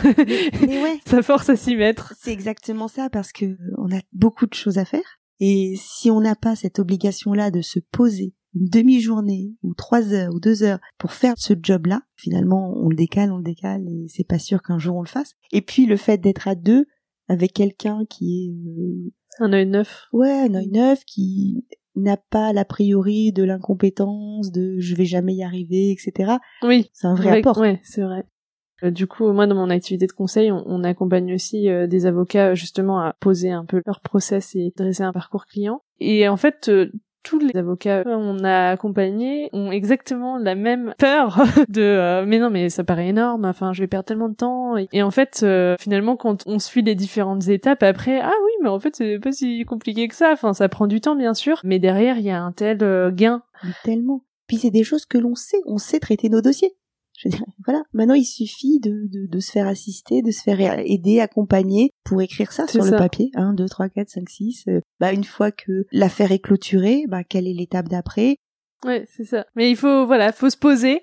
Mais, 0.68 0.84
ouais. 0.84 1.00
ça 1.06 1.22
force 1.22 1.48
à 1.48 1.56
s'y 1.56 1.78
mettre. 1.78 2.14
C'est 2.20 2.34
exactement 2.34 2.90
ça 2.90 3.10
parce 3.10 3.32
que 3.32 3.58
on 3.78 3.96
a 3.96 4.02
beaucoup 4.12 4.46
de 4.46 4.54
choses 4.54 4.78
à 4.78 4.84
faire. 4.84 5.20
Et 5.40 5.76
si 5.78 6.12
on 6.12 6.20
n'a 6.20 6.36
pas 6.36 6.58
cette 6.58 6.80
obligation-là 6.80 7.50
de 7.50 7.62
se 7.62 7.80
poser 7.94 8.34
une 8.56 8.68
demi-journée 8.68 9.56
ou 9.64 9.74
trois 9.74 10.12
heures 10.12 10.34
ou 10.36 10.42
deux 10.42 10.64
heures 10.64 10.80
pour 10.98 11.14
faire 11.14 11.36
ce 11.38 11.54
job-là, 11.58 12.02
finalement, 12.18 12.74
on 12.76 12.90
le 12.90 12.96
décale, 12.98 13.32
on 13.32 13.38
le 13.38 13.44
décale 13.44 13.88
et 13.88 14.08
c'est 14.10 14.28
pas 14.28 14.38
sûr 14.38 14.62
qu'un 14.62 14.80
jour 14.80 14.98
on 14.98 15.02
le 15.02 15.08
fasse. 15.08 15.36
Et 15.54 15.62
puis 15.62 15.86
le 15.86 15.96
fait 15.96 16.18
d'être 16.18 16.50
à 16.50 16.56
deux, 16.56 16.88
avec 17.32 17.54
quelqu'un 17.54 18.04
qui 18.10 18.46
est 18.46 18.50
euh, 18.50 19.12
un 19.40 19.54
œil 19.54 19.66
neuf. 19.66 20.08
Ouais, 20.12 20.48
un 20.50 20.54
œil 20.54 20.68
neuf 20.68 21.06
qui 21.06 21.66
n'a 21.96 22.18
pas 22.18 22.52
l'a 22.52 22.66
priori 22.66 23.32
de 23.32 23.44
l'incompétence, 23.44 24.52
de 24.52 24.76
je 24.80 24.96
vais 24.96 25.06
jamais 25.06 25.34
y 25.34 25.44
arriver, 25.44 25.92
etc. 25.92 26.34
Oui, 26.62 26.90
c'est 26.92 27.08
un 27.08 27.16
vrai 27.16 27.40
apport. 27.40 27.58
Ouais, 27.58 27.80
c'est 27.84 28.02
vrai. 28.02 28.26
Euh, 28.84 28.92
du 28.92 29.08
coup, 29.08 29.32
moi, 29.32 29.48
dans 29.48 29.56
mon 29.56 29.70
activité 29.70 30.08
de 30.08 30.12
conseil, 30.12 30.52
on, 30.52 30.84
accompagne 30.84 31.34
aussi 31.34 31.70
euh, 31.70 31.88
des 31.88 32.06
avocats 32.06 32.54
justement 32.54 33.00
à 33.00 33.14
poser 33.14 33.52
un 33.52 33.64
peu 33.64 33.82
leur 33.86 34.02
process 34.02 34.54
et 34.56 34.74
dresser 34.76 35.04
un 35.04 35.14
parcours 35.14 35.46
client. 35.46 35.84
Et 36.02 36.28
en 36.28 36.36
fait, 36.38 36.70
tous 37.24 37.40
les 37.40 37.56
avocats 37.58 38.04
qu'on 38.04 38.44
a 38.44 38.70
accompagnés 38.70 39.50
ont 39.54 39.72
exactement 39.72 40.38
la 40.38 40.56
même 40.56 40.94
peur 40.98 41.44
de 41.70 41.82
euh, 41.82 42.26
mais 42.26 42.40
non 42.40 42.50
mais 42.50 42.70
ça 42.70 42.84
paraît 42.84 43.10
énorme 43.10 43.46
enfin 43.46 43.74
je 43.74 43.82
vais 43.82 43.88
perdre 43.88 44.06
tellement 44.06 44.30
de 44.30 44.36
temps. 44.36 44.76
Et, 44.78 45.04
en 45.04 45.12
fait 45.12 45.42
euh, 45.44 45.76
finalement 45.80 46.16
quand 46.16 46.44
on 46.48 46.60
suit 46.60 46.82
les 46.82 46.96
différentes 46.96 47.48
étapes 47.48 47.84
après 47.84 48.20
ah 48.22 48.34
oui 48.44 48.52
mais 48.62 48.70
en 48.70 48.80
fait 48.80 48.96
c'est 48.96 49.20
pas 49.20 49.32
si 49.32 49.64
compliqué 49.66 50.08
que 50.08 50.16
ça. 50.16 50.32
Enfin 50.34 50.54
ça 50.54 50.70
prend 50.70 50.88
du 50.88 51.02
temps 51.02 51.16
bien 51.16 51.34
sûr 51.34 51.62
mais 51.64 51.80
derrière 51.80 52.18
il 52.18 52.26
y 52.26 52.32
a 52.32 52.42
un 52.42 52.52
tel 52.52 52.80
euh, 52.82 53.12
gain. 53.12 53.44
Tellement. 53.84 54.24
Puis 54.48 54.58
c'est 54.58 54.72
des 54.72 54.84
choses 54.84 55.06
que 55.06 55.18
l'on 55.18 55.36
sait. 55.36 55.62
On 55.66 55.78
sait 55.78 56.00
traiter 56.00 56.30
nos 56.30 56.42
dossiers 56.42 56.76
je 57.22 57.30
dirais, 57.30 57.44
voilà, 57.66 57.84
maintenant 57.94 58.16
il 58.16 58.26
suffit 58.26 58.80
de, 58.80 59.08
de, 59.08 59.28
de, 59.28 59.40
se 59.40 59.52
faire 59.52 59.68
assister, 59.68 60.22
de 60.24 60.32
se 60.32 60.42
faire 60.42 60.80
aider, 60.80 61.20
accompagner 61.20 61.94
pour 62.04 62.22
écrire 62.22 62.52
ça 62.52 62.68
sur 62.68 62.84
le 62.84 62.92
papier. 62.92 63.30
1, 63.36 63.54
2, 63.54 63.66
3, 63.66 63.90
4, 63.90 64.10
5, 64.10 64.30
6. 64.30 64.66
Bah, 65.00 65.14
une 65.14 65.24
fois 65.24 65.52
que 65.52 65.86
l'affaire 65.92 66.32
est 66.32 66.40
clôturée, 66.40 67.06
bah, 67.08 67.24
quelle 67.24 67.48
est 67.48 67.54
l'étape 67.54 67.90
d'après? 67.90 68.38
Ouais, 68.86 69.06
c'est 69.16 69.26
ça. 69.26 69.46
Mais 69.56 69.70
il 69.70 69.76
faut, 69.76 70.08
voilà, 70.08 70.32
faut 70.32 70.50
se 70.50 70.58
poser. 70.58 71.02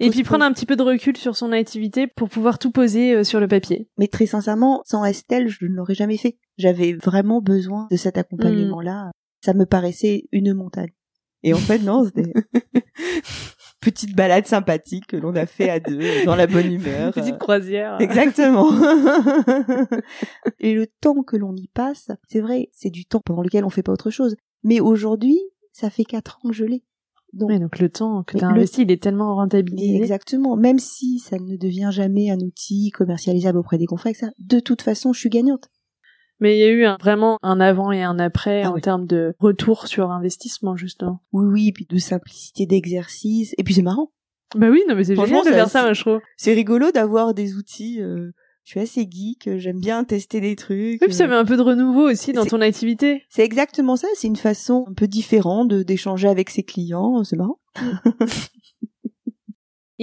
et 0.00 0.10
puis 0.10 0.24
prendre 0.24 0.44
un 0.44 0.52
petit 0.52 0.66
peu 0.66 0.74
de 0.74 0.82
recul 0.82 1.16
sur 1.16 1.36
son 1.36 1.52
activité 1.52 2.08
pour 2.08 2.28
pouvoir 2.28 2.58
tout 2.58 2.72
poser 2.72 3.14
euh, 3.14 3.24
sur 3.24 3.38
le 3.38 3.46
papier. 3.46 3.88
Mais 3.96 4.08
très 4.08 4.26
sincèrement, 4.26 4.82
sans 4.84 5.04
Estelle, 5.04 5.48
je 5.48 5.66
ne 5.66 5.74
l'aurais 5.74 5.94
jamais 5.94 6.16
fait. 6.16 6.36
J'avais 6.58 6.94
vraiment 6.94 7.40
besoin 7.40 7.86
de 7.92 7.96
cet 7.96 8.18
accompagnement-là. 8.18 9.12
Ça 9.44 9.54
me 9.54 9.66
paraissait 9.66 10.24
une 10.32 10.52
montagne. 10.52 10.90
Et 11.42 11.54
en 11.54 11.58
fait, 11.58 11.78
non, 11.78 12.04
c'était 12.04 12.32
petite 13.80 14.14
balade 14.14 14.46
sympathique 14.46 15.06
que 15.08 15.16
l'on 15.16 15.34
a 15.34 15.46
fait 15.46 15.70
à 15.70 15.80
deux, 15.80 16.00
dans 16.24 16.36
la 16.36 16.46
bonne 16.46 16.72
humeur. 16.72 17.12
Petite 17.12 17.38
croisière. 17.38 17.96
Exactement. 18.00 18.70
Et 20.60 20.74
le 20.74 20.86
temps 20.86 21.22
que 21.22 21.36
l'on 21.36 21.54
y 21.56 21.68
passe, 21.68 22.10
c'est 22.28 22.40
vrai, 22.40 22.68
c'est 22.72 22.90
du 22.90 23.04
temps 23.04 23.22
pendant 23.24 23.42
lequel 23.42 23.64
on 23.64 23.70
fait 23.70 23.82
pas 23.82 23.92
autre 23.92 24.10
chose. 24.10 24.36
Mais 24.62 24.80
aujourd'hui, 24.80 25.40
ça 25.72 25.90
fait 25.90 26.04
quatre 26.04 26.38
ans 26.38 26.50
que 26.50 26.54
je 26.54 26.64
l'ai. 26.64 26.84
Donc, 27.32 27.52
donc 27.52 27.78
le 27.78 27.88
temps 27.88 28.24
que 28.24 28.36
tu 28.36 28.44
as 28.44 28.48
investi, 28.48 28.82
il 28.82 28.90
est 28.90 29.02
tellement 29.02 29.36
rentabilisé. 29.36 29.96
Exactement. 29.96 30.56
Même 30.56 30.78
si 30.80 31.20
ça 31.20 31.36
ne 31.38 31.56
devient 31.56 31.90
jamais 31.92 32.30
un 32.30 32.38
outil 32.40 32.90
commercialisable 32.90 33.58
auprès 33.58 33.78
des 33.78 33.86
confrères, 33.86 34.16
ça, 34.16 34.30
de 34.38 34.58
toute 34.58 34.82
façon, 34.82 35.12
je 35.12 35.20
suis 35.20 35.30
gagnante. 35.30 35.68
Mais 36.40 36.56
il 36.56 36.60
y 36.60 36.64
a 36.64 36.70
eu 36.70 36.86
vraiment 37.00 37.38
un 37.42 37.60
avant 37.60 37.92
et 37.92 38.02
un 38.02 38.18
après 38.18 38.62
ah 38.62 38.72
en 38.72 38.78
termes 38.80 39.06
de 39.06 39.34
retour 39.38 39.86
sur 39.86 40.10
investissement, 40.10 40.76
justement. 40.76 41.22
Oui, 41.32 41.46
oui, 41.46 41.72
puis 41.72 41.86
de 41.88 41.98
simplicité 41.98 42.66
d'exercice. 42.66 43.54
Et 43.58 43.64
puis 43.64 43.74
c'est 43.74 43.82
marrant. 43.82 44.10
Bah 44.56 44.68
oui, 44.68 44.82
non, 44.88 44.96
mais 44.96 45.04
c'est 45.04 45.14
génial 45.14 45.44
de 45.44 45.50
faire 45.50 45.68
ça, 45.68 45.82
moi, 45.82 45.92
je 45.92 46.00
trouve. 46.00 46.20
C'est 46.36 46.54
rigolo 46.54 46.90
d'avoir 46.90 47.34
des 47.34 47.54
outils. 47.54 48.00
Euh, 48.00 48.32
je 48.64 48.70
suis 48.72 48.80
assez 48.80 49.08
geek, 49.10 49.58
j'aime 49.58 49.80
bien 49.80 50.04
tester 50.04 50.40
des 50.40 50.54
trucs. 50.54 51.00
Oui, 51.00 51.06
puis 51.06 51.14
ça 51.14 51.26
met 51.26 51.34
un 51.34 51.44
peu 51.44 51.56
de 51.56 51.62
renouveau 51.62 52.08
aussi 52.08 52.32
dans 52.32 52.44
ton 52.44 52.60
activité. 52.60 53.24
C'est 53.28 53.42
exactement 53.42 53.96
ça. 53.96 54.06
C'est 54.14 54.28
une 54.28 54.36
façon 54.36 54.86
un 54.88 54.92
peu 54.92 55.08
différente 55.08 55.72
d'échanger 55.72 56.28
avec 56.28 56.50
ses 56.50 56.62
clients. 56.62 57.24
C'est 57.24 57.36
marrant. 57.36 57.58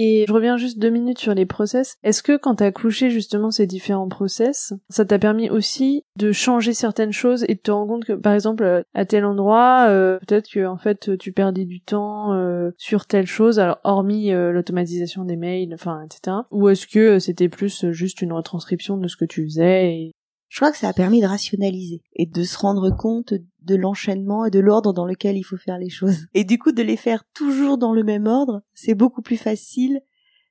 Et 0.00 0.26
je 0.28 0.32
reviens 0.32 0.56
juste 0.56 0.78
deux 0.78 0.90
minutes 0.90 1.18
sur 1.18 1.34
les 1.34 1.44
process. 1.44 1.96
Est-ce 2.04 2.22
que 2.22 2.36
quand 2.36 2.54
t'as 2.54 2.70
couché 2.70 3.10
justement 3.10 3.50
ces 3.50 3.66
différents 3.66 4.08
process, 4.08 4.72
ça 4.88 5.04
t'a 5.04 5.18
permis 5.18 5.50
aussi 5.50 6.04
de 6.14 6.30
changer 6.30 6.72
certaines 6.72 7.12
choses 7.12 7.44
et 7.48 7.56
de 7.56 7.60
te 7.60 7.72
rendre 7.72 7.88
compte 7.88 8.04
que 8.04 8.12
par 8.12 8.32
exemple 8.32 8.84
à 8.94 9.04
tel 9.04 9.24
endroit, 9.24 9.86
euh, 9.88 10.20
peut-être 10.20 10.48
que 10.48 10.64
en 10.66 10.76
fait 10.76 11.18
tu 11.18 11.32
perdais 11.32 11.64
du 11.64 11.80
temps 11.80 12.32
euh, 12.32 12.70
sur 12.76 13.06
telle 13.06 13.26
chose, 13.26 13.58
alors 13.58 13.80
hormis 13.82 14.32
euh, 14.32 14.52
l'automatisation 14.52 15.24
des 15.24 15.36
mails, 15.36 15.74
enfin 15.74 16.04
etc. 16.04 16.36
Ou 16.52 16.68
est-ce 16.68 16.86
que 16.86 17.18
c'était 17.18 17.48
plus 17.48 17.90
juste 17.90 18.22
une 18.22 18.32
retranscription 18.32 18.98
de 18.98 19.08
ce 19.08 19.16
que 19.16 19.24
tu 19.24 19.44
faisais 19.46 19.94
et... 19.94 20.14
Je 20.50 20.60
crois 20.60 20.72
que 20.72 20.78
ça 20.78 20.88
a 20.88 20.94
permis 20.94 21.20
de 21.20 21.26
rationaliser 21.26 22.00
et 22.14 22.24
de 22.24 22.42
se 22.42 22.56
rendre 22.56 22.88
compte 22.88 23.34
de 23.68 23.76
l'enchaînement 23.76 24.44
et 24.44 24.50
de 24.50 24.60
l'ordre 24.60 24.92
dans 24.92 25.04
lequel 25.04 25.36
il 25.36 25.44
faut 25.44 25.56
faire 25.56 25.78
les 25.78 25.90
choses. 25.90 26.26
Et 26.34 26.44
du 26.44 26.58
coup, 26.58 26.72
de 26.72 26.82
les 26.82 26.96
faire 26.96 27.24
toujours 27.34 27.78
dans 27.78 27.92
le 27.92 28.02
même 28.02 28.26
ordre, 28.26 28.62
c'est 28.74 28.94
beaucoup 28.94 29.22
plus 29.22 29.36
facile. 29.36 30.00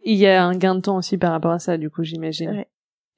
Il 0.06 0.18
y 0.18 0.28
a 0.28 0.46
un 0.46 0.56
gain 0.56 0.76
de 0.76 0.82
temps 0.82 0.98
aussi 0.98 1.18
par 1.18 1.32
rapport 1.32 1.52
à 1.52 1.60
ça, 1.60 1.78
du 1.78 1.90
coup, 1.90 2.04
j'imagine. 2.04 2.52
Ouais. 2.52 2.68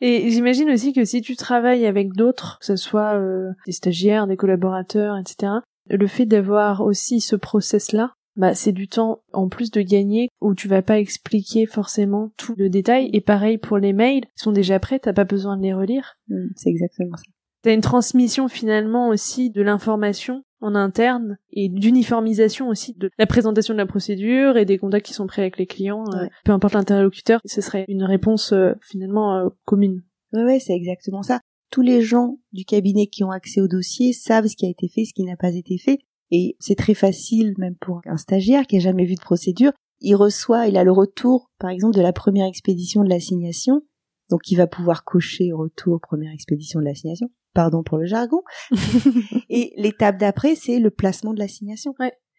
Et 0.01 0.29
j'imagine 0.29 0.69
aussi 0.69 0.93
que 0.93 1.03
si 1.03 1.21
tu 1.21 1.35
travailles 1.35 1.85
avec 1.85 2.13
d'autres, 2.13 2.57
que 2.59 2.65
ce 2.65 2.77
soit 2.77 3.15
euh, 3.15 3.51
des 3.65 3.73
stagiaires, 3.73 4.27
des 4.27 4.37
collaborateurs, 4.37 5.17
etc., 5.17 5.53
le 5.89 6.07
fait 6.07 6.25
d'avoir 6.25 6.81
aussi 6.81 7.19
ce 7.19 7.35
process-là, 7.35 8.13
bah, 8.35 8.53
c'est 8.53 8.71
du 8.71 8.87
temps 8.87 9.21
en 9.33 9.49
plus 9.49 9.71
de 9.71 9.81
gagner 9.81 10.29
où 10.39 10.55
tu 10.55 10.69
vas 10.69 10.81
pas 10.81 10.99
expliquer 10.99 11.65
forcément 11.65 12.31
tout 12.37 12.53
le 12.57 12.69
détail. 12.69 13.09
Et 13.11 13.19
pareil 13.19 13.57
pour 13.57 13.77
les 13.77 13.91
mails, 13.91 14.23
ils 14.37 14.41
sont 14.41 14.53
déjà 14.53 14.79
prêts, 14.79 14.99
t'as 14.99 15.13
pas 15.13 15.25
besoin 15.25 15.57
de 15.57 15.63
les 15.63 15.73
relire. 15.73 16.15
Mm, 16.29 16.47
C'est 16.55 16.69
exactement 16.69 17.17
ça. 17.17 17.23
T'as 17.61 17.73
une 17.73 17.81
transmission 17.81 18.47
finalement 18.47 19.09
aussi 19.09 19.49
de 19.49 19.61
l'information 19.61 20.43
en 20.61 20.75
interne 20.75 21.37
et 21.51 21.69
d'uniformisation 21.69 22.67
aussi 22.67 22.93
de 22.93 23.09
la 23.17 23.25
présentation 23.25 23.73
de 23.73 23.79
la 23.79 23.85
procédure 23.85 24.57
et 24.57 24.65
des 24.65 24.77
contacts 24.77 25.05
qui 25.05 25.13
sont 25.13 25.27
pris 25.27 25.41
avec 25.41 25.57
les 25.57 25.65
clients. 25.65 26.05
euh, 26.13 26.27
peu 26.43 26.51
importe 26.51 26.73
l'interlocuteur, 26.73 27.39
ce 27.45 27.61
serait 27.61 27.85
une 27.87 28.03
réponse 28.03 28.53
euh, 28.53 28.73
finalement 28.81 29.35
euh, 29.35 29.49
commune. 29.65 30.03
Ouais, 30.33 30.43
ouais, 30.43 30.59
c'est 30.59 30.73
exactement 30.73 31.23
ça. 31.23 31.39
Tous 31.71 31.81
les 31.81 32.01
gens 32.01 32.39
du 32.51 32.65
cabinet 32.65 33.07
qui 33.07 33.23
ont 33.23 33.31
accès 33.31 33.61
au 33.61 33.67
dossier 33.67 34.13
savent 34.13 34.47
ce 34.47 34.55
qui 34.55 34.65
a 34.65 34.69
été 34.69 34.87
fait, 34.87 35.05
ce 35.05 35.13
qui 35.13 35.23
n'a 35.23 35.37
pas 35.37 35.53
été 35.53 35.77
fait. 35.77 35.99
Et 36.31 36.55
c'est 36.59 36.75
très 36.75 36.93
facile, 36.93 37.55
même 37.57 37.75
pour 37.75 38.01
un 38.05 38.17
stagiaire 38.17 38.67
qui 38.67 38.77
a 38.77 38.79
jamais 38.79 39.05
vu 39.05 39.15
de 39.15 39.21
procédure. 39.21 39.71
Il 40.01 40.15
reçoit, 40.15 40.67
il 40.67 40.77
a 40.77 40.83
le 40.83 40.91
retour, 40.91 41.51
par 41.59 41.69
exemple, 41.69 41.95
de 41.95 42.01
la 42.01 42.13
première 42.13 42.47
expédition 42.47 43.03
de 43.03 43.09
l'assignation. 43.09 43.81
Donc, 44.29 44.49
il 44.51 44.55
va 44.55 44.67
pouvoir 44.67 45.03
cocher 45.03 45.51
retour 45.51 45.99
première 46.01 46.31
expédition 46.33 46.79
de 46.79 46.85
l'assignation. 46.85 47.29
Pardon 47.53 47.83
pour 47.83 47.97
le 47.97 48.05
jargon. 48.05 48.41
Et 49.49 49.73
l'étape 49.77 50.17
d'après, 50.17 50.55
c'est 50.55 50.79
le 50.79 50.91
placement 50.91 51.33
de 51.33 51.39
l'assignation. 51.39 51.93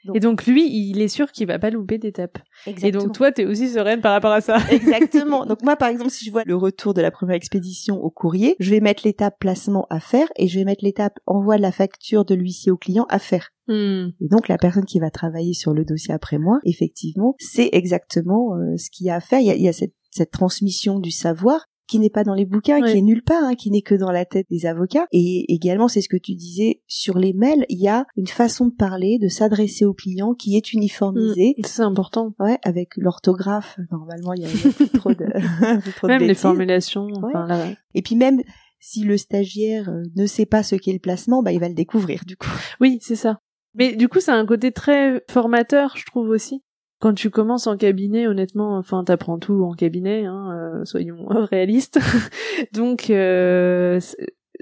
Donc- 0.04 0.16
Et 0.16 0.20
donc 0.20 0.46
lui, 0.46 0.66
il 0.72 1.00
est 1.02 1.08
sûr 1.08 1.30
qu'il 1.30 1.46
va 1.46 1.58
pas 1.58 1.68
louper 1.70 1.98
d'étape. 1.98 2.38
Et 2.66 2.90
donc 2.90 3.12
toi, 3.12 3.32
t'es 3.32 3.44
aussi 3.44 3.68
sereine 3.68 4.00
par 4.00 4.12
rapport 4.12 4.32
à 4.32 4.40
ça. 4.40 4.56
Exactement. 4.70 5.44
Donc 5.44 5.62
moi, 5.62 5.76
par 5.76 5.88
exemple, 5.88 6.10
si 6.10 6.24
je 6.24 6.30
vois 6.30 6.42
le 6.46 6.56
retour 6.56 6.94
de 6.94 7.02
la 7.02 7.10
première 7.10 7.36
expédition 7.36 7.96
au 8.02 8.08
courrier, 8.10 8.56
je 8.60 8.70
vais 8.70 8.80
mettre 8.80 9.02
l'étape 9.04 9.38
placement 9.38 9.86
à 9.90 10.00
faire 10.00 10.28
et 10.36 10.48
je 10.48 10.58
vais 10.58 10.64
mettre 10.64 10.84
l'étape 10.84 11.18
envoi 11.26 11.56
de 11.58 11.62
la 11.62 11.72
facture 11.72 12.24
de 12.24 12.34
l'huissier 12.34 12.72
au 12.72 12.78
client 12.78 13.04
à 13.10 13.18
faire. 13.18 13.50
Hmm. 13.68 14.08
Et 14.20 14.28
donc 14.28 14.48
la 14.48 14.56
personne 14.56 14.86
qui 14.86 15.00
va 15.00 15.10
travailler 15.10 15.52
sur 15.52 15.74
le 15.74 15.84
dossier 15.84 16.14
après 16.14 16.38
moi, 16.38 16.60
effectivement, 16.64 17.34
c'est 17.38 17.68
exactement 17.72 18.54
euh, 18.54 18.76
ce 18.78 18.88
qu'il 18.90 19.06
y 19.06 19.10
a 19.10 19.16
à 19.16 19.20
faire. 19.20 19.40
Il 19.40 19.46
y 19.46 19.50
a, 19.50 19.54
il 19.54 19.62
y 19.62 19.68
a 19.68 19.72
cette, 19.74 19.94
cette 20.10 20.30
transmission 20.30 20.98
du 20.98 21.10
savoir 21.10 21.66
qui 21.90 21.98
n'est 21.98 22.10
pas 22.10 22.22
dans 22.22 22.34
les 22.34 22.44
bouquins, 22.44 22.80
qui 22.80 22.98
est 22.98 23.02
nulle 23.02 23.22
part, 23.22 23.42
hein, 23.42 23.54
qui 23.56 23.70
n'est 23.72 23.82
que 23.82 23.96
dans 23.96 24.12
la 24.12 24.24
tête 24.24 24.46
des 24.48 24.64
avocats. 24.64 25.06
Et 25.10 25.52
également, 25.52 25.88
c'est 25.88 26.00
ce 26.00 26.08
que 26.08 26.16
tu 26.16 26.36
disais 26.36 26.82
sur 26.86 27.18
les 27.18 27.32
mails, 27.32 27.66
il 27.68 27.80
y 27.80 27.88
a 27.88 28.06
une 28.16 28.28
façon 28.28 28.66
de 28.66 28.72
parler, 28.72 29.18
de 29.18 29.26
s'adresser 29.26 29.84
au 29.84 29.92
client 29.92 30.34
qui 30.34 30.56
est 30.56 30.72
uniformisée. 30.72 31.56
C'est 31.64 31.82
important. 31.82 32.32
Ouais, 32.38 32.58
avec 32.62 32.96
l'orthographe, 32.96 33.76
normalement, 33.90 34.34
il 34.34 34.42
y 34.42 34.46
a, 34.46 34.48
plus 34.48 34.88
trop 34.88 35.12
de, 35.12 35.24
plus 35.80 35.92
trop 35.92 36.06
de 36.06 36.12
Même 36.12 36.22
les 36.22 36.34
formulations. 36.34 37.08
Enfin, 37.16 37.46
là, 37.46 37.66
Et 37.94 38.02
puis 38.02 38.14
même, 38.14 38.40
si 38.78 39.02
le 39.02 39.16
stagiaire 39.16 39.90
euh, 39.90 40.04
ne 40.14 40.26
sait 40.26 40.46
pas 40.46 40.62
ce 40.62 40.76
qu'est 40.76 40.92
le 40.92 41.00
placement, 41.00 41.42
bah, 41.42 41.50
il 41.50 41.58
va 41.58 41.68
le 41.68 41.74
découvrir, 41.74 42.22
du 42.24 42.36
coup. 42.36 42.48
Oui, 42.80 42.98
c'est 43.02 43.16
ça. 43.16 43.40
Mais 43.74 43.96
du 43.96 44.08
coup, 44.08 44.20
c'est 44.20 44.30
un 44.30 44.46
côté 44.46 44.70
très 44.70 45.24
formateur, 45.28 45.96
je 45.96 46.04
trouve 46.06 46.28
aussi. 46.28 46.62
Quand 47.00 47.14
tu 47.14 47.30
commences 47.30 47.66
en 47.66 47.76
cabinet, 47.76 48.26
honnêtement, 48.26 48.76
enfin, 48.76 49.04
t'apprends 49.04 49.38
tout 49.38 49.64
en 49.64 49.72
cabinet, 49.72 50.26
hein, 50.26 50.50
euh, 50.52 50.84
soyons 50.84 51.26
réalistes. 51.50 51.98
Donc, 52.72 53.10
euh, 53.10 53.98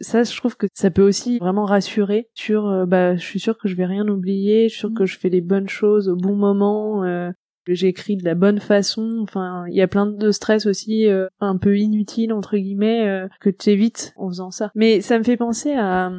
ça, 0.00 0.22
je 0.22 0.36
trouve 0.36 0.56
que 0.56 0.66
ça 0.72 0.90
peut 0.90 1.02
aussi 1.02 1.38
vraiment 1.38 1.64
rassurer 1.64 2.28
sur, 2.34 2.68
euh, 2.68 2.86
bah, 2.86 3.16
je 3.16 3.22
suis 3.24 3.40
sûre 3.40 3.58
que 3.58 3.68
je 3.68 3.74
vais 3.74 3.86
rien 3.86 4.06
oublier, 4.06 4.68
je 4.68 4.74
suis 4.74 4.80
sûre 4.80 4.94
que 4.96 5.06
je 5.06 5.18
fais 5.18 5.28
les 5.28 5.40
bonnes 5.40 5.68
choses 5.68 6.08
au 6.08 6.16
bon 6.16 6.36
moment, 6.36 7.02
euh, 7.04 7.30
que 7.68 7.74
j'écris 7.74 8.16
de 8.16 8.24
la 8.24 8.34
bonne 8.34 8.60
façon. 8.60 9.18
Enfin, 9.22 9.64
il 9.68 9.76
y 9.76 9.82
a 9.82 9.88
plein 9.88 10.06
de 10.06 10.30
stress 10.30 10.66
aussi 10.66 11.06
euh, 11.06 11.26
un 11.40 11.58
peu 11.58 11.76
inutile 11.76 12.32
entre 12.32 12.56
guillemets 12.56 13.06
euh, 13.06 13.28
que 13.40 13.50
tu 13.50 13.70
évites 13.70 14.14
en 14.16 14.28
faisant 14.28 14.50
ça. 14.50 14.70
Mais 14.74 15.02
ça 15.02 15.18
me 15.18 15.24
fait 15.24 15.36
penser 15.36 15.74
à 15.74 16.10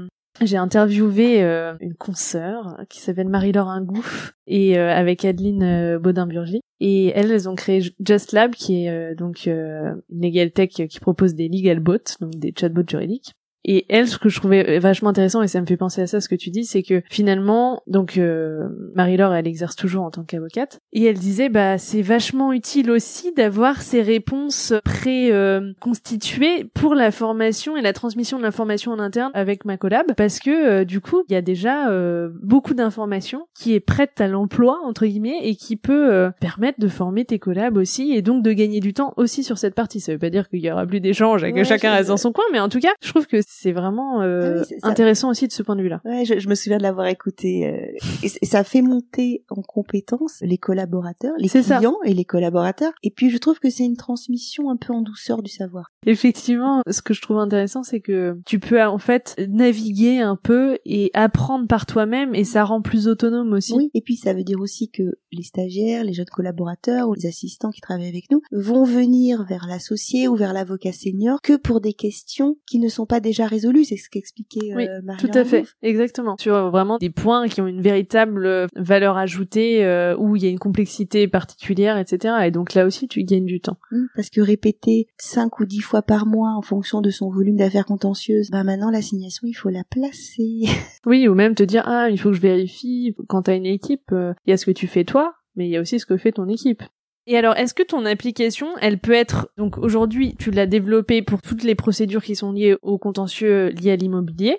j'ai 0.41 0.57
interviewé 0.57 1.43
euh, 1.43 1.75
une 1.79 1.95
consoeur 1.95 2.77
qui 2.89 2.99
s'appelle 2.99 3.29
Marie-Laure 3.29 3.69
Ingouff 3.69 4.33
et 4.47 4.77
euh, 4.77 4.93
avec 4.93 5.25
Adeline 5.25 5.63
euh, 5.63 5.99
Baudin-Burgy. 5.99 6.61
Et 6.79 7.07
elles, 7.07 7.31
elles 7.31 7.49
ont 7.49 7.55
créé 7.55 7.93
Just 8.05 8.31
Lab 8.31 8.51
qui 8.51 8.85
est 8.85 9.15
donc 9.15 9.45
une 9.47 10.01
legal 10.09 10.51
tech 10.51 10.69
qui 10.69 10.99
propose 11.01 11.35
des 11.35 11.49
legal 11.49 11.81
bots 11.81 11.97
donc 12.21 12.35
des 12.35 12.53
chatbots 12.57 12.87
juridiques 12.87 13.33
et 13.66 13.86
elle, 13.89 14.07
ce 14.07 14.18
que 14.18 14.30
je 14.30 14.39
trouvais 14.39 14.80
vachement 14.80 15.10
intéressant, 15.10 15.41
et 15.41 15.47
ça 15.47 15.62
me 15.62 15.66
fait 15.66 15.78
penser 15.78 16.01
à 16.01 16.07
ça, 16.07 16.22
ce 16.22 16.30
que 16.30 16.36
tu 16.36 16.49
dis, 16.49 16.66
c'est 16.66 16.84
que 16.84 17.01
finalement, 17.10 17.82
donc 17.88 18.18
euh, 18.18 18.68
Marie-Laure, 18.95 19.34
elle 19.34 19.47
exerce 19.47 19.76
toujours 19.76 20.03
en 20.03 20.12
tant 20.12 20.24
qu'avocate, 20.24 20.80
et 20.93 21.05
elle 21.05 21.18
disait, 21.18 21.49
bah 21.49 21.78
c'est 21.78 22.01
vachement 22.01 22.53
utile 22.53 22.89
aussi 22.91 23.34
d'avoir 23.34 23.82
ces 23.82 24.01
réponses 24.01 24.74
pré-constituées 24.84 26.66
pour 26.74 26.95
la 26.95 27.12
formation 27.12 27.76
et 27.78 27.82
la 27.82 27.93
transmission 27.93 28.38
de 28.38 28.43
l'information 28.43 28.91
en 28.91 28.99
interne 28.99 29.32
avec 29.34 29.66
ma 29.66 29.78
collab, 29.78 30.14
parce 30.16 30.39
que 30.39 30.49
euh, 30.82 30.86
du 30.86 31.01
coup, 31.01 31.24
il 31.28 31.34
y 31.34 31.36
a 31.36 31.41
déjà 31.41 31.89
euh, 31.89 32.30
beaucoup 32.41 32.74
d'informations 32.74 33.47
qui 33.57 33.74
est 33.74 33.80
prête 33.80 34.20
à 34.22 34.28
l'emploi 34.28 34.80
entre 34.84 35.05
guillemets 35.05 35.39
et 35.43 35.55
qui 35.55 35.76
peut 35.76 36.14
euh, 36.14 36.32
permettre 36.39 36.80
de 36.80 36.88
former 36.88 37.26
tes 37.26 37.39
collabs 37.39 37.78
aussi, 37.78 38.14
et 38.14 38.22
donc 38.22 38.43
de 38.43 38.51
gagner 38.53 38.80
du 38.80 38.93
temps 38.93 39.14
aussi 39.18 39.43
sur 39.43 39.57
cette 39.57 39.76
partie. 39.76 39.99
Ça 39.99 40.12
veut 40.14 40.20
pas 40.20 40.30
dire 40.30 40.49
qu'il 40.49 40.60
y 40.60 40.72
aura 40.72 40.86
plus 40.86 41.01
d'échanges 41.01 41.43
et 41.43 41.51
que 41.51 41.57
Ouais, 41.60 41.66
chacun 41.66 41.91
reste 41.91 42.07
dans 42.07 42.18
son 42.18 42.32
coin, 42.32 42.45
mais 42.53 42.60
en 42.60 42.70
tout 42.70 42.80
cas, 42.80 42.93
je 43.01 43.10
trouve 43.10 43.28
que 43.28 43.41
c'est 43.51 43.71
vraiment 43.71 44.21
euh, 44.21 44.53
Ah 44.57 44.59
oui, 44.59 44.65
c'est 44.69 44.79
ça. 44.79 44.87
intéressant 44.87 45.29
aussi 45.31 45.47
de 45.47 45.51
ce 45.51 45.63
point 45.63 45.75
de 45.75 45.81
vue-là. 45.81 46.01
Ouais, 46.05 46.23
je, 46.23 46.37
je 46.39 46.47
me 46.47 46.53
souviens 46.55 46.77
de 46.77 46.83
l'avoir 46.83 47.07
écouté. 47.07 47.67
euh, 47.67 47.97
et, 48.23 48.27
c- 48.29 48.37
et 48.41 48.45
ça 48.45 48.63
fait 48.63 48.83
monter 48.83 49.43
en 49.49 49.61
compétence 49.63 50.37
les 50.41 50.57
collaborateurs, 50.59 51.33
les 51.39 51.47
ça. 51.47 51.77
clients 51.77 51.97
et 52.05 52.13
les 52.13 52.25
collaborateurs. 52.25 52.93
Et 53.01 53.09
puis 53.09 53.29
je 53.31 53.37
trouve 53.39 53.59
que 53.59 53.69
c'est 53.71 53.85
une 53.85 53.97
transmission 53.97 54.69
un 54.69 54.77
peu 54.77 54.93
en 54.93 55.01
douceur 55.01 55.41
du 55.41 55.49
savoir. 55.51 55.89
Effectivement, 56.05 56.81
ce 56.89 57.01
que 57.01 57.13
je 57.13 57.21
trouve 57.21 57.37
intéressant, 57.39 57.81
c'est 57.83 58.01
que 58.01 58.37
tu 58.45 58.59
peux 58.59 58.81
en 58.83 58.97
fait 58.99 59.35
naviguer 59.49 60.19
un 60.19 60.35
peu 60.35 60.77
et 60.85 61.09
apprendre 61.13 61.65
par 61.67 61.85
toi-même, 61.85 62.35
et 62.35 62.43
ça 62.43 62.63
rend 62.63 62.81
plus 62.81 63.07
autonome 63.07 63.53
aussi. 63.53 63.73
Oui. 63.73 63.89
Et 63.95 64.01
puis 64.01 64.15
ça 64.15 64.33
veut 64.33 64.43
dire 64.43 64.59
aussi 64.59 64.89
que 64.89 65.03
les 65.31 65.43
stagiaires, 65.43 66.03
les 66.03 66.13
jeunes 66.13 66.25
collaborateurs 66.25 67.09
ou 67.09 67.13
les 67.15 67.25
assistants 67.25 67.71
qui 67.71 67.81
travaillent 67.81 68.07
avec 68.09 68.29
nous 68.31 68.41
vont 68.51 68.83
venir 68.83 69.43
vers 69.45 69.65
l'associé 69.67 70.27
ou 70.27 70.35
vers 70.35 70.53
l'avocat 70.53 70.91
senior 70.91 71.41
que 71.41 71.57
pour 71.57 71.81
des 71.81 71.93
questions 71.93 72.57
qui 72.67 72.79
ne 72.79 72.89
sont 72.89 73.05
pas 73.05 73.19
déjà 73.19 73.38
résolues. 73.47 73.85
C'est 73.85 73.97
ce 73.97 74.09
qu'expliquait 74.09 74.73
Oui, 74.75 74.87
euh, 74.87 75.01
Tout 75.17 75.31
à 75.33 75.43
fait, 75.43 75.65
exactement. 75.81 76.35
Sur 76.39 76.55
euh, 76.55 76.69
vraiment 76.69 76.97
des 76.97 77.09
points 77.09 77.47
qui 77.47 77.61
ont 77.61 77.67
une 77.67 77.81
véritable 77.81 78.45
euh, 78.45 78.67
valeur 78.75 79.17
ajoutée, 79.17 79.85
euh, 79.85 80.15
où 80.17 80.35
il 80.35 80.43
y 80.43 80.45
a 80.47 80.49
une 80.49 80.59
complexité 80.59 81.27
particulière, 81.27 81.97
etc. 81.97 82.35
Et 82.45 82.51
donc 82.51 82.73
là 82.73 82.85
aussi, 82.85 83.07
tu 83.07 83.23
gagnes 83.23 83.45
du 83.45 83.61
temps. 83.61 83.77
Hmm, 83.91 84.05
Parce 84.15 84.29
que 84.29 84.41
répéter 84.41 85.07
cinq 85.17 85.59
ou 85.59 85.65
dix 85.65 85.81
fois 85.81 86.01
par 86.01 86.25
mois 86.25 86.53
en 86.55 86.61
fonction 86.61 87.01
de 87.01 87.09
son 87.09 87.29
volume 87.29 87.57
d'affaires 87.57 87.85
contentieuses, 87.85 88.49
bah 88.51 88.63
maintenant 88.63 88.89
l'assignation 88.91 89.47
il 89.47 89.53
faut 89.53 89.69
la 89.69 89.83
placer. 89.83 90.63
Oui, 91.05 91.27
ou 91.27 91.33
même 91.33 91.55
te 91.55 91.63
dire, 91.63 91.83
ah, 91.85 92.09
il 92.09 92.19
faut 92.19 92.29
que 92.29 92.35
je 92.35 92.41
vérifie, 92.41 93.15
quand 93.27 93.43
t'as 93.43 93.55
une 93.55 93.65
équipe, 93.65 94.11
euh, 94.11 94.33
il 94.45 94.51
y 94.51 94.53
a 94.53 94.57
ce 94.57 94.65
que 94.65 94.71
tu 94.71 94.85
fais 94.85 95.05
toi, 95.05 95.33
mais 95.55 95.67
il 95.67 95.71
y 95.71 95.77
a 95.77 95.81
aussi 95.81 95.99
ce 95.99 96.05
que 96.05 96.17
fait 96.17 96.33
ton 96.33 96.47
équipe. 96.47 96.83
Et 97.28 97.38
alors, 97.38 97.55
est-ce 97.55 97.74
que 97.74 97.84
ton 97.84 98.05
application, 98.05 98.67
elle 98.82 98.99
peut 98.99 99.13
être, 99.13 99.51
donc 99.57 99.78
aujourd'hui, 99.78 100.36
tu 100.39 100.51
l'as 100.51 100.65
développée 100.65 101.22
pour 101.22 101.41
toutes 101.41 101.63
les 101.63 101.76
procédures 101.76 102.24
qui 102.24 102.36
sont 102.36 102.51
liées 102.51 102.76
au 102.82 102.97
contentieux 102.97 103.70
liés 103.70 103.91
à 103.91 103.95
l'immobilier, 103.95 104.57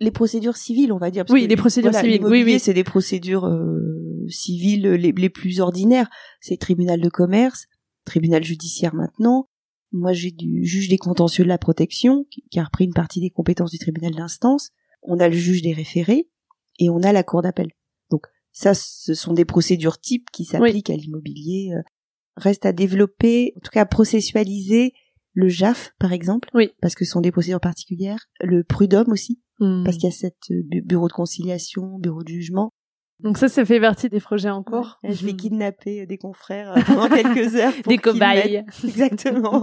les 0.00 0.10
procédures 0.10 0.56
civiles, 0.56 0.92
on 0.92 0.98
va 0.98 1.10
dire. 1.10 1.24
parce 1.24 1.34
Oui, 1.34 1.44
que, 1.44 1.48
les 1.48 1.56
procédures 1.56 1.90
voilà, 1.90 2.04
civiles, 2.04 2.24
oui. 2.24 2.58
C'est 2.58 2.74
des 2.74 2.84
procédures 2.84 3.46
euh, 3.46 4.26
civiles 4.28 4.88
les, 4.88 5.12
les 5.12 5.30
plus 5.30 5.60
ordinaires. 5.60 6.08
C'est 6.40 6.58
tribunal 6.58 7.00
de 7.00 7.08
commerce, 7.08 7.66
tribunal 8.04 8.42
judiciaire 8.42 8.94
maintenant. 8.94 9.48
Moi, 9.92 10.12
j'ai 10.12 10.30
du 10.30 10.64
juge 10.64 10.88
des 10.88 10.98
contentieux 10.98 11.44
de 11.44 11.48
la 11.48 11.58
protection 11.58 12.24
qui, 12.30 12.42
qui 12.50 12.58
a 12.58 12.64
repris 12.64 12.84
une 12.84 12.94
partie 12.94 13.20
des 13.20 13.30
compétences 13.30 13.70
du 13.70 13.78
tribunal 13.78 14.14
d'instance. 14.14 14.70
On 15.02 15.18
a 15.18 15.28
le 15.28 15.36
juge 15.36 15.62
des 15.62 15.72
référés 15.72 16.28
et 16.78 16.90
on 16.90 17.02
a 17.02 17.12
la 17.12 17.22
cour 17.22 17.42
d'appel. 17.42 17.70
Donc 18.10 18.26
ça, 18.52 18.74
ce 18.74 19.14
sont 19.14 19.34
des 19.34 19.44
procédures 19.44 19.98
types 19.98 20.30
qui 20.32 20.44
s'appliquent 20.44 20.90
à 20.90 20.96
l'immobilier. 20.96 21.72
Reste 22.36 22.64
à 22.66 22.72
développer, 22.72 23.52
en 23.56 23.60
tout 23.60 23.70
cas 23.70 23.82
à 23.82 23.86
processualiser 23.86 24.92
le 25.34 25.48
JAF, 25.48 25.92
par 25.98 26.12
exemple, 26.12 26.48
Oui. 26.54 26.70
parce 26.80 26.94
que 26.94 27.04
ce 27.04 27.10
sont 27.12 27.20
des 27.20 27.32
procédures 27.32 27.60
particulières. 27.60 28.26
Le 28.40 28.64
prud'homme 28.64 29.10
aussi, 29.10 29.40
Hmm. 29.60 29.84
parce 29.84 29.96
qu'il 29.96 30.08
y 30.08 30.12
a 30.12 30.16
cette 30.16 30.50
euh, 30.50 30.62
bu- 30.64 30.82
bureau 30.82 31.08
de 31.08 31.12
conciliation, 31.12 31.98
bureau 31.98 32.22
de 32.24 32.28
jugement. 32.28 32.72
Donc 33.22 33.38
ça, 33.38 33.48
ça 33.48 33.64
fait 33.64 33.80
partie 33.80 34.08
des 34.08 34.20
projets 34.20 34.50
en 34.50 34.62
cours. 34.62 34.98
Ouais. 35.02 35.12
Je 35.12 35.24
vais 35.24 35.34
kidnapper 35.34 36.06
des 36.06 36.18
confrères 36.18 36.74
pendant 36.86 37.08
quelques 37.08 37.54
heures. 37.56 37.72
Pour 37.82 37.90
des 37.90 37.98
cobayes. 37.98 38.64
Exactement. 38.84 39.62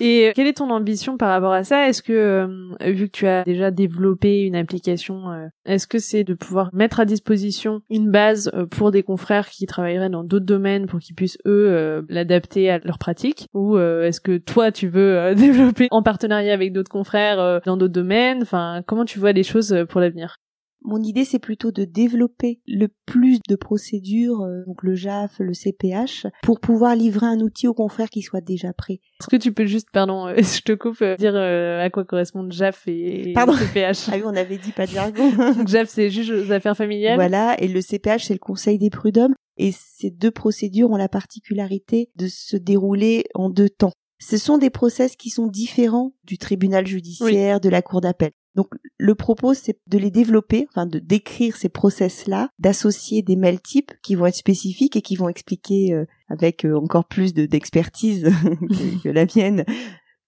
Et 0.00 0.32
quelle 0.34 0.46
est 0.46 0.56
ton 0.56 0.70
ambition 0.70 1.16
par 1.16 1.30
rapport 1.30 1.52
à 1.52 1.64
ça? 1.64 1.88
Est-ce 1.88 2.02
que, 2.02 2.12
euh, 2.12 2.90
vu 2.90 3.06
que 3.06 3.12
tu 3.12 3.26
as 3.26 3.44
déjà 3.44 3.70
développé 3.70 4.42
une 4.42 4.56
application, 4.56 5.30
euh, 5.30 5.46
est-ce 5.64 5.86
que 5.86 5.98
c'est 5.98 6.24
de 6.24 6.34
pouvoir 6.34 6.70
mettre 6.72 7.00
à 7.00 7.04
disposition 7.04 7.82
une 7.90 8.10
base 8.10 8.50
euh, 8.54 8.66
pour 8.66 8.90
des 8.90 9.02
confrères 9.02 9.48
qui 9.48 9.66
travailleraient 9.66 10.10
dans 10.10 10.24
d'autres 10.24 10.46
domaines 10.46 10.86
pour 10.86 11.00
qu'ils 11.00 11.14
puissent 11.14 11.38
eux 11.46 12.04
l'adapter 12.08 12.70
à 12.70 12.78
leur 12.78 12.98
pratique 12.98 13.48
Ou 13.54 13.78
est-ce 13.78 14.20
que 14.20 14.38
toi 14.38 14.72
tu 14.72 14.88
veux 14.88 15.34
développer 15.36 15.88
en 15.90 16.02
partenariat 16.02 16.54
avec 16.54 16.72
d'autres 16.72 16.90
confrères 16.90 17.60
dans 17.64 17.76
d'autres 17.76 17.92
domaines? 17.92 18.42
Enfin, 18.42 18.82
comment 18.86 19.04
tu 19.04 19.18
vois 19.18 19.32
les 19.32 19.42
choses 19.42 19.84
pour 19.88 20.00
l'avenir? 20.00 20.36
Mon 20.82 21.02
idée, 21.02 21.24
c'est 21.24 21.38
plutôt 21.38 21.70
de 21.70 21.84
développer 21.84 22.60
le 22.66 22.88
plus 23.06 23.38
de 23.48 23.56
procédures, 23.56 24.42
euh, 24.42 24.64
donc 24.66 24.82
le 24.82 24.94
JAF, 24.94 25.38
le 25.38 25.52
CPH, 25.52 26.26
pour 26.42 26.60
pouvoir 26.60 26.96
livrer 26.96 27.26
un 27.26 27.40
outil 27.40 27.68
aux 27.68 27.74
confrères 27.74 28.08
qui 28.08 28.22
soit 28.22 28.40
déjà 28.40 28.72
prêt. 28.72 29.00
Est-ce 29.20 29.28
que 29.28 29.36
tu 29.36 29.52
peux 29.52 29.66
juste, 29.66 29.88
pardon, 29.92 30.26
euh, 30.26 30.36
je 30.38 30.62
te 30.62 30.72
coupe, 30.72 31.02
euh, 31.02 31.16
dire 31.16 31.36
à 31.36 31.88
quoi 31.90 32.04
correspondent 32.04 32.52
JAF 32.52 32.84
et, 32.86 33.32
pardon. 33.34 33.52
CPH 33.52 34.08
Ah 34.08 34.16
oui, 34.16 34.22
on 34.24 34.36
avait 34.36 34.58
dit 34.58 34.72
pas 34.72 34.86
de 34.86 34.92
jargon. 34.92 35.30
JAF, 35.66 35.88
c'est 35.88 36.10
juge 36.10 36.30
aux 36.30 36.52
affaires 36.52 36.76
familiales. 36.76 37.16
Voilà, 37.16 37.60
et 37.60 37.68
le 37.68 37.80
CPH, 37.80 38.24
c'est 38.24 38.34
le 38.34 38.38
Conseil 38.38 38.78
des 38.78 38.90
prud'hommes. 38.90 39.34
Et 39.56 39.72
ces 39.72 40.10
deux 40.10 40.30
procédures 40.30 40.90
ont 40.90 40.96
la 40.96 41.08
particularité 41.08 42.10
de 42.16 42.28
se 42.28 42.56
dérouler 42.56 43.24
en 43.34 43.50
deux 43.50 43.68
temps. 43.68 43.92
Ce 44.18 44.36
sont 44.36 44.58
des 44.58 44.70
process 44.70 45.16
qui 45.16 45.30
sont 45.30 45.46
différents 45.46 46.14
du 46.24 46.38
tribunal 46.38 46.86
judiciaire, 46.86 47.60
de 47.60 47.68
la 47.68 47.82
cour 47.82 48.00
d'appel. 48.00 48.30
Donc 48.54 48.68
le 48.98 49.14
propos 49.14 49.54
c'est 49.54 49.78
de 49.86 49.98
les 49.98 50.10
développer, 50.10 50.66
enfin 50.70 50.86
de 50.86 50.98
décrire 50.98 51.56
ces 51.56 51.68
process-là, 51.68 52.50
d'associer 52.58 53.22
des 53.22 53.36
mails 53.36 53.60
types 53.60 53.92
qui 54.02 54.14
vont 54.14 54.26
être 54.26 54.34
spécifiques 54.34 54.96
et 54.96 55.02
qui 55.02 55.16
vont 55.16 55.28
expliquer 55.28 55.92
euh, 55.92 56.04
avec 56.28 56.64
euh, 56.64 56.76
encore 56.76 57.06
plus 57.06 57.32
d'expertise 57.32 58.24
que, 58.24 59.02
que 59.04 59.08
la 59.08 59.24
mienne 59.24 59.64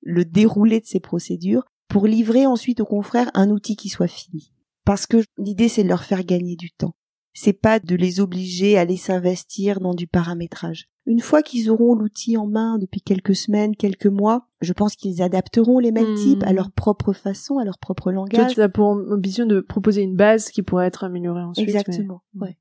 le 0.03 0.25
déroulé 0.25 0.81
de 0.81 0.87
ces 0.87 1.01
procédures 1.01 1.64
pour 1.89 2.07
livrer 2.07 2.47
ensuite 2.47 2.81
aux 2.81 2.87
confrères 2.87 3.31
un 3.35 3.51
outil 3.51 3.77
qui 3.77 3.89
soit 3.89 4.09
fini. 4.09 4.53
Parce 4.85 5.07
que 5.07 5.18
l'idée 5.39 5.68
c'est 5.68 5.85
de 5.85 5.89
leur 5.89 6.05
faire 6.05 6.25
gagner 6.25 6.57
du 6.57 6.70
temps. 6.70 6.95
C'est 7.35 7.53
pas 7.53 7.78
de 7.78 7.95
les 7.95 8.20
obliger 8.20 8.76
à 8.76 8.83
aller 8.83 8.97
s'investir 8.97 9.80
dans 9.80 9.95
du 9.95 10.07
paramétrage. 10.07 10.89
Une 11.07 11.20
fois 11.20 11.43
qu'ils 11.43 11.70
auront 11.70 11.95
l'outil 11.95 12.37
en 12.37 12.47
main 12.47 12.78
depuis 12.78 13.01
quelques 13.01 13.35
semaines, 13.35 13.74
quelques 13.74 14.07
mois, 14.07 14.47
je 14.61 14.72
pense 14.72 14.95
qu'ils 14.95 15.20
adapteront 15.20 15.78
les 15.78 15.91
mails 15.91 16.14
types 16.14 16.45
à 16.45 16.53
hmm. 16.53 16.57
leur 16.57 16.70
propre 16.70 17.12
façon, 17.12 17.59
à 17.59 17.64
leur 17.64 17.78
propre 17.78 18.12
langage. 18.12 18.55
tu 18.55 18.62
as 18.62 18.68
pour 18.68 18.87
ambition 18.87 19.47
de 19.47 19.61
proposer 19.61 20.03
une 20.03 20.14
base 20.14 20.51
qui 20.51 20.62
pourrait 20.62 20.87
être 20.87 21.05
améliorée 21.05 21.43
ensuite. 21.43 21.68
Exactement, 21.68 22.22
ouais. 22.41 22.57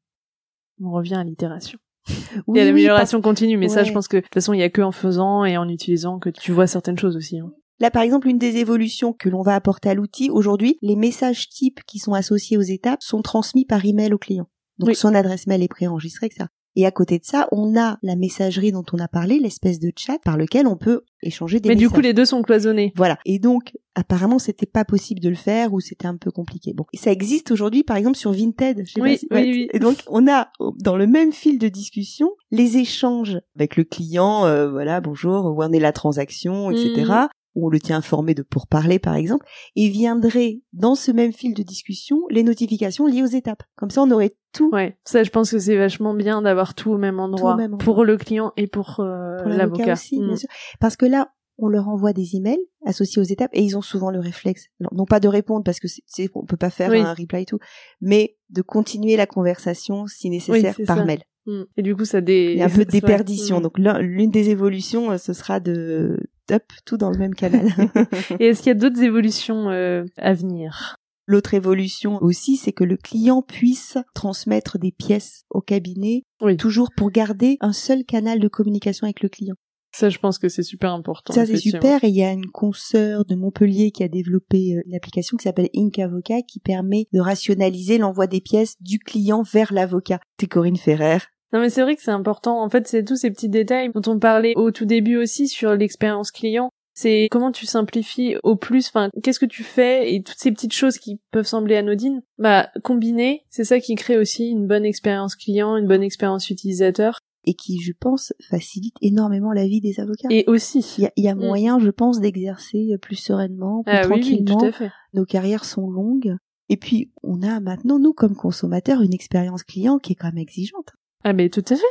On 0.81 0.91
revient 0.91 1.15
à 1.15 1.23
l'itération. 1.23 1.77
il 2.47 2.57
y 2.57 2.59
a 2.59 2.65
l'amélioration 2.65 3.21
continue, 3.21 3.57
mais 3.57 3.69
ça, 3.69 3.83
je 3.83 3.91
pense 3.91 4.07
que 4.07 4.17
de 4.17 4.21
toute 4.21 4.33
façon, 4.33 4.53
il 4.53 4.59
y 4.59 4.63
a 4.63 4.69
que 4.69 4.81
en 4.81 4.91
faisant 4.91 5.45
et 5.45 5.57
en 5.57 5.69
utilisant 5.69 6.17
que 6.17 6.29
tu 6.29 6.51
vois 6.51 6.65
certaines 6.65 6.97
choses 6.97 7.15
aussi. 7.15 7.37
Hein. 7.37 7.51
Là, 7.79 7.91
par 7.91 8.03
exemple, 8.03 8.27
une 8.27 8.37
des 8.37 8.57
évolutions 8.57 9.13
que 9.13 9.29
l'on 9.29 9.41
va 9.41 9.55
apporter 9.55 9.89
à 9.89 9.93
l'outil, 9.93 10.29
aujourd'hui, 10.29 10.77
les 10.81 10.95
messages 10.95 11.49
types 11.49 11.79
qui 11.87 11.99
sont 11.99 12.13
associés 12.13 12.57
aux 12.57 12.61
étapes 12.61 13.01
sont 13.01 13.21
transmis 13.21 13.65
par 13.65 13.85
email 13.85 14.13
au 14.13 14.17
client. 14.17 14.47
Donc 14.85 14.95
son 14.95 15.13
adresse 15.15 15.47
mail 15.47 15.63
est 15.63 15.67
préenregistrée, 15.67 16.27
etc. 16.27 16.45
Et 16.75 16.85
à 16.85 16.91
côté 16.91 17.19
de 17.19 17.25
ça, 17.25 17.47
on 17.51 17.77
a 17.77 17.97
la 18.01 18.15
messagerie 18.15 18.71
dont 18.71 18.85
on 18.93 18.99
a 18.99 19.07
parlé, 19.07 19.39
l'espèce 19.39 19.79
de 19.79 19.91
chat 19.95 20.19
par 20.23 20.37
lequel 20.37 20.67
on 20.67 20.77
peut 20.77 21.01
échanger 21.21 21.59
des 21.59 21.69
Mais 21.69 21.75
du 21.75 21.89
coup, 21.89 21.99
les 21.99 22.13
deux 22.13 22.23
sont 22.23 22.41
cloisonnés. 22.41 22.93
Voilà. 22.95 23.17
Et 23.25 23.39
donc, 23.39 23.73
apparemment, 23.93 24.39
c'était 24.39 24.65
pas 24.65 24.85
possible 24.85 25.19
de 25.19 25.27
le 25.27 25.35
faire 25.35 25.73
ou 25.73 25.81
c'était 25.81 26.07
un 26.07 26.15
peu 26.15 26.31
compliqué. 26.31 26.73
Bon, 26.73 26.85
et 26.93 26.97
ça 26.97 27.11
existe 27.11 27.51
aujourd'hui, 27.51 27.83
par 27.83 27.97
exemple, 27.97 28.17
sur 28.17 28.31
Vinted. 28.31 28.85
oui, 28.97 29.19
oui, 29.19 29.19
oui. 29.31 29.67
Et 29.73 29.79
donc, 29.79 29.97
on 30.07 30.27
a 30.29 30.49
dans 30.79 30.95
le 30.95 31.07
même 31.07 31.33
fil 31.33 31.59
de 31.59 31.67
discussion 31.67 32.31
les 32.51 32.77
échanges 32.77 33.39
avec 33.57 33.75
le 33.75 33.83
client. 33.83 34.45
Euh, 34.45 34.71
voilà, 34.71 35.01
bonjour, 35.01 35.45
où 35.47 35.61
en 35.61 35.73
est 35.73 35.79
la 35.79 35.91
transaction, 35.91 36.71
etc 36.71 37.27
où 37.55 37.67
on 37.67 37.69
le 37.69 37.79
tient 37.79 37.97
informé 37.97 38.33
de 38.33 38.43
pourparler 38.43 38.99
par 38.99 39.15
exemple, 39.15 39.45
et 39.75 39.89
viendrait 39.89 40.61
dans 40.73 40.95
ce 40.95 41.11
même 41.11 41.33
fil 41.33 41.53
de 41.53 41.63
discussion 41.63 42.21
les 42.29 42.43
notifications 42.43 43.05
liées 43.05 43.23
aux 43.23 43.27
étapes. 43.27 43.63
Comme 43.75 43.89
ça, 43.89 44.01
on 44.01 44.11
aurait 44.11 44.35
tout. 44.53 44.69
Ouais, 44.71 44.97
ça, 45.03 45.23
je 45.23 45.29
pense 45.29 45.51
que 45.51 45.59
c'est 45.59 45.77
vachement 45.77 46.13
bien 46.13 46.41
d'avoir 46.41 46.73
tout 46.73 46.91
au 46.91 46.97
même 46.97 47.19
endroit, 47.19 47.57
pour 47.79 48.03
le 48.03 48.17
client 48.17 48.53
et 48.57 48.67
pour, 48.67 48.99
euh, 48.99 49.37
l'avocat 49.45 49.93
aussi, 49.93 50.19
bien 50.19 50.33
mm. 50.33 50.37
sûr. 50.37 50.49
Parce 50.79 50.95
que 50.95 51.05
là, 51.05 51.31
on 51.57 51.67
leur 51.67 51.87
envoie 51.87 52.13
des 52.13 52.35
emails 52.35 52.65
associés 52.85 53.21
aux 53.21 53.25
étapes 53.25 53.51
et 53.53 53.61
ils 53.61 53.77
ont 53.77 53.81
souvent 53.81 54.09
le 54.09 54.19
réflexe, 54.19 54.67
non 54.91 55.05
pas 55.05 55.19
de 55.19 55.27
répondre 55.27 55.63
parce 55.63 55.79
que 55.79 55.87
c'est, 55.87 56.29
on 56.33 56.45
peut 56.45 56.57
pas 56.57 56.71
faire 56.71 56.91
un 56.91 57.13
reply 57.13 57.43
et 57.43 57.45
tout, 57.45 57.59
mais 57.99 58.37
de 58.49 58.61
continuer 58.61 59.15
la 59.15 59.27
conversation 59.27 60.07
si 60.07 60.29
nécessaire 60.29 60.75
par 60.87 61.05
mail. 61.05 61.21
Mm. 61.45 61.61
Et 61.77 61.81
du 61.81 61.95
coup, 61.95 62.05
ça 62.05 62.21
dé... 62.21 62.51
Il 62.53 62.59
y 62.59 62.61
a 62.61 62.65
un 62.65 62.69
peu 62.69 62.85
de 62.85 62.91
déperdition. 62.91 63.59
Mm. 63.59 63.63
Donc 63.63 63.77
l'une 63.77 64.31
des 64.31 64.49
évolutions, 64.49 65.11
euh, 65.11 65.17
ce 65.17 65.33
sera 65.33 65.59
de 65.59 66.17
up 66.51 66.63
tout 66.85 66.97
dans 66.97 67.09
le 67.09 67.17
même 67.17 67.35
canal. 67.35 67.67
Et 68.39 68.47
est-ce 68.47 68.61
qu'il 68.61 68.69
y 68.69 68.75
a 68.75 68.79
d'autres 68.79 69.01
évolutions 69.01 69.69
euh, 69.69 70.03
à 70.17 70.33
venir? 70.33 70.95
L'autre 71.27 71.53
évolution 71.53 72.21
aussi, 72.21 72.57
c'est 72.57 72.73
que 72.73 72.83
le 72.83 72.97
client 72.97 73.41
puisse 73.41 73.97
transmettre 74.13 74.77
des 74.77 74.91
pièces 74.91 75.43
au 75.49 75.61
cabinet, 75.61 76.23
toujours 76.57 76.89
pour 76.95 77.11
garder 77.11 77.57
un 77.61 77.73
seul 77.73 78.03
canal 78.03 78.39
de 78.39 78.47
communication 78.47 79.05
avec 79.05 79.21
le 79.21 79.29
client. 79.29 79.55
Ça, 79.93 80.09
je 80.09 80.17
pense 80.19 80.39
que 80.39 80.47
c'est 80.47 80.63
super 80.63 80.93
important. 80.93 81.33
Ça, 81.33 81.45
c'est 81.45 81.57
super. 81.57 82.03
Et 82.03 82.07
il 82.07 82.15
y 82.15 82.23
a 82.23 82.31
une 82.31 82.49
consoeur 82.49 83.25
de 83.25 83.35
Montpellier 83.35 83.91
qui 83.91 84.03
a 84.03 84.07
développé 84.07 84.75
euh, 84.75 84.81
une 84.85 84.95
application 84.95 85.35
qui 85.37 85.43
s'appelle 85.43 85.69
Ink 85.75 85.99
Avocat 85.99 86.41
qui 86.41 86.59
permet 86.59 87.07
de 87.11 87.19
rationaliser 87.19 87.97
l'envoi 87.97 88.27
des 88.27 88.41
pièces 88.41 88.75
du 88.81 88.99
client 88.99 89.43
vers 89.43 89.73
l'avocat. 89.73 90.19
C'est 90.39 90.47
Corinne 90.47 90.77
Ferrer. 90.77 91.19
Non 91.53 91.59
mais 91.59 91.69
c'est 91.69 91.81
vrai 91.81 91.95
que 91.95 92.01
c'est 92.01 92.11
important. 92.11 92.61
En 92.61 92.69
fait, 92.69 92.87
c'est 92.87 93.03
tous 93.03 93.17
ces 93.17 93.31
petits 93.31 93.49
détails 93.49 93.91
dont 93.93 94.11
on 94.11 94.19
parlait 94.19 94.53
au 94.55 94.71
tout 94.71 94.85
début 94.85 95.17
aussi 95.17 95.47
sur 95.47 95.75
l'expérience 95.75 96.31
client. 96.31 96.69
C'est 96.93 97.27
comment 97.31 97.51
tu 97.51 97.65
simplifies 97.65 98.35
au 98.43 98.55
plus, 98.55 98.87
enfin, 98.87 99.09
qu'est-ce 99.23 99.39
que 99.39 99.45
tu 99.45 99.63
fais 99.63 100.13
et 100.13 100.23
toutes 100.23 100.37
ces 100.37 100.51
petites 100.51 100.73
choses 100.73 100.97
qui 100.97 101.19
peuvent 101.31 101.47
sembler 101.47 101.77
anodines, 101.77 102.21
bah, 102.37 102.69
combiner, 102.83 103.45
c'est 103.49 103.63
ça 103.63 103.79
qui 103.79 103.95
crée 103.95 104.17
aussi 104.17 104.49
une 104.49 104.67
bonne 104.67 104.85
expérience 104.85 105.35
client, 105.35 105.77
une 105.77 105.87
bonne 105.87 106.03
expérience 106.03 106.49
utilisateur 106.49 107.19
et 107.45 107.53
qui, 107.53 107.79
je 107.81 107.93
pense, 107.97 108.33
facilite 108.49 108.95
énormément 109.01 109.51
la 109.51 109.65
vie 109.65 109.81
des 109.81 109.99
avocats. 109.99 110.27
Et 110.29 110.43
aussi, 110.47 110.85
il 110.97 111.23
y 111.23 111.27
a, 111.27 111.35
mm. 111.35 111.39
moyen, 111.39 111.79
je 111.79 111.89
pense, 111.89 112.19
d'exercer 112.19 112.97
plus 113.01 113.15
sereinement, 113.15 113.83
plus 113.83 113.95
ah 113.95 114.01
tranquillement. 114.01 114.57
tout 114.57 114.65
à 114.65 114.71
fait. 114.71 114.91
Nos 115.13 115.25
carrières 115.25 115.65
sont 115.65 115.89
longues. 115.89 116.35
Et 116.69 116.77
puis, 116.77 117.11
on 117.23 117.41
a 117.41 117.59
maintenant, 117.59 117.99
nous, 117.99 118.13
comme 118.13 118.35
consommateurs, 118.35 119.01
une 119.01 119.13
expérience 119.13 119.63
client 119.63 119.97
qui 119.97 120.13
est 120.13 120.15
quand 120.15 120.27
même 120.27 120.37
exigeante. 120.37 120.93
Ah, 121.23 121.33
mais 121.33 121.49
tout 121.49 121.63
à 121.69 121.75
fait. 121.75 121.83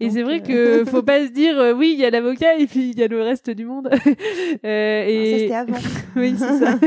Et 0.00 0.10
c'est 0.10 0.22
vrai 0.22 0.40
euh, 0.48 0.84
que 0.84 0.84
faut 0.90 1.02
pas 1.02 1.26
se 1.26 1.32
dire 1.32 1.58
euh, 1.58 1.74
oui 1.74 1.92
il 1.92 2.00
y 2.00 2.04
a 2.04 2.10
l'avocat 2.10 2.56
et 2.56 2.66
puis 2.66 2.90
il 2.90 2.98
y 2.98 3.02
a 3.02 3.08
le 3.08 3.20
reste 3.20 3.50
du 3.50 3.64
monde. 3.64 3.90
euh, 4.64 5.04
et 5.06 5.32
ça 5.32 5.38
c'était 5.38 5.54
avant. 5.54 5.88
oui 6.16 6.34
c'est 6.38 6.58
ça. 6.58 6.78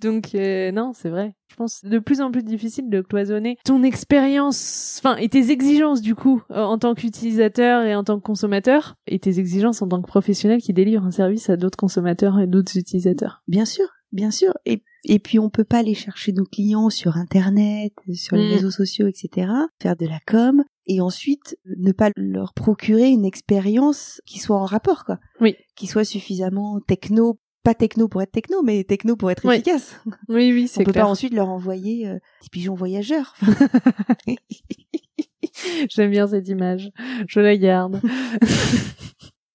Donc 0.00 0.34
euh, 0.34 0.70
non 0.70 0.92
c'est 0.94 1.08
vrai. 1.08 1.34
Je 1.50 1.56
pense 1.56 1.84
de 1.84 1.98
plus 1.98 2.20
en 2.20 2.30
plus 2.30 2.44
difficile 2.44 2.88
de 2.88 3.00
cloisonner 3.00 3.58
ton 3.64 3.82
expérience, 3.82 5.00
enfin 5.02 5.16
et 5.16 5.28
tes 5.28 5.50
exigences 5.50 6.00
du 6.00 6.14
coup 6.14 6.42
en 6.50 6.78
tant 6.78 6.94
qu'utilisateur 6.94 7.82
et 7.82 7.96
en 7.96 8.04
tant 8.04 8.18
que 8.18 8.22
consommateur 8.22 8.94
et 9.08 9.18
tes 9.18 9.40
exigences 9.40 9.82
en 9.82 9.88
tant 9.88 10.00
que 10.00 10.06
professionnel 10.06 10.62
qui 10.62 10.72
délivre 10.72 11.04
un 11.04 11.10
service 11.10 11.50
à 11.50 11.56
d'autres 11.56 11.76
consommateurs 11.76 12.38
et 12.38 12.46
d'autres 12.46 12.78
utilisateurs. 12.78 13.42
Bien 13.48 13.64
sûr, 13.64 13.88
bien 14.12 14.30
sûr. 14.30 14.52
Et 14.64 14.82
et 15.04 15.18
puis 15.18 15.38
on 15.38 15.48
peut 15.48 15.64
pas 15.64 15.78
aller 15.78 15.94
chercher 15.94 16.32
nos 16.32 16.44
clients 16.44 16.90
sur 16.90 17.16
internet, 17.16 17.92
sur 18.14 18.36
les 18.36 18.48
mm. 18.48 18.52
réseaux 18.52 18.70
sociaux, 18.70 19.06
etc. 19.06 19.50
Faire 19.80 19.96
de 19.96 20.06
la 20.06 20.18
com 20.26 20.62
et 20.86 21.00
ensuite 21.00 21.56
ne 21.64 21.92
pas 21.92 22.10
leur 22.16 22.52
procurer 22.52 23.08
une 23.08 23.24
expérience 23.24 24.20
qui 24.26 24.38
soit 24.38 24.56
en 24.56 24.64
rapport, 24.64 25.04
quoi. 25.04 25.18
Oui. 25.40 25.56
Qui 25.76 25.86
soit 25.86 26.04
suffisamment 26.04 26.80
techno, 26.80 27.38
pas 27.62 27.74
techno 27.74 28.08
pour 28.08 28.22
être 28.22 28.32
techno, 28.32 28.62
mais 28.62 28.84
techno 28.84 29.16
pour 29.16 29.30
être 29.30 29.46
efficace. 29.46 30.00
Oui, 30.28 30.52
oui, 30.52 30.68
c'est 30.68 30.84
clair. 30.84 30.88
On 30.88 30.92
peut 30.92 31.00
pas 31.00 31.06
ensuite 31.06 31.32
leur 31.32 31.48
envoyer 31.48 32.08
euh, 32.08 32.18
des 32.42 32.48
pigeons 32.50 32.74
voyageurs. 32.74 33.34
J'aime 35.90 36.10
bien 36.10 36.26
cette 36.26 36.48
image. 36.48 36.90
Je 37.26 37.40
la 37.40 37.56
garde. 37.56 38.00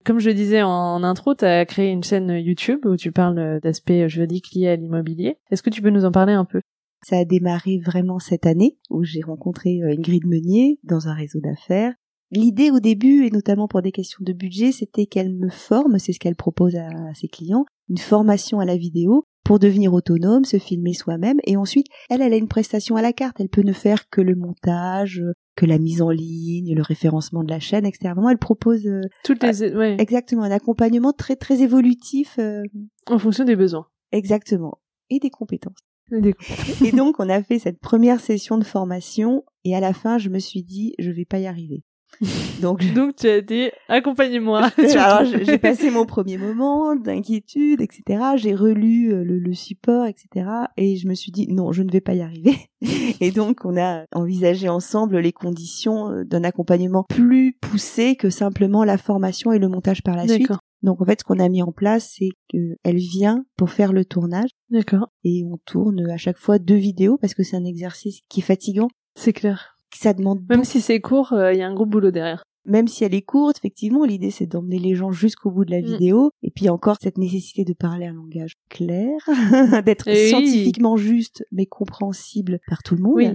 Comme 0.06 0.20
je 0.20 0.30
disais 0.30 0.62
en 0.62 1.02
intro, 1.02 1.34
tu 1.34 1.46
as 1.46 1.66
créé 1.66 1.90
une 1.90 2.04
chaîne 2.04 2.30
YouTube 2.30 2.86
où 2.86 2.96
tu 2.96 3.12
parles 3.12 3.60
d'aspects 3.62 4.06
juridiques 4.06 4.54
liés 4.54 4.68
à 4.68 4.76
l'immobilier. 4.76 5.38
Est-ce 5.50 5.64
que 5.64 5.72
tu 5.72 5.82
peux 5.82 5.90
nous 5.90 6.06
en 6.06 6.12
parler 6.12 6.34
un 6.34 6.46
peu? 6.46 6.62
Ça 7.04 7.18
a 7.18 7.26
démarré 7.26 7.80
vraiment 7.84 8.20
cette 8.20 8.46
année 8.46 8.78
où 8.92 9.04
j'ai 9.04 9.22
rencontré 9.22 9.82
euh, 9.82 9.96
Ingrid 9.98 10.28
Meunier 10.28 10.80
dans 10.84 11.08
un 11.08 11.16
réseau 11.16 11.40
d'affaires. 11.40 11.94
L'idée 12.30 12.70
au 12.70 12.80
début, 12.80 13.26
et 13.26 13.32
notamment 13.32 13.68
pour 13.68 13.82
des 13.82 13.92
questions 13.92 14.24
de 14.24 14.34
budget, 14.34 14.72
c'était 14.72 15.08
qu'elle 15.08 15.34
me 15.34 15.50
forme, 15.50 15.98
c'est 15.98 16.14
ce 16.14 16.20
qu'elle 16.20 16.36
propose 16.36 16.76
à 16.76 16.90
ses 17.16 17.28
clients, 17.28 17.66
une 17.90 17.98
formation 17.98 18.60
à 18.60 18.66
la 18.66 18.78
vidéo 18.78 19.26
pour 19.44 19.58
devenir 19.58 19.94
autonome, 19.94 20.46
se 20.46 20.58
filmer 20.58 20.94
soi-même, 20.94 21.40
et 21.46 21.58
ensuite, 21.58 21.88
elle, 22.10 22.22
elle 22.22 22.34
a 22.34 22.38
une 22.38 22.48
prestation 22.48 22.96
à 22.96 23.04
la 23.04 23.14
carte, 23.14 23.40
elle 23.40 23.50
peut 23.50 23.62
ne 23.62 23.74
faire 23.74 24.10
que 24.10 24.22
le 24.22 24.36
montage, 24.36 25.22
que 25.56 25.66
la 25.66 25.78
mise 25.78 26.02
en 26.02 26.10
ligne, 26.10 26.76
le 26.76 26.82
référencement 26.82 27.44
de 27.44 27.50
la 27.50 27.60
chaîne, 27.60 27.86
etc. 27.86 28.14
Vraiment, 28.14 28.30
elle 28.30 28.38
propose 28.38 28.86
euh, 28.88 29.02
toutes 29.24 29.44
les 29.44 29.74
ouais. 29.74 29.96
exactement 30.00 30.44
un 30.44 30.52
accompagnement 30.52 31.14
très 31.14 31.36
très 31.36 31.62
évolutif 31.62 32.36
euh, 32.40 32.64
en 33.08 33.18
fonction 33.18 33.46
des 33.46 33.56
besoins. 33.56 33.88
Exactement 34.12 34.80
et 35.10 35.20
des 35.20 35.30
compétences. 35.30 35.80
et 36.12 36.92
donc, 36.92 37.20
on 37.20 37.30
a 37.30 37.42
fait 37.42 37.60
cette 37.60 37.80
première 37.80 38.20
session 38.20 38.58
de 38.58 38.64
formation 38.64 39.44
et 39.64 39.76
à 39.76 39.80
la 39.80 39.94
fin, 39.94 40.18
je 40.18 40.30
me 40.30 40.40
suis 40.40 40.64
dit, 40.64 40.94
je 41.00 41.12
vais 41.12 41.26
pas 41.26 41.40
y 41.40 41.48
arriver. 41.48 41.84
Donc, 42.62 42.94
donc 42.94 43.18
tu 43.18 43.28
as 43.28 43.42
dit 43.42 43.70
accompagne-moi. 43.90 44.70
Alors 44.78 45.26
j'ai 45.26 45.58
passé 45.58 45.92
mon 45.92 46.06
premier 46.06 46.38
moment 46.38 46.96
d'inquiétude, 46.96 47.82
etc. 47.82 48.24
J'ai 48.38 48.56
relu 48.56 49.14
euh, 49.14 49.24
le, 49.24 49.38
le, 49.38 49.54
support, 49.54 50.06
etc. 50.06 50.50
Et 50.78 50.96
je 50.96 51.08
me 51.08 51.14
suis 51.14 51.32
dit 51.32 51.48
non, 51.52 51.72
je 51.72 51.84
ne 51.84 51.92
vais 51.92 52.02
pas 52.02 52.14
y 52.14 52.22
arriver. 52.22 52.56
Et 53.20 53.32
donc 53.32 53.66
on 53.66 53.78
a 53.78 54.06
envisagé 54.14 54.70
ensemble 54.70 55.20
les 55.20 55.34
conditions 55.34 56.10
euh, 56.10 56.24
d'un 56.24 56.44
accompagnement 56.44 57.04
plus 57.04 57.58
poussé 57.60 58.16
que 58.16 58.30
simplement 58.30 58.84
la 58.84 58.98
formation 58.98 59.52
et 59.52 59.60
le 59.60 59.68
montage 59.68 60.02
par 60.02 60.16
la 60.16 60.28
suite. 60.28 60.52
Donc 60.82 61.02
en 61.02 61.06
fait, 61.06 61.20
ce 61.20 61.24
qu'on 61.24 61.40
a 61.40 61.50
mis 61.50 61.64
en 61.64 61.72
place, 61.72 62.14
c'est 62.18 62.30
qu'elle 62.48 62.98
vient 62.98 63.44
pour 63.58 63.72
faire 63.72 63.92
le 63.92 64.06
tournage. 64.06 64.50
D'accord. 64.70 65.10
Et 65.24 65.44
on 65.44 65.58
tourne 65.66 66.10
à 66.10 66.18
chaque 66.18 66.38
fois 66.38 66.60
deux 66.60 66.76
vidéos 66.76 67.18
parce 67.20 67.34
que 67.34 67.44
c'est 67.44 67.58
un 67.58 67.66
exercice 67.66 68.20
qui 68.30 68.42
est 68.42 68.44
fatigant. 68.44 68.88
C'est 69.16 69.34
clair. 69.34 69.75
Ça 69.98 70.14
demande. 70.14 70.42
Même 70.50 70.64
si 70.64 70.82
c'est 70.82 71.00
court, 71.00 71.34
euh, 71.34 71.54
il 71.54 71.60
y 71.60 71.62
a 71.62 71.68
un 71.68 71.74
gros 71.74 71.86
boulot 71.86 72.12
derrière. 72.12 72.44
Même 72.66 72.88
si 72.88 73.04
elle 73.04 73.14
est 73.14 73.22
courte, 73.22 73.58
effectivement, 73.58 74.06
l'idée 74.06 74.32
c'est 74.32 74.48
d'emmener 74.48 74.80
les 74.80 74.96
gens 74.96 75.12
jusqu'au 75.12 75.52
bout 75.52 75.66
de 75.66 75.72
la 75.72 75.82
mm. 75.82 75.86
vidéo. 75.86 76.32
Et 76.42 76.52
puis 76.52 76.70
encore 76.70 76.98
cette 77.00 77.18
nécessité 77.18 77.64
de 77.64 77.74
parler 77.74 78.08
un 78.08 78.14
langage 78.14 78.56
clair, 78.70 79.18
d'être 79.86 80.08
eh 80.08 80.28
scientifiquement 80.30 80.98
juste 80.98 81.46
mais 81.52 81.66
compréhensible 81.66 82.60
par 82.68 82.82
tout 82.84 82.96
le 82.96 83.02
monde. 83.02 83.16
Oui. 83.16 83.30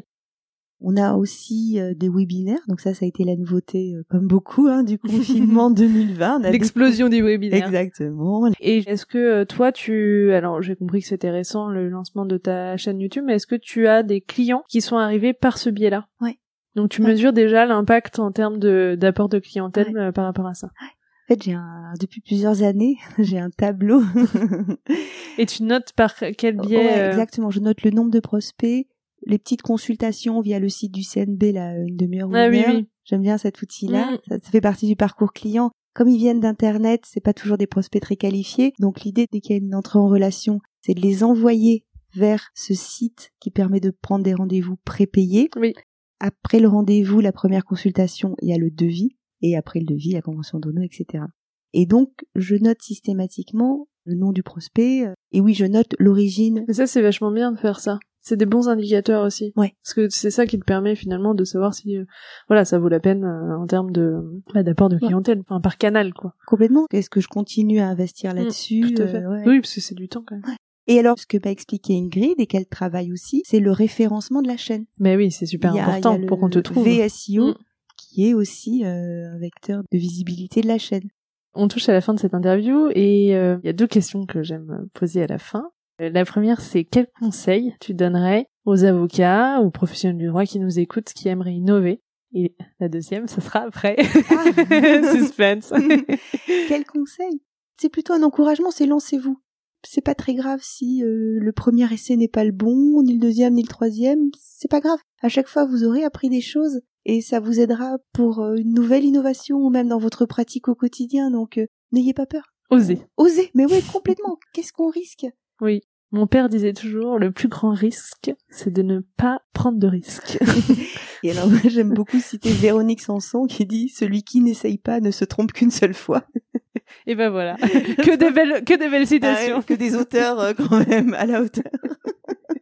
On 0.82 0.96
a 0.96 1.14
aussi 1.14 1.78
euh, 1.78 1.92
des 1.94 2.08
webinaires, 2.08 2.62
donc 2.66 2.80
ça, 2.80 2.94
ça 2.94 3.04
a 3.04 3.08
été 3.08 3.24
la 3.24 3.36
nouveauté, 3.36 3.94
euh, 3.94 4.02
comme 4.08 4.26
beaucoup, 4.26 4.66
hein, 4.66 4.82
du 4.82 4.98
confinement 4.98 5.70
2020. 5.70 6.50
L'explosion 6.50 7.10
des... 7.10 7.20
webinaires. 7.20 7.66
Exactement. 7.66 8.50
Et 8.60 8.78
est-ce 8.78 9.04
que 9.04 9.18
euh, 9.18 9.44
toi, 9.44 9.72
tu, 9.72 10.32
alors 10.32 10.62
j'ai 10.62 10.76
compris 10.76 11.02
que 11.02 11.06
c'était 11.06 11.30
récent 11.30 11.68
le 11.68 11.90
lancement 11.90 12.24
de 12.24 12.38
ta 12.38 12.78
chaîne 12.78 12.98
YouTube, 12.98 13.24
mais 13.26 13.34
est-ce 13.34 13.46
que 13.46 13.56
tu 13.56 13.88
as 13.88 14.02
des 14.02 14.22
clients 14.22 14.62
qui 14.68 14.80
sont 14.80 14.96
arrivés 14.96 15.34
par 15.34 15.58
ce 15.58 15.68
biais-là? 15.68 16.06
Ouais. 16.22 16.38
Donc 16.76 16.90
tu 16.90 17.02
mesures 17.02 17.32
déjà 17.32 17.66
l'impact 17.66 18.18
en 18.18 18.30
termes 18.30 18.58
de 18.58 18.96
d'apport 18.98 19.28
de 19.28 19.38
clientèle 19.38 20.12
par 20.14 20.24
rapport 20.24 20.46
à 20.46 20.54
ça. 20.54 20.68
En 20.68 21.34
fait, 21.34 21.42
j'ai 21.44 21.52
un, 21.52 21.92
depuis 22.00 22.20
plusieurs 22.20 22.62
années, 22.62 22.96
j'ai 23.18 23.38
un 23.38 23.50
tableau. 23.50 24.02
Et 25.38 25.46
tu 25.46 25.62
notes 25.62 25.92
par 25.92 26.14
quel 26.36 26.56
biais 26.56 27.08
Exactement, 27.08 27.50
je 27.50 27.60
note 27.60 27.82
le 27.82 27.90
nombre 27.90 28.10
de 28.10 28.20
prospects, 28.20 28.88
les 29.26 29.38
petites 29.38 29.62
consultations 29.62 30.40
via 30.40 30.58
le 30.58 30.68
site 30.68 30.92
du 30.92 31.02
CNB, 31.02 31.52
là, 31.52 31.76
une 31.76 31.96
demi-heure 31.96 32.30
ah, 32.34 32.48
oui, 32.48 32.64
oui. 32.66 32.88
J'aime 33.04 33.22
bien 33.22 33.38
cet 33.38 33.60
outil-là. 33.62 34.12
Mm. 34.12 34.18
Ça, 34.28 34.50
fait 34.50 34.60
partie 34.60 34.86
du 34.86 34.96
parcours 34.96 35.32
client. 35.32 35.70
Comme 35.94 36.08
ils 36.08 36.18
viennent 36.18 36.40
d'internet, 36.40 37.02
c'est 37.04 37.22
pas 37.22 37.34
toujours 37.34 37.58
des 37.58 37.66
prospects 37.66 38.00
très 38.00 38.16
qualifiés. 38.16 38.72
Donc 38.78 39.00
l'idée 39.00 39.26
dès 39.30 39.40
qu'il 39.40 39.56
y 39.56 39.58
a 39.58 39.62
une 39.62 39.74
entrée 39.74 39.98
en 39.98 40.06
relation, 40.06 40.60
c'est 40.80 40.94
de 40.94 41.00
les 41.00 41.24
envoyer 41.24 41.84
vers 42.14 42.50
ce 42.54 42.74
site 42.74 43.32
qui 43.40 43.50
permet 43.50 43.80
de 43.80 43.90
prendre 43.90 44.24
des 44.24 44.34
rendez-vous 44.34 44.76
prépayés. 44.84 45.50
Oui. 45.56 45.74
Après 46.20 46.60
le 46.60 46.68
rendez-vous, 46.68 47.20
la 47.20 47.32
première 47.32 47.64
consultation, 47.64 48.36
il 48.42 48.48
y 48.48 48.52
a 48.52 48.58
le 48.58 48.70
devis. 48.70 49.16
Et 49.42 49.56
après 49.56 49.80
le 49.80 49.86
devis, 49.86 50.12
la 50.12 50.22
convention 50.22 50.58
d'ONO, 50.58 50.82
etc. 50.82 51.24
Et 51.72 51.86
donc, 51.86 52.10
je 52.34 52.56
note 52.56 52.82
systématiquement 52.82 53.88
le 54.04 54.14
nom 54.14 54.32
du 54.32 54.42
prospect. 54.42 55.06
Euh, 55.06 55.14
et 55.32 55.40
oui, 55.40 55.54
je 55.54 55.64
note 55.64 55.94
l'origine. 55.98 56.64
Mais 56.68 56.74
ça, 56.74 56.86
c'est 56.86 57.00
vachement 57.00 57.32
bien 57.32 57.52
de 57.52 57.58
faire 57.58 57.80
ça 57.80 57.98
c'est 58.20 58.36
des 58.36 58.46
bons 58.46 58.68
indicateurs 58.68 59.24
aussi. 59.24 59.52
Ouais. 59.56 59.74
Parce 59.82 59.94
que 59.94 60.08
c'est 60.08 60.30
ça 60.30 60.46
qui 60.46 60.58
te 60.58 60.64
permet 60.64 60.94
finalement 60.94 61.34
de 61.34 61.44
savoir 61.44 61.74
si, 61.74 61.96
euh, 61.96 62.04
voilà, 62.48 62.64
ça 62.64 62.78
vaut 62.78 62.88
la 62.88 63.00
peine 63.00 63.24
euh, 63.24 63.58
en 63.58 63.66
termes 63.66 63.90
de 63.90 64.20
bah, 64.54 64.62
d'apport 64.62 64.88
de 64.88 64.98
clientèle, 64.98 65.40
enfin 65.40 65.60
par 65.60 65.78
canal 65.78 66.12
quoi. 66.12 66.34
Complètement. 66.46 66.86
Est-ce 66.92 67.10
que 67.10 67.20
je 67.20 67.28
continue 67.28 67.80
à 67.80 67.88
investir 67.88 68.32
mmh, 68.32 68.36
là-dessus 68.36 68.94
Tout 68.94 69.02
à 69.02 69.06
fait. 69.06 69.22
Euh, 69.22 69.42
oui, 69.46 69.60
parce 69.60 69.74
que 69.74 69.80
c'est 69.80 69.94
du 69.94 70.08
temps 70.08 70.22
quand 70.26 70.36
même. 70.36 70.56
Et 70.86 70.98
alors, 70.98 71.18
ce 71.18 71.26
que 71.26 71.36
m'a 71.44 71.50
expliqué 71.50 71.96
Ingrid 71.96 72.34
et 72.38 72.46
qu'elle 72.46 72.66
travaille 72.66 73.12
aussi, 73.12 73.42
c'est 73.44 73.60
le 73.60 73.70
référencement 73.70 74.42
de 74.42 74.48
la 74.48 74.56
chaîne. 74.56 74.86
Mais 74.98 75.16
oui, 75.16 75.30
c'est 75.30 75.46
super 75.46 75.74
important 75.74 76.20
pour 76.26 76.40
qu'on 76.40 76.50
te 76.50 76.58
trouve. 76.58 76.86
VSIO, 76.86 77.48
mmh. 77.48 77.54
qui 77.96 78.28
est 78.28 78.34
aussi 78.34 78.84
un 78.84 79.38
vecteur 79.38 79.82
de 79.90 79.98
visibilité 79.98 80.62
de 80.62 80.68
la 80.68 80.78
chaîne. 80.78 81.08
On 81.54 81.68
touche 81.68 81.88
à 81.88 81.92
la 81.92 82.00
fin 82.00 82.14
de 82.14 82.20
cette 82.20 82.34
interview 82.34 82.88
et 82.94 83.26
il 83.28 83.60
y 83.64 83.68
a 83.68 83.72
deux 83.72 83.86
questions 83.86 84.26
que 84.26 84.42
j'aime 84.42 84.88
poser 84.94 85.22
à 85.22 85.26
la 85.26 85.38
fin. 85.38 85.70
Euh, 86.00 86.10
la 86.10 86.24
première, 86.24 86.60
c'est 86.60 86.84
quel 86.84 87.06
conseil 87.18 87.74
tu 87.80 87.94
donnerais 87.94 88.46
aux 88.64 88.84
avocats, 88.84 89.60
aux 89.60 89.70
professionnels 89.70 90.18
du 90.18 90.26
droit 90.26 90.44
qui 90.44 90.58
nous 90.58 90.78
écoutent, 90.78 91.12
qui 91.12 91.28
aimeraient 91.28 91.54
innover? 91.54 92.00
Et 92.32 92.54
la 92.78 92.88
deuxième, 92.88 93.26
ça 93.26 93.40
sera 93.40 93.60
après. 93.60 93.96
Ah. 94.30 95.12
Suspense. 95.12 95.72
quel 96.68 96.84
conseil? 96.84 97.42
C'est 97.76 97.88
plutôt 97.88 98.12
un 98.12 98.22
encouragement, 98.22 98.70
c'est 98.70 98.86
lancez-vous. 98.86 99.40
C'est 99.82 100.04
pas 100.04 100.14
très 100.14 100.34
grave 100.34 100.60
si 100.62 101.02
euh, 101.02 101.38
le 101.40 101.52
premier 101.52 101.92
essai 101.92 102.16
n'est 102.16 102.28
pas 102.28 102.44
le 102.44 102.52
bon, 102.52 103.02
ni 103.02 103.14
le 103.14 103.18
deuxième, 103.18 103.54
ni 103.54 103.62
le 103.62 103.68
troisième. 103.68 104.30
C'est 104.38 104.70
pas 104.70 104.80
grave. 104.80 104.98
À 105.22 105.28
chaque 105.28 105.48
fois, 105.48 105.64
vous 105.64 105.84
aurez 105.84 106.04
appris 106.04 106.28
des 106.28 106.40
choses 106.40 106.80
et 107.04 107.20
ça 107.20 107.40
vous 107.40 107.60
aidera 107.60 107.98
pour 108.12 108.40
euh, 108.40 108.56
une 108.56 108.74
nouvelle 108.74 109.04
innovation 109.04 109.58
ou 109.58 109.70
même 109.70 109.88
dans 109.88 109.98
votre 109.98 110.26
pratique 110.26 110.68
au 110.68 110.74
quotidien. 110.74 111.30
Donc, 111.30 111.60
n'ayez 111.92 112.14
pas 112.14 112.26
peur. 112.26 112.52
Osez. 112.70 113.00
Osez. 113.16 113.50
Mais 113.54 113.66
oui, 113.66 113.82
complètement. 113.92 114.38
Qu'est-ce 114.52 114.72
qu'on 114.72 114.90
risque? 114.90 115.26
Oui. 115.60 115.80
Mon 116.12 116.26
père 116.26 116.48
disait 116.48 116.72
toujours, 116.72 117.18
le 117.18 117.30
plus 117.30 117.46
grand 117.46 117.72
risque, 117.72 118.32
c'est 118.48 118.72
de 118.72 118.82
ne 118.82 119.00
pas 119.16 119.42
prendre 119.52 119.78
de 119.78 119.86
risques. 119.86 120.38
Et 121.22 121.30
alors, 121.32 121.48
moi, 121.48 121.60
j'aime 121.66 121.92
beaucoup 121.92 122.18
citer 122.18 122.50
Véronique 122.50 123.00
Sanson 123.00 123.46
qui 123.46 123.66
dit, 123.66 123.88
celui 123.88 124.22
qui 124.22 124.40
n'essaye 124.40 124.78
pas 124.78 125.00
ne 125.00 125.10
se 125.10 125.24
trompe 125.24 125.52
qu'une 125.52 125.70
seule 125.70 125.94
fois. 125.94 126.24
Et 127.06 127.14
ben 127.14 127.30
voilà. 127.30 127.56
que 127.56 128.16
des 128.16 128.30
belles, 128.30 128.64
que 128.64 128.76
des 128.76 128.88
belles 128.88 129.06
citations. 129.06 129.58
Ah 129.58 129.62
que 129.62 129.74
des 129.74 129.94
auteurs, 129.96 130.40
euh, 130.40 130.52
quand 130.54 130.86
même, 130.88 131.14
à 131.14 131.26
la 131.26 131.40
hauteur. 131.40 131.70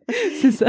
c'est 0.41 0.53
ça. 0.53 0.69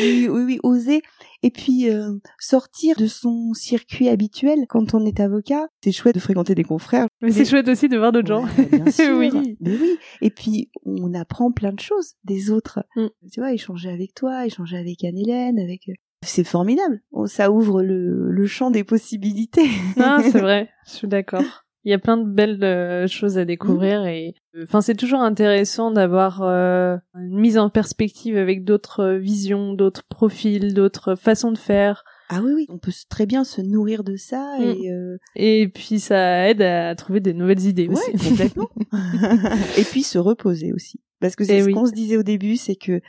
oui, 0.00 0.28
oui, 0.28 0.42
oui, 0.44 0.60
oser. 0.62 1.02
Et 1.44 1.50
puis 1.50 1.90
euh, 1.90 2.18
sortir 2.38 2.96
de 2.96 3.06
son 3.06 3.52
circuit 3.52 4.08
habituel 4.08 4.66
quand 4.68 4.94
on 4.94 5.04
est 5.04 5.18
avocat. 5.18 5.66
C'est 5.82 5.90
chouette 5.90 6.14
de 6.14 6.20
fréquenter 6.20 6.54
des 6.54 6.62
confrères. 6.62 7.08
Mais, 7.20 7.32
c'est 7.32 7.44
chouette 7.44 7.68
aussi 7.68 7.88
de 7.88 7.98
voir 7.98 8.12
d'autres 8.12 8.28
gens. 8.28 8.46
Bien 8.70 8.90
sûr. 8.90 9.16
oui. 9.18 9.56
Mais 9.60 9.76
oui. 9.76 9.98
Et 10.20 10.30
puis 10.30 10.70
on 10.84 11.14
apprend 11.14 11.50
plein 11.50 11.72
de 11.72 11.80
choses 11.80 12.14
des 12.24 12.50
autres. 12.50 12.84
Mm. 12.94 13.06
Tu 13.32 13.40
vois, 13.40 13.52
échanger 13.52 13.90
avec 13.90 14.14
toi, 14.14 14.46
échanger 14.46 14.76
avec 14.76 15.02
Anne-Hélène, 15.02 15.58
avec 15.58 15.88
euh, 15.88 15.94
c'est 16.22 16.44
formidable. 16.44 17.00
Ça 17.26 17.50
ouvre 17.50 17.82
le, 17.82 18.30
le 18.30 18.46
champ 18.46 18.70
des 18.70 18.84
possibilités. 18.84 19.68
Ah, 19.98 20.20
c'est 20.22 20.38
vrai. 20.40 20.68
Je 20.86 20.92
suis 20.92 21.08
d'accord. 21.08 21.64
Il 21.84 21.90
y 21.90 21.94
a 21.94 21.98
plein 21.98 22.16
de 22.16 22.28
belles 22.28 22.62
euh, 22.62 23.08
choses 23.08 23.38
à 23.38 23.44
découvrir 23.44 24.06
et 24.06 24.36
enfin 24.62 24.80
c'est 24.80 24.94
toujours 24.94 25.20
intéressant 25.20 25.90
d'avoir 25.90 26.42
euh, 26.42 26.96
une 27.16 27.40
mise 27.40 27.58
en 27.58 27.70
perspective 27.70 28.36
avec 28.36 28.62
d'autres 28.62 29.00
euh, 29.00 29.18
visions, 29.18 29.72
d'autres 29.72 30.04
profils, 30.08 30.74
d'autres 30.74 31.16
façons 31.16 31.50
de 31.50 31.58
faire. 31.58 32.04
Ah 32.28 32.40
oui 32.40 32.52
oui, 32.54 32.66
on 32.68 32.78
peut 32.78 32.92
très 33.08 33.26
bien 33.26 33.42
se 33.42 33.60
nourrir 33.60 34.04
de 34.04 34.14
ça 34.14 34.58
mm. 34.60 35.18
et 35.34 35.60
et 35.62 35.68
puis 35.68 35.98
ça 35.98 36.48
aide 36.48 36.62
à 36.62 36.94
trouver 36.94 37.18
des 37.18 37.34
nouvelles 37.34 37.66
idées 37.66 37.88
aussi. 37.88 38.12
complètement. 38.28 38.70
et 39.76 39.82
puis 39.82 40.04
se 40.04 40.18
reposer 40.18 40.72
aussi 40.72 41.00
parce 41.22 41.36
que 41.36 41.44
c'est 41.44 41.58
eh 41.58 41.62
ce 41.62 41.70
qu'on 41.70 41.86
se 41.86 41.92
disait 41.92 42.16
au 42.16 42.24
début, 42.24 42.56
c'est 42.56 42.74
que 42.74 43.00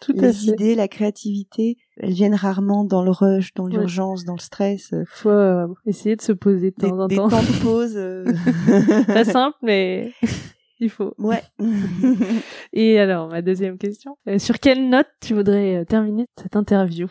tout 0.00 0.12
les 0.12 0.48
idées, 0.48 0.74
la 0.74 0.88
créativité, 0.88 1.76
elles 1.98 2.12
viennent 2.12 2.34
rarement 2.34 2.84
dans 2.84 3.02
le 3.02 3.10
rush, 3.10 3.54
dans 3.54 3.66
l'urgence, 3.66 4.24
dans 4.24 4.34
le 4.34 4.40
stress. 4.40 4.94
Faut 5.06 5.28
euh, 5.28 5.68
essayer 5.86 6.16
de 6.16 6.22
se 6.22 6.32
poser 6.32 6.70
de 6.70 6.76
temps 6.76 6.98
en 6.98 7.06
temps. 7.06 7.06
Des 7.06 7.16
temps 7.16 7.28
de 7.28 7.58
pause. 7.62 7.96
Euh. 7.96 8.24
Pas 9.06 9.24
simple, 9.24 9.58
mais 9.62 10.12
il 10.80 10.90
faut. 10.90 11.14
Ouais. 11.18 11.42
Et 12.72 12.98
alors, 12.98 13.28
ma 13.28 13.42
deuxième 13.42 13.78
question. 13.78 14.16
Euh, 14.26 14.38
sur 14.38 14.58
quelle 14.58 14.88
note 14.88 15.08
tu 15.20 15.34
voudrais 15.34 15.84
terminer 15.84 16.26
cette 16.40 16.56
interview? 16.56 17.06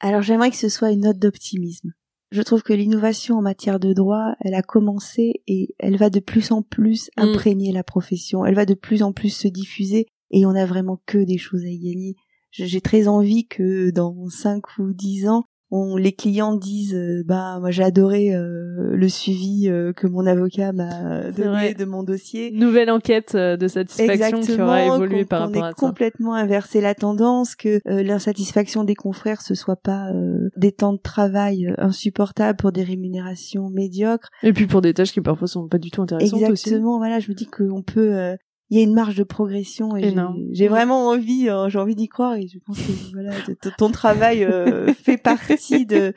Alors, 0.00 0.22
j'aimerais 0.22 0.50
que 0.50 0.56
ce 0.56 0.68
soit 0.68 0.90
une 0.90 1.02
note 1.02 1.18
d'optimisme. 1.18 1.92
Je 2.32 2.42
trouve 2.42 2.62
que 2.62 2.72
l'innovation 2.72 3.36
en 3.36 3.42
matière 3.42 3.78
de 3.78 3.92
droit, 3.92 4.34
elle 4.40 4.54
a 4.54 4.62
commencé 4.62 5.42
et 5.46 5.74
elle 5.78 5.98
va 5.98 6.08
de 6.08 6.18
plus 6.18 6.50
en 6.50 6.62
plus 6.62 7.10
mm. 7.16 7.20
imprégner 7.22 7.72
la 7.72 7.84
profession. 7.84 8.44
Elle 8.44 8.54
va 8.54 8.64
de 8.64 8.74
plus 8.74 9.02
en 9.02 9.12
plus 9.12 9.28
se 9.28 9.48
diffuser 9.48 10.06
et 10.32 10.46
on 10.46 10.54
a 10.54 10.64
vraiment 10.64 11.00
que 11.06 11.18
des 11.18 11.38
choses 11.38 11.62
à 11.62 11.68
y 11.68 11.78
gagner 11.78 12.16
j'ai 12.52 12.80
très 12.80 13.08
envie 13.08 13.46
que 13.46 13.90
dans 13.90 14.28
5 14.28 14.78
ou 14.78 14.92
10 14.92 15.28
ans, 15.28 15.44
on, 15.74 15.96
les 15.96 16.12
clients 16.12 16.54
disent 16.54 16.94
euh, 16.94 17.22
bah 17.24 17.58
moi 17.58 17.70
j'ai 17.70 17.82
adoré 17.82 18.34
euh, 18.34 18.94
le 18.94 19.08
suivi 19.08 19.70
euh, 19.70 19.94
que 19.94 20.06
mon 20.06 20.26
avocat 20.26 20.72
m'a 20.72 21.30
donné 21.30 21.72
de 21.72 21.84
mon 21.86 22.02
dossier. 22.02 22.50
Nouvelle 22.52 22.90
enquête 22.90 23.34
de 23.34 23.68
satisfaction 23.68 24.40
qui 24.40 24.60
aura 24.60 24.84
évolué 24.84 25.24
par 25.24 25.40
rapport 25.40 25.64
à 25.64 25.70
ça. 25.70 25.74
complètement 25.74 26.34
inversé 26.34 26.82
la 26.82 26.94
tendance 26.94 27.56
que 27.56 27.80
l'insatisfaction 27.86 28.84
des 28.84 28.94
confrères 28.94 29.40
ce 29.40 29.54
soit 29.54 29.76
pas 29.76 30.10
des 30.56 30.72
temps 30.72 30.92
de 30.92 31.00
travail 31.00 31.72
insupportables 31.78 32.58
pour 32.58 32.72
des 32.72 32.82
rémunérations 32.82 33.70
médiocres. 33.70 34.28
Et 34.42 34.52
puis 34.52 34.66
pour 34.66 34.82
des 34.82 34.92
tâches 34.92 35.12
qui 35.12 35.22
parfois 35.22 35.48
sont 35.48 35.68
pas 35.68 35.78
du 35.78 35.90
tout 35.90 36.02
intéressantes 36.02 36.42
Exactement, 36.42 36.98
voilà, 36.98 37.18
je 37.18 37.30
me 37.30 37.34
dis 37.34 37.46
qu'on 37.46 37.82
peut 37.82 38.36
il 38.72 38.78
y 38.78 38.80
a 38.80 38.84
une 38.84 38.94
marge 38.94 39.16
de 39.16 39.22
progression 39.22 39.98
et 39.98 40.14
j'ai 40.52 40.66
vraiment 40.66 41.08
envie 41.08 41.50
euh, 41.50 41.68
j'ai 41.68 41.78
envie 41.78 41.94
d'y 41.94 42.08
croire 42.08 42.36
et 42.36 42.48
je 42.48 42.58
pense 42.58 42.78
que 42.78 43.12
voilà 43.12 43.32
ton 43.76 43.90
travail 43.90 44.44
euh, 44.44 44.94
fait 44.94 45.18
partie 45.18 45.84
de 45.84 46.14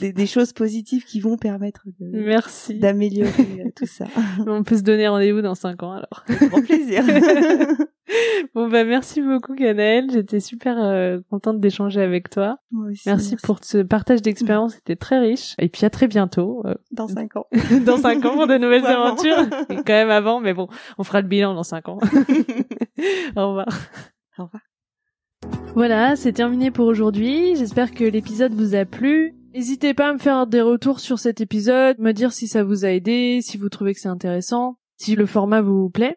des, 0.00 0.26
choses 0.26 0.52
positives 0.52 1.04
qui 1.04 1.20
vont 1.20 1.36
permettre 1.36 1.86
de 2.00 2.18
merci. 2.18 2.80
d'améliorer 2.80 3.30
euh, 3.60 3.70
tout 3.76 3.86
ça. 3.86 4.06
On 4.44 4.64
peut 4.64 4.76
se 4.76 4.82
donner 4.82 5.06
rendez-vous 5.06 5.40
dans 5.40 5.54
cinq 5.54 5.84
ans 5.84 5.92
alors. 5.92 6.24
Grand 6.28 6.62
plaisir 6.62 7.04
bon 8.54 8.68
bah 8.68 8.84
merci 8.84 9.20
beaucoup 9.22 9.54
Ganaël, 9.54 10.10
j'étais 10.12 10.40
super 10.40 10.76
euh, 10.78 11.20
contente 11.30 11.60
d'échanger 11.60 12.00
avec 12.00 12.30
toi. 12.30 12.58
merci, 13.06 13.36
pour 13.42 13.58
ce 13.62 13.78
partage 13.78 14.22
d'expérience, 14.22 14.74
c'était 14.74 14.96
très 14.96 15.18
riche. 15.18 15.54
Et 15.58 15.68
puis 15.68 15.84
à 15.84 15.90
très 15.90 16.06
bientôt. 16.06 16.62
Euh, 16.66 16.74
dans 16.92 17.08
cinq 17.08 17.36
ans. 17.36 17.46
dans 17.86 17.96
cinq 17.96 18.24
ans 18.24 18.34
pour 18.34 18.46
de 18.46 18.58
nouvelles 18.58 18.86
aventures. 18.86 19.38
Et 19.70 19.76
quand 19.76 19.92
même 19.92 20.10
avant, 20.10 20.40
mais 20.40 20.54
bon, 20.54 20.68
on 20.98 21.04
fera 21.04 21.20
le 21.20 21.28
bilan 21.28 21.54
dans 21.54 21.62
cinq 21.62 21.88
ans. 21.88 21.98
Au 23.36 23.48
revoir. 23.48 23.68
Au 24.38 24.44
revoir. 24.44 24.62
Voilà, 25.74 26.16
c'est 26.16 26.32
terminé 26.32 26.70
pour 26.70 26.86
aujourd'hui. 26.86 27.56
J'espère 27.56 27.92
que 27.92 28.04
l'épisode 28.04 28.54
vous 28.54 28.74
a 28.74 28.84
plu. 28.84 29.34
N'hésitez 29.54 29.94
pas 29.94 30.08
à 30.08 30.12
me 30.12 30.18
faire 30.18 30.46
des 30.46 30.60
retours 30.60 31.00
sur 31.00 31.18
cet 31.18 31.40
épisode, 31.40 31.98
me 31.98 32.12
dire 32.12 32.32
si 32.32 32.48
ça 32.48 32.64
vous 32.64 32.84
a 32.84 32.88
aidé, 32.88 33.40
si 33.40 33.56
vous 33.56 33.68
trouvez 33.68 33.94
que 33.94 34.00
c'est 34.00 34.08
intéressant, 34.08 34.78
si 34.96 35.14
le 35.14 35.26
format 35.26 35.60
vous 35.60 35.90
plaît. 35.90 36.16